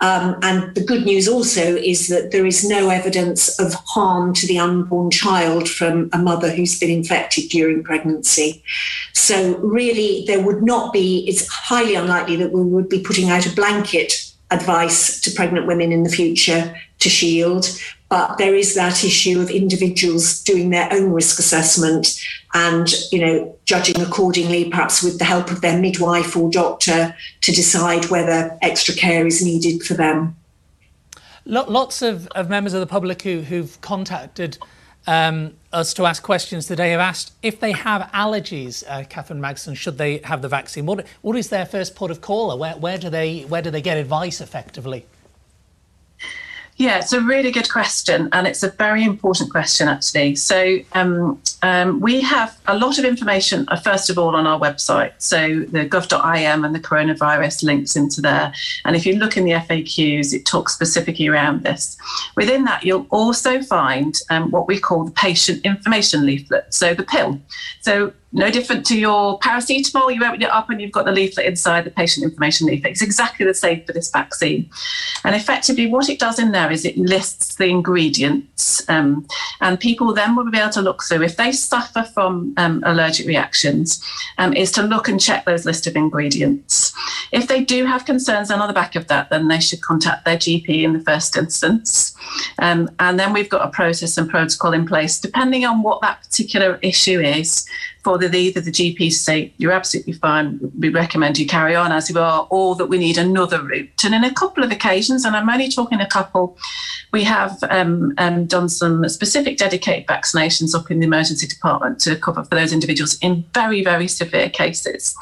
Um, 0.00 0.36
and 0.42 0.74
the 0.74 0.84
good 0.84 1.04
news 1.04 1.26
also 1.28 1.76
is 1.76 2.08
that 2.08 2.30
there 2.30 2.46
is 2.46 2.68
no 2.68 2.90
evidence 2.90 3.58
of 3.58 3.74
harm 3.74 4.34
to 4.34 4.46
the 4.46 4.58
unborn 4.58 5.10
child 5.10 5.68
from 5.68 6.10
a 6.12 6.18
mother 6.18 6.50
who's 6.50 6.78
been 6.78 6.90
infected 6.90 7.48
during 7.50 7.82
pregnancy. 7.82 8.62
So, 9.12 9.56
really, 9.58 10.24
there 10.26 10.42
would 10.42 10.62
not 10.62 10.92
be, 10.92 11.24
it's 11.26 11.48
highly 11.48 11.94
unlikely 11.94 12.36
that 12.36 12.52
we 12.52 12.62
would 12.62 12.88
be 12.88 13.02
putting 13.02 13.30
out 13.30 13.46
a 13.46 13.54
blanket 13.54 14.23
advice 14.50 15.20
to 15.22 15.30
pregnant 15.30 15.66
women 15.66 15.92
in 15.92 16.02
the 16.02 16.10
future 16.10 16.74
to 16.98 17.08
shield. 17.08 17.66
But 18.08 18.36
there 18.36 18.54
is 18.54 18.74
that 18.74 19.02
issue 19.02 19.40
of 19.40 19.50
individuals 19.50 20.42
doing 20.42 20.70
their 20.70 20.92
own 20.92 21.10
risk 21.10 21.38
assessment 21.38 22.20
and, 22.52 22.92
you 23.10 23.20
know, 23.20 23.58
judging 23.64 24.00
accordingly, 24.00 24.70
perhaps 24.70 25.02
with 25.02 25.18
the 25.18 25.24
help 25.24 25.50
of 25.50 25.60
their 25.60 25.80
midwife 25.80 26.36
or 26.36 26.50
doctor 26.50 27.16
to 27.40 27.52
decide 27.52 28.10
whether 28.10 28.56
extra 28.62 28.94
care 28.94 29.26
is 29.26 29.44
needed 29.44 29.82
for 29.82 29.94
them. 29.94 30.36
Lots 31.46 32.02
of, 32.02 32.28
of 32.28 32.48
members 32.48 32.72
of 32.72 32.80
the 32.80 32.86
public 32.86 33.22
who, 33.22 33.40
who've 33.40 33.78
contacted 33.80 34.58
um, 35.06 35.54
us 35.74 35.92
to 35.94 36.06
ask 36.06 36.22
questions 36.22 36.66
today 36.66 36.92
have 36.92 37.00
asked 37.00 37.32
if 37.42 37.58
they 37.58 37.72
have 37.72 38.02
allergies, 38.12 38.84
uh, 38.88 39.04
Catherine 39.08 39.40
Magson, 39.40 39.74
should 39.74 39.98
they 39.98 40.18
have 40.18 40.40
the 40.40 40.48
vaccine? 40.48 40.86
What, 40.86 41.04
what 41.20 41.36
is 41.36 41.48
their 41.48 41.66
first 41.66 41.96
port 41.96 42.10
of 42.10 42.20
call? 42.20 42.56
Where, 42.56 42.74
where, 42.76 42.96
do 42.96 43.10
they, 43.10 43.40
where 43.42 43.60
do 43.60 43.70
they 43.70 43.82
get 43.82 43.98
advice 43.98 44.40
effectively? 44.40 45.04
Yeah, 46.76 46.98
it's 46.98 47.12
a 47.12 47.20
really 47.20 47.52
good 47.52 47.70
question, 47.70 48.28
and 48.32 48.48
it's 48.48 48.64
a 48.64 48.68
very 48.68 49.04
important 49.04 49.52
question, 49.52 49.86
actually. 49.86 50.34
So, 50.34 50.78
um, 50.92 51.40
um, 51.62 52.00
we 52.00 52.20
have 52.22 52.58
a 52.66 52.76
lot 52.76 52.98
of 52.98 53.04
information, 53.04 53.64
uh, 53.68 53.76
first 53.76 54.10
of 54.10 54.18
all, 54.18 54.34
on 54.34 54.44
our 54.48 54.58
website. 54.58 55.12
So, 55.18 55.60
the 55.60 55.88
gov.im 55.88 56.64
and 56.64 56.74
the 56.74 56.80
coronavirus 56.80 57.62
links 57.62 57.94
into 57.94 58.20
there. 58.20 58.52
And 58.84 58.96
if 58.96 59.06
you 59.06 59.14
look 59.14 59.36
in 59.36 59.44
the 59.44 59.52
FAQs, 59.52 60.32
it 60.32 60.46
talks 60.46 60.74
specifically 60.74 61.28
around 61.28 61.62
this. 61.62 61.96
Within 62.34 62.64
that, 62.64 62.82
you'll 62.82 63.06
also 63.10 63.62
find 63.62 64.16
um, 64.30 64.50
what 64.50 64.66
we 64.66 64.80
call 64.80 65.04
the 65.04 65.12
patient 65.12 65.64
information 65.64 66.26
leaflet, 66.26 66.74
so 66.74 66.92
the 66.92 67.04
pill. 67.04 67.40
So, 67.82 68.12
no 68.34 68.50
different 68.50 68.84
to 68.86 68.98
your 68.98 69.38
paracetamol. 69.38 70.12
You 70.12 70.24
open 70.24 70.42
it 70.42 70.50
up 70.50 70.68
and 70.68 70.80
you've 70.80 70.90
got 70.90 71.04
the 71.04 71.12
leaflet 71.12 71.46
inside, 71.46 71.84
the 71.84 71.90
patient 71.90 72.24
information 72.24 72.66
leaflet. 72.66 72.90
It's 72.90 73.02
exactly 73.02 73.46
the 73.46 73.54
same 73.54 73.84
for 73.84 73.92
this 73.92 74.10
vaccine. 74.10 74.68
And 75.24 75.36
effectively, 75.36 75.86
what 75.86 76.08
it 76.08 76.18
does 76.18 76.40
in 76.40 76.50
there 76.50 76.72
is 76.72 76.84
it 76.84 76.98
lists 76.98 77.54
the 77.54 77.66
ingredients, 77.66 78.86
um, 78.88 79.26
and 79.60 79.78
people 79.78 80.12
then 80.12 80.34
will 80.34 80.50
be 80.50 80.58
able 80.58 80.70
to 80.70 80.82
look 80.82 81.04
through. 81.04 81.22
If 81.22 81.36
they 81.36 81.52
suffer 81.52 82.02
from 82.02 82.54
um, 82.56 82.82
allergic 82.84 83.26
reactions, 83.26 84.04
um, 84.38 84.52
is 84.52 84.72
to 84.72 84.82
look 84.82 85.08
and 85.08 85.20
check 85.20 85.44
those 85.44 85.64
list 85.64 85.86
of 85.86 85.94
ingredients. 85.94 86.92
If 87.30 87.46
they 87.46 87.62
do 87.62 87.86
have 87.86 88.04
concerns, 88.04 88.48
then 88.48 88.60
on 88.60 88.66
the 88.66 88.74
back 88.74 88.96
of 88.96 89.06
that, 89.06 89.30
then 89.30 89.46
they 89.46 89.60
should 89.60 89.80
contact 89.80 90.24
their 90.24 90.36
GP 90.36 90.82
in 90.82 90.92
the 90.92 91.00
first 91.00 91.36
instance. 91.36 92.16
Um, 92.58 92.90
and 92.98 93.18
then 93.18 93.32
we've 93.32 93.48
got 93.48 93.66
a 93.66 93.70
process 93.70 94.18
and 94.18 94.28
protocol 94.28 94.72
in 94.72 94.86
place, 94.86 95.20
depending 95.20 95.64
on 95.64 95.84
what 95.84 96.00
that 96.00 96.22
particular 96.22 96.80
issue 96.82 97.20
is 97.20 97.64
for 98.04 98.18
the 98.18 98.34
either 98.36 98.60
the 98.60 98.70
GP 98.70 99.10
say 99.12 99.52
you're 99.56 99.72
absolutely 99.72 100.12
fine, 100.12 100.60
we 100.78 100.90
recommend 100.90 101.38
you 101.38 101.46
carry 101.46 101.74
on 101.74 101.90
as 101.90 102.10
you 102.10 102.20
are, 102.20 102.46
or 102.50 102.76
that 102.76 102.86
we 102.86 102.98
need 102.98 103.18
another 103.18 103.62
route. 103.62 104.04
And 104.04 104.14
in 104.14 104.22
a 104.22 104.32
couple 104.32 104.62
of 104.62 104.70
occasions, 104.70 105.24
and 105.24 105.34
I'm 105.34 105.48
only 105.48 105.70
talking 105.70 106.00
a 106.00 106.06
couple, 106.06 106.56
we 107.12 107.24
have 107.24 107.58
um, 107.70 108.12
um, 108.18 108.44
done 108.46 108.68
some 108.68 109.08
specific 109.08 109.56
dedicated 109.56 110.06
vaccinations 110.06 110.74
up 110.74 110.90
in 110.90 111.00
the 111.00 111.06
emergency 111.06 111.46
department 111.46 111.98
to 112.00 112.14
cover 112.16 112.44
for 112.44 112.54
those 112.54 112.72
individuals 112.72 113.18
in 113.20 113.44
very 113.54 113.82
very 113.82 114.06
severe 114.06 114.50
cases. 114.50 115.16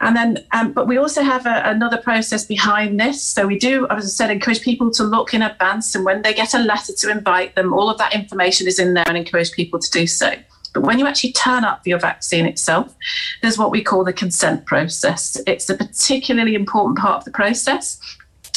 And 0.00 0.14
then, 0.14 0.44
um, 0.52 0.72
but 0.72 0.86
we 0.86 0.96
also 0.96 1.22
have 1.22 1.44
a, 1.44 1.62
another 1.64 1.96
process 1.96 2.44
behind 2.44 3.00
this. 3.00 3.20
So 3.20 3.48
we 3.48 3.58
do, 3.58 3.86
as 3.88 4.04
I 4.04 4.08
said, 4.08 4.30
encourage 4.30 4.60
people 4.60 4.92
to 4.92 5.02
look 5.02 5.34
in 5.34 5.42
advance. 5.42 5.94
And 5.94 6.04
when 6.04 6.22
they 6.22 6.32
get 6.32 6.54
a 6.54 6.60
letter 6.60 6.92
to 6.92 7.10
invite 7.10 7.56
them, 7.56 7.74
all 7.74 7.90
of 7.90 7.98
that 7.98 8.14
information 8.14 8.68
is 8.68 8.78
in 8.78 8.94
there 8.94 9.04
and 9.08 9.16
encourage 9.16 9.50
people 9.50 9.80
to 9.80 9.90
do 9.90 10.06
so. 10.06 10.34
But 10.78 10.86
when 10.86 11.00
you 11.00 11.08
actually 11.08 11.32
turn 11.32 11.64
up 11.64 11.82
for 11.82 11.88
your 11.88 11.98
vaccine 11.98 12.46
itself, 12.46 12.94
there's 13.42 13.58
what 13.58 13.72
we 13.72 13.82
call 13.82 14.04
the 14.04 14.12
consent 14.12 14.64
process. 14.64 15.36
It's 15.44 15.68
a 15.68 15.76
particularly 15.76 16.54
important 16.54 16.98
part 16.98 17.18
of 17.18 17.24
the 17.24 17.32
process 17.32 18.00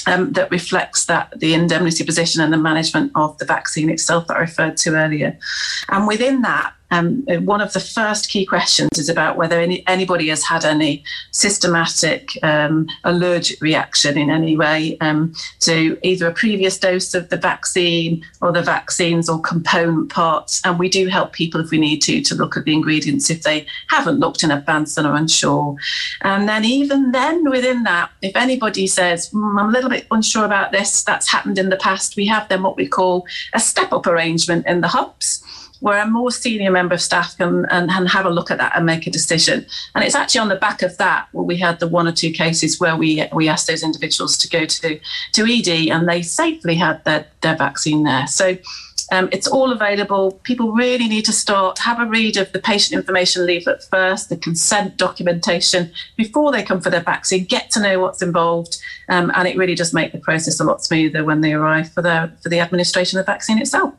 um, 0.05 0.31
that 0.33 0.51
reflects 0.51 1.05
that 1.05 1.33
the 1.39 1.55
indemnity 1.55 2.03
position 2.03 2.43
and 2.43 2.53
the 2.53 2.59
management 2.59 3.11
of 3.15 3.35
the 3.39 3.45
vaccine 3.45 3.89
itself 3.89 4.27
that 4.27 4.37
I 4.37 4.41
referred 4.41 4.77
to 4.77 4.95
earlier. 4.95 5.35
And 5.89 6.05
within 6.05 6.43
that, 6.43 6.75
um, 6.91 7.23
one 7.45 7.61
of 7.61 7.73
the 7.73 7.79
first 7.79 8.29
key 8.29 8.45
questions 8.45 8.89
is 8.97 9.09
about 9.09 9.37
whether 9.37 9.59
any, 9.59 9.85
anybody 9.87 10.27
has 10.27 10.43
had 10.43 10.65
any 10.65 11.03
systematic 11.31 12.37
um, 12.43 12.87
allergic 13.05 13.61
reaction 13.61 14.17
in 14.17 14.29
any 14.29 14.57
way 14.57 14.97
um, 14.99 15.33
to 15.61 15.97
either 16.03 16.27
a 16.27 16.33
previous 16.33 16.77
dose 16.77 17.13
of 17.13 17.29
the 17.29 17.37
vaccine 17.37 18.23
or 18.41 18.51
the 18.51 18.61
vaccines 18.61 19.29
or 19.29 19.39
component 19.39 20.09
parts. 20.09 20.61
And 20.65 20.77
we 20.77 20.89
do 20.89 21.07
help 21.07 21.33
people 21.33 21.61
if 21.61 21.71
we 21.71 21.79
need 21.79 22.01
to 22.03 22.21
to 22.21 22.35
look 22.35 22.57
at 22.57 22.65
the 22.65 22.73
ingredients 22.73 23.29
if 23.29 23.43
they 23.43 23.65
haven't 23.87 24.19
looked 24.19 24.43
in 24.43 24.51
advance 24.51 24.97
and 24.97 25.07
are 25.07 25.15
unsure. 25.15 25.75
And 26.21 26.47
then, 26.47 26.65
even 26.65 27.11
then, 27.11 27.49
within 27.49 27.83
that, 27.83 28.11
if 28.21 28.35
anybody 28.35 28.85
says, 28.87 29.29
mm, 29.29 29.59
I'm 29.59 29.69
a 29.69 29.71
little 29.71 29.89
bit 29.89 30.07
unsure 30.11 30.45
about 30.45 30.71
this, 30.71 31.03
that's 31.03 31.31
happened 31.31 31.57
in 31.57 31.69
the 31.69 31.77
past, 31.77 32.15
we 32.15 32.25
have 32.27 32.49
then 32.49 32.63
what 32.63 32.75
we 32.75 32.87
call 32.87 33.25
a 33.53 33.59
step 33.59 33.93
up 33.93 34.07
arrangement 34.07 34.65
in 34.67 34.81
the 34.81 34.87
hubs 34.87 35.43
where 35.81 36.01
a 36.01 36.07
more 36.07 36.31
senior 36.31 36.71
member 36.71 36.95
of 36.95 37.01
staff 37.01 37.37
can 37.37 37.65
and, 37.65 37.89
and, 37.91 38.09
have 38.09 38.25
a 38.25 38.29
look 38.29 38.51
at 38.51 38.57
that 38.57 38.75
and 38.75 38.85
make 38.85 39.05
a 39.07 39.11
decision. 39.11 39.65
And 39.93 40.03
it's 40.03 40.15
actually 40.15 40.41
on 40.41 40.49
the 40.49 40.55
back 40.55 40.81
of 40.81 40.97
that 40.97 41.27
where 41.31 41.43
we 41.43 41.57
had 41.57 41.79
the 41.79 41.87
one 41.87 42.07
or 42.07 42.11
two 42.11 42.31
cases 42.31 42.79
where 42.79 42.95
we 42.95 43.27
we 43.33 43.49
asked 43.49 43.67
those 43.67 43.83
individuals 43.83 44.37
to 44.37 44.49
go 44.49 44.65
to 44.65 44.99
to 45.33 45.41
ED 45.43 45.89
and 45.89 46.07
they 46.07 46.21
safely 46.21 46.75
had 46.75 47.03
their, 47.03 47.25
their 47.41 47.55
vaccine 47.55 48.03
there. 48.03 48.27
So 48.27 48.57
um, 49.11 49.27
it's 49.33 49.47
all 49.47 49.71
available. 49.71 50.39
People 50.43 50.71
really 50.71 51.07
need 51.07 51.25
to 51.25 51.33
start, 51.33 51.79
have 51.79 51.99
a 51.99 52.05
read 52.05 52.37
of 52.37 52.51
the 52.53 52.59
patient 52.59 52.97
information 52.97 53.45
leaflet 53.45 53.83
first, 53.83 54.29
the 54.29 54.37
consent 54.37 54.95
documentation 54.95 55.91
before 56.15 56.51
they 56.51 56.63
come 56.63 56.79
for 56.79 56.89
their 56.89 57.01
vaccine, 57.01 57.43
get 57.43 57.69
to 57.71 57.81
know 57.81 57.99
what's 57.99 58.21
involved, 58.21 58.81
um, 59.09 59.29
and 59.35 59.49
it 59.49 59.57
really 59.57 59.75
does 59.75 59.93
make 59.93 60.13
the 60.13 60.17
process 60.17 60.59
a 60.61 60.63
lot 60.63 60.81
smoother 60.81 61.25
when 61.25 61.41
they 61.41 61.51
arrive 61.51 61.91
for 61.91 62.01
the, 62.01 62.31
for 62.41 62.47
the 62.47 62.59
administration 62.59 63.19
of 63.19 63.25
the 63.25 63.31
vaccine 63.31 63.59
itself. 63.59 63.93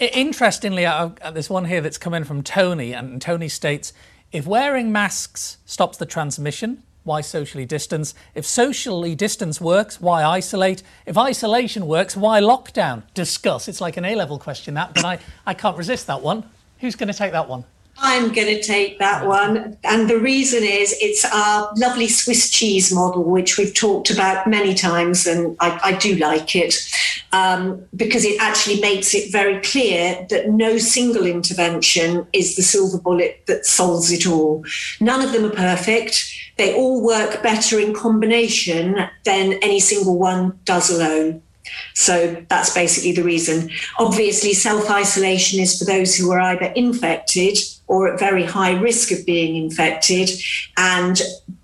Interestingly, 0.00 0.84
there's 0.84 1.50
one 1.50 1.66
here 1.66 1.80
that's 1.80 1.98
come 1.98 2.14
in 2.14 2.24
from 2.24 2.42
Tony, 2.42 2.92
and 2.92 3.22
Tony 3.22 3.48
states 3.48 3.92
if 4.32 4.46
wearing 4.46 4.90
masks 4.90 5.58
stops 5.64 5.96
the 5.96 6.06
transmission, 6.06 6.82
why 7.04 7.20
socially 7.20 7.66
distance? 7.66 8.14
If 8.34 8.44
socially 8.44 9.14
distance 9.14 9.60
works, 9.60 10.00
why 10.00 10.24
isolate? 10.24 10.82
If 11.06 11.16
isolation 11.16 11.86
works, 11.86 12.16
why 12.16 12.40
lockdown? 12.40 13.02
Discuss. 13.12 13.68
It's 13.68 13.80
like 13.80 13.96
an 13.96 14.04
A 14.04 14.16
level 14.16 14.38
question, 14.38 14.74
that, 14.74 14.94
but 14.94 15.04
I, 15.04 15.18
I 15.46 15.54
can't 15.54 15.76
resist 15.76 16.08
that 16.08 16.22
one. 16.22 16.44
Who's 16.80 16.96
going 16.96 17.08
to 17.08 17.14
take 17.14 17.32
that 17.32 17.48
one? 17.48 17.64
I'm 17.98 18.32
going 18.32 18.48
to 18.48 18.62
take 18.62 18.98
that 18.98 19.26
one. 19.26 19.76
And 19.84 20.10
the 20.10 20.18
reason 20.18 20.62
is 20.62 20.96
it's 21.00 21.24
our 21.24 21.72
lovely 21.76 22.08
Swiss 22.08 22.50
cheese 22.50 22.92
model, 22.92 23.24
which 23.24 23.56
we've 23.56 23.74
talked 23.74 24.10
about 24.10 24.46
many 24.46 24.74
times, 24.74 25.26
and 25.26 25.56
I, 25.60 25.80
I 25.84 25.92
do 25.92 26.16
like 26.16 26.56
it 26.56 26.74
um, 27.32 27.84
because 27.96 28.24
it 28.24 28.40
actually 28.40 28.80
makes 28.80 29.14
it 29.14 29.32
very 29.32 29.60
clear 29.60 30.26
that 30.30 30.50
no 30.50 30.78
single 30.78 31.26
intervention 31.26 32.26
is 32.32 32.56
the 32.56 32.62
silver 32.62 32.98
bullet 32.98 33.42
that 33.46 33.66
solves 33.66 34.12
it 34.12 34.26
all. 34.26 34.64
None 35.00 35.20
of 35.20 35.32
them 35.32 35.44
are 35.44 35.54
perfect. 35.54 36.32
They 36.56 36.74
all 36.74 37.04
work 37.04 37.42
better 37.42 37.80
in 37.80 37.94
combination 37.94 38.96
than 39.24 39.54
any 39.54 39.80
single 39.80 40.18
one 40.18 40.58
does 40.64 40.90
alone. 40.90 41.42
So 41.94 42.44
that's 42.48 42.74
basically 42.74 43.12
the 43.12 43.22
reason. 43.22 43.70
Obviously, 43.98 44.52
self 44.52 44.90
isolation 44.90 45.60
is 45.60 45.78
for 45.78 45.84
those 45.84 46.16
who 46.16 46.30
are 46.32 46.40
either 46.40 46.66
infected 46.76 47.58
or 47.86 48.12
at 48.12 48.18
very 48.18 48.44
high 48.44 48.72
risk 48.72 49.12
of 49.12 49.24
being 49.26 49.56
infected. 49.56 50.30
And 50.76 51.20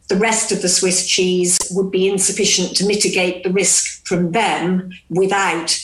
the 0.09 0.17
rest 0.17 0.53
of 0.53 0.63
the 0.63 0.69
Swiss 0.69 1.07
cheese 1.07 1.59
would 1.71 1.91
be 1.91 2.09
insufficient 2.09 2.77
to 2.77 2.87
mitigate 2.87 3.45
the 3.45 3.53
risk 3.53 4.07
from 4.07 4.33
them 4.33 4.91
without 5.09 5.79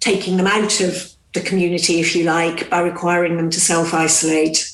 taking 0.00 0.36
them 0.36 0.46
out 0.46 0.80
of 0.80 1.12
the 1.34 1.40
community, 1.40 2.00
if 2.00 2.14
you 2.14 2.24
like, 2.24 2.68
by 2.70 2.80
requiring 2.80 3.36
them 3.36 3.50
to 3.50 3.60
self 3.60 3.94
isolate. 3.94 4.73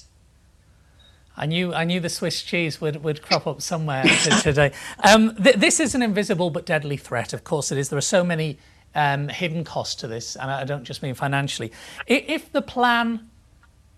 I 1.40 1.46
knew 1.46 1.72
I 1.72 1.84
knew 1.84 2.00
the 2.00 2.10
Swiss 2.10 2.42
cheese 2.42 2.82
would, 2.82 3.02
would 3.02 3.22
crop 3.22 3.46
up 3.46 3.62
somewhere 3.62 4.04
today. 4.42 4.72
Um, 5.02 5.34
th- 5.36 5.56
this 5.56 5.80
is 5.80 5.94
an 5.94 6.02
invisible 6.02 6.50
but 6.50 6.66
deadly 6.66 6.98
threat. 6.98 7.32
Of 7.32 7.44
course, 7.44 7.72
it 7.72 7.78
is. 7.78 7.88
There 7.88 7.96
are 7.96 8.02
so 8.02 8.22
many 8.22 8.58
um, 8.94 9.28
hidden 9.28 9.64
costs 9.64 9.94
to 9.96 10.06
this, 10.06 10.36
and 10.36 10.50
I 10.50 10.64
don't 10.64 10.84
just 10.84 11.02
mean 11.02 11.14
financially. 11.14 11.72
If 12.06 12.52
the 12.52 12.60
plan 12.60 13.30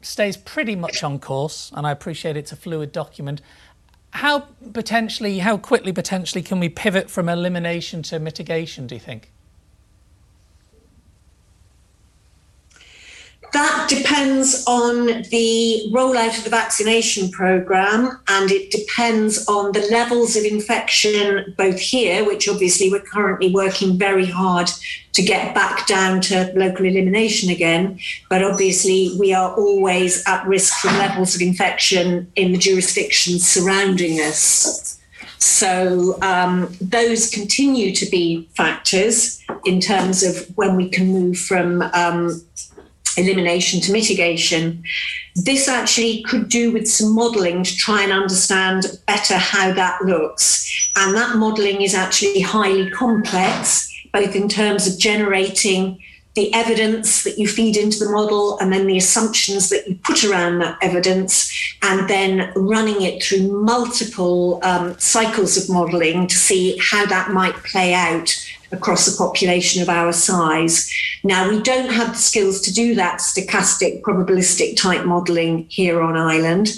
stays 0.03 0.36
pretty 0.36 0.76
much 0.76 1.03
on 1.03 1.18
course, 1.18 1.72
and 1.74 1.84
I 1.84 1.90
appreciate 1.90 2.36
it's 2.36 2.53
a 2.53 2.57
fluid 2.57 2.93
document, 2.93 3.43
how 4.11 4.47
potentially, 4.72 5.40
how 5.40 5.57
quickly 5.57 5.93
potentially 5.93 6.43
can 6.43 6.61
we 6.61 6.68
pivot 6.68 7.11
from 7.11 7.28
elimination 7.28 8.03
to 8.05 8.20
mitigation? 8.20 8.86
Do 8.86 8.95
you 8.95 9.01
think? 9.01 9.32
That 13.53 13.86
depends 13.90 14.64
on 14.66 15.05
the 15.05 15.82
rollout 15.92 16.38
of 16.38 16.44
the 16.44 16.50
vaccination 16.50 17.30
programme 17.30 18.18
and 18.28 18.50
it 18.50 18.70
depends 18.70 19.46
on 19.46 19.72
the 19.72 19.86
levels 19.90 20.36
of 20.36 20.44
infection, 20.44 21.55
both 21.59 21.78
here, 21.78 22.24
which 22.24 22.48
obviously 22.48 22.90
we're 22.90 23.00
currently 23.00 23.53
working 23.53 23.98
very 23.98 24.24
hard 24.24 24.70
to 25.12 25.22
get 25.22 25.55
back 25.55 25.86
down 25.86 26.22
to 26.22 26.50
local 26.57 26.86
elimination 26.86 27.50
again. 27.50 27.98
But 28.30 28.42
obviously, 28.42 29.14
we 29.20 29.34
are 29.34 29.55
always 29.55 30.26
at 30.26 30.46
risk 30.46 30.72
from 30.80 30.96
levels 30.96 31.34
of 31.34 31.42
infection 31.42 32.32
in 32.36 32.53
the 32.53 32.59
jurisdictions 32.59 33.46
surrounding 33.46 34.18
us. 34.20 34.98
So 35.36 36.18
um, 36.22 36.74
those 36.80 37.28
continue 37.28 37.94
to 37.96 38.07
be 38.07 38.48
factors 38.55 39.42
in 39.64 39.80
terms 39.80 40.22
of 40.22 40.46
when 40.57 40.76
we 40.76 40.88
can 40.88 41.09
move 41.09 41.36
from 41.36 41.82
um, 41.82 42.40
elimination 43.16 43.80
to 43.80 43.92
mitigation. 43.92 44.82
This 45.34 45.68
actually 45.68 46.22
could 46.22 46.48
do 46.48 46.72
with 46.72 46.88
some 46.88 47.14
modelling 47.14 47.64
to 47.64 47.76
try 47.76 48.02
and 48.02 48.12
understand 48.12 48.86
better 49.06 49.36
how 49.36 49.72
that 49.72 50.02
looks. 50.02 50.90
And 50.96 51.16
that 51.16 51.36
modelling 51.36 51.82
is 51.82 51.94
actually 51.94 52.40
highly 52.40 52.90
complex, 52.90 53.90
both 54.12 54.36
in 54.36 54.48
terms 54.48 54.86
of 54.86 54.98
generating 54.98 55.98
the 56.34 56.52
evidence 56.54 57.24
that 57.24 57.38
you 57.38 57.46
feed 57.46 57.76
into 57.76 57.98
the 57.98 58.10
model 58.10 58.58
and 58.58 58.72
then 58.72 58.86
the 58.86 58.96
assumptions 58.96 59.68
that 59.68 59.86
you 59.86 59.96
put 59.96 60.24
around 60.24 60.58
that 60.58 60.78
evidence, 60.80 61.52
and 61.82 62.08
then 62.08 62.50
running 62.56 63.02
it 63.02 63.22
through 63.22 63.48
multiple 63.48 64.58
um, 64.62 64.98
cycles 64.98 65.58
of 65.58 65.68
modeling 65.68 66.26
to 66.26 66.34
see 66.34 66.78
how 66.80 67.04
that 67.04 67.30
might 67.30 67.54
play 67.56 67.92
out 67.92 68.34
across 68.72 69.12
a 69.12 69.16
population 69.16 69.82
of 69.82 69.88
our 69.88 70.12
size. 70.12 70.90
Now, 71.22 71.48
we 71.48 71.60
don't 71.62 71.90
have 71.90 72.14
the 72.14 72.18
skills 72.18 72.60
to 72.62 72.72
do 72.72 72.94
that 72.96 73.20
stochastic, 73.20 74.02
probabilistic 74.02 74.76
type 74.76 75.04
modelling 75.04 75.66
here 75.68 76.00
on 76.00 76.16
Island, 76.16 76.70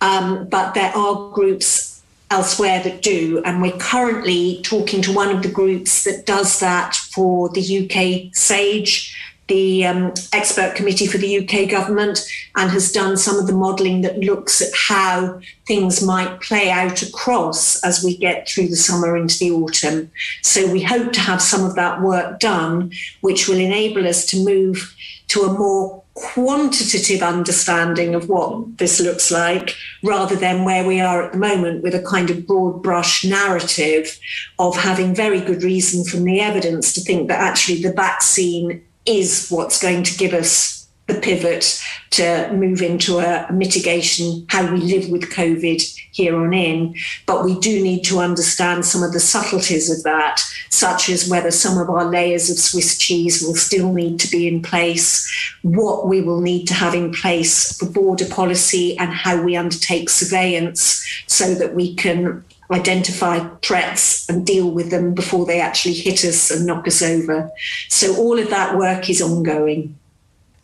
um, 0.00 0.48
but 0.48 0.74
there 0.74 0.94
are 0.96 1.30
groups 1.32 2.02
elsewhere 2.30 2.82
that 2.82 3.02
do. 3.02 3.42
And 3.44 3.62
we're 3.62 3.76
currently 3.78 4.60
talking 4.62 5.02
to 5.02 5.12
one 5.12 5.34
of 5.34 5.42
the 5.42 5.50
groups 5.50 6.04
that 6.04 6.26
does 6.26 6.58
that 6.60 6.94
for 6.94 7.48
the 7.50 7.62
UK 7.84 8.34
SAGE 8.34 9.14
the 9.48 9.84
um, 9.84 10.14
expert 10.32 10.74
committee 10.74 11.06
for 11.06 11.18
the 11.18 11.38
UK 11.38 11.68
government 11.68 12.26
and 12.56 12.70
has 12.70 12.90
done 12.90 13.16
some 13.16 13.38
of 13.38 13.46
the 13.46 13.52
modelling 13.52 14.00
that 14.00 14.18
looks 14.18 14.62
at 14.62 14.72
how 14.74 15.38
things 15.66 16.02
might 16.02 16.40
play 16.40 16.70
out 16.70 17.02
across 17.02 17.82
as 17.84 18.02
we 18.02 18.16
get 18.16 18.48
through 18.48 18.68
the 18.68 18.76
summer 18.76 19.16
into 19.16 19.38
the 19.38 19.50
autumn. 19.50 20.10
So 20.42 20.70
we 20.70 20.82
hope 20.82 21.12
to 21.12 21.20
have 21.20 21.42
some 21.42 21.64
of 21.64 21.74
that 21.74 22.00
work 22.00 22.40
done, 22.40 22.92
which 23.20 23.48
will 23.48 23.58
enable 23.58 24.06
us 24.06 24.24
to 24.26 24.44
move 24.44 24.94
to 25.28 25.42
a 25.42 25.58
more 25.58 26.02
quantitative 26.14 27.22
understanding 27.22 28.14
of 28.14 28.28
what 28.28 28.78
this 28.78 29.00
looks 29.00 29.32
like 29.32 29.74
rather 30.04 30.36
than 30.36 30.64
where 30.64 30.86
we 30.86 31.00
are 31.00 31.24
at 31.24 31.32
the 31.32 31.38
moment 31.38 31.82
with 31.82 31.94
a 31.94 32.02
kind 32.02 32.30
of 32.30 32.46
broad 32.46 32.82
brush 32.82 33.24
narrative 33.24 34.18
of 34.60 34.76
having 34.76 35.14
very 35.14 35.40
good 35.40 35.64
reason 35.64 36.04
from 36.04 36.22
the 36.24 36.40
evidence 36.40 36.92
to 36.92 37.00
think 37.00 37.26
that 37.26 37.40
actually 37.40 37.82
the 37.82 37.92
vaccine 37.92 38.80
is 39.06 39.48
what's 39.50 39.80
going 39.80 40.02
to 40.02 40.18
give 40.18 40.32
us 40.32 40.74
the 41.06 41.14
pivot 41.14 41.82
to 42.10 42.50
move 42.54 42.80
into 42.80 43.18
a, 43.18 43.52
mitigation, 43.52 44.46
how 44.48 44.72
we 44.72 44.78
live 44.78 45.10
with 45.10 45.30
COVID 45.30 45.82
here 46.12 46.36
on 46.36 46.54
in. 46.54 46.94
But 47.26 47.44
we 47.44 47.58
do 47.58 47.82
need 47.82 48.04
to 48.04 48.20
understand 48.20 48.86
some 48.86 49.02
of 49.02 49.12
the 49.12 49.20
subtleties 49.20 49.90
of 49.90 50.02
that, 50.04 50.40
such 50.70 51.10
as 51.10 51.28
whether 51.28 51.50
some 51.50 51.76
of 51.76 51.90
our 51.90 52.06
layers 52.06 52.48
of 52.48 52.56
Swiss 52.56 52.96
cheese 52.96 53.42
will 53.42 53.54
still 53.54 53.92
need 53.92 54.18
to 54.20 54.30
be 54.30 54.48
in 54.48 54.62
place, 54.62 55.30
what 55.62 56.08
we 56.08 56.22
will 56.22 56.40
need 56.40 56.66
to 56.68 56.74
have 56.74 56.94
in 56.94 57.12
place 57.12 57.76
for 57.76 57.86
border 57.86 58.26
policy, 58.26 58.96
and 58.96 59.10
how 59.10 59.42
we 59.42 59.56
undertake 59.56 60.08
surveillance 60.08 61.04
so 61.26 61.54
that 61.54 61.74
we 61.74 61.94
can 61.94 62.44
identify 62.70 63.46
threats 63.62 64.28
and 64.28 64.46
deal 64.46 64.70
with 64.70 64.90
them 64.90 65.14
before 65.14 65.46
they 65.46 65.60
actually 65.60 65.94
hit 65.94 66.24
us 66.24 66.50
and 66.50 66.66
knock 66.66 66.86
us 66.86 67.02
over. 67.02 67.50
So 67.88 68.16
all 68.16 68.38
of 68.38 68.50
that 68.50 68.76
work 68.76 69.10
is 69.10 69.20
ongoing. 69.20 69.98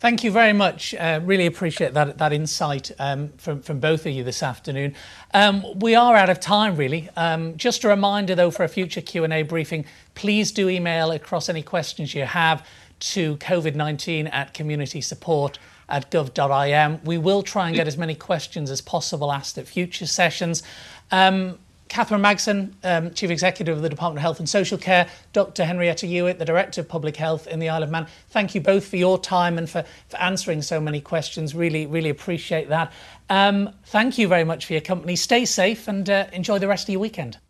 Thank 0.01 0.23
you 0.23 0.31
very 0.31 0.53
much. 0.53 0.95
Uh, 0.95 1.19
really 1.23 1.45
appreciate 1.45 1.93
that 1.93 2.17
that 2.17 2.33
insight 2.33 2.89
um, 2.97 3.29
from 3.37 3.61
from 3.61 3.79
both 3.79 4.07
of 4.07 4.11
you 4.11 4.23
this 4.23 4.41
afternoon. 4.41 4.95
Um, 5.31 5.63
we 5.79 5.93
are 5.93 6.15
out 6.15 6.27
of 6.27 6.39
time, 6.39 6.75
really. 6.75 7.07
Um, 7.15 7.55
just 7.55 7.83
a 7.83 7.87
reminder, 7.87 8.33
though, 8.33 8.49
for 8.49 8.63
a 8.63 8.67
future 8.67 9.01
Q 9.01 9.23
and 9.23 9.31
A 9.31 9.43
briefing, 9.43 9.85
please 10.15 10.51
do 10.51 10.69
email 10.69 11.11
across 11.11 11.49
any 11.49 11.61
questions 11.61 12.15
you 12.15 12.25
have 12.25 12.65
to 13.01 13.37
COVID-19 13.37 14.33
at 14.33 14.55
community 14.55 15.01
support 15.01 15.59
at 15.87 16.09
gov.im. 16.09 17.03
We 17.03 17.19
will 17.19 17.43
try 17.43 17.67
and 17.67 17.75
get 17.75 17.87
as 17.87 17.95
many 17.95 18.15
questions 18.15 18.71
as 18.71 18.81
possible 18.81 19.31
asked 19.31 19.59
at 19.59 19.67
future 19.67 20.07
sessions. 20.07 20.63
Um, 21.11 21.59
Catherine 21.91 22.21
Magson, 22.21 22.73
um, 22.85 23.13
Chief 23.13 23.29
Executive 23.29 23.75
of 23.75 23.83
the 23.83 23.89
Department 23.89 24.19
of 24.19 24.21
Health 24.21 24.39
and 24.39 24.47
Social 24.47 24.77
Care, 24.77 25.09
Dr. 25.33 25.65
Henrietta 25.65 26.07
Ewart, 26.07 26.39
the 26.39 26.45
Director 26.45 26.79
of 26.79 26.87
Public 26.87 27.17
Health 27.17 27.47
in 27.47 27.59
the 27.59 27.67
Isle 27.67 27.83
of 27.83 27.91
Man. 27.91 28.07
Thank 28.29 28.55
you 28.55 28.61
both 28.61 28.87
for 28.87 28.95
your 28.95 29.19
time 29.19 29.57
and 29.57 29.69
for, 29.69 29.83
for 30.07 30.15
answering 30.15 30.61
so 30.61 30.79
many 30.79 31.01
questions. 31.01 31.53
Really, 31.53 31.85
really 31.85 32.09
appreciate 32.09 32.69
that. 32.69 32.93
Um, 33.29 33.71
thank 33.87 34.17
you 34.17 34.29
very 34.29 34.45
much 34.45 34.67
for 34.67 34.71
your 34.71 34.81
company. 34.81 35.17
Stay 35.17 35.43
safe 35.43 35.89
and 35.89 36.09
uh, 36.09 36.27
enjoy 36.31 36.59
the 36.59 36.67
rest 36.69 36.85
of 36.87 36.93
your 36.93 37.01
weekend. 37.01 37.37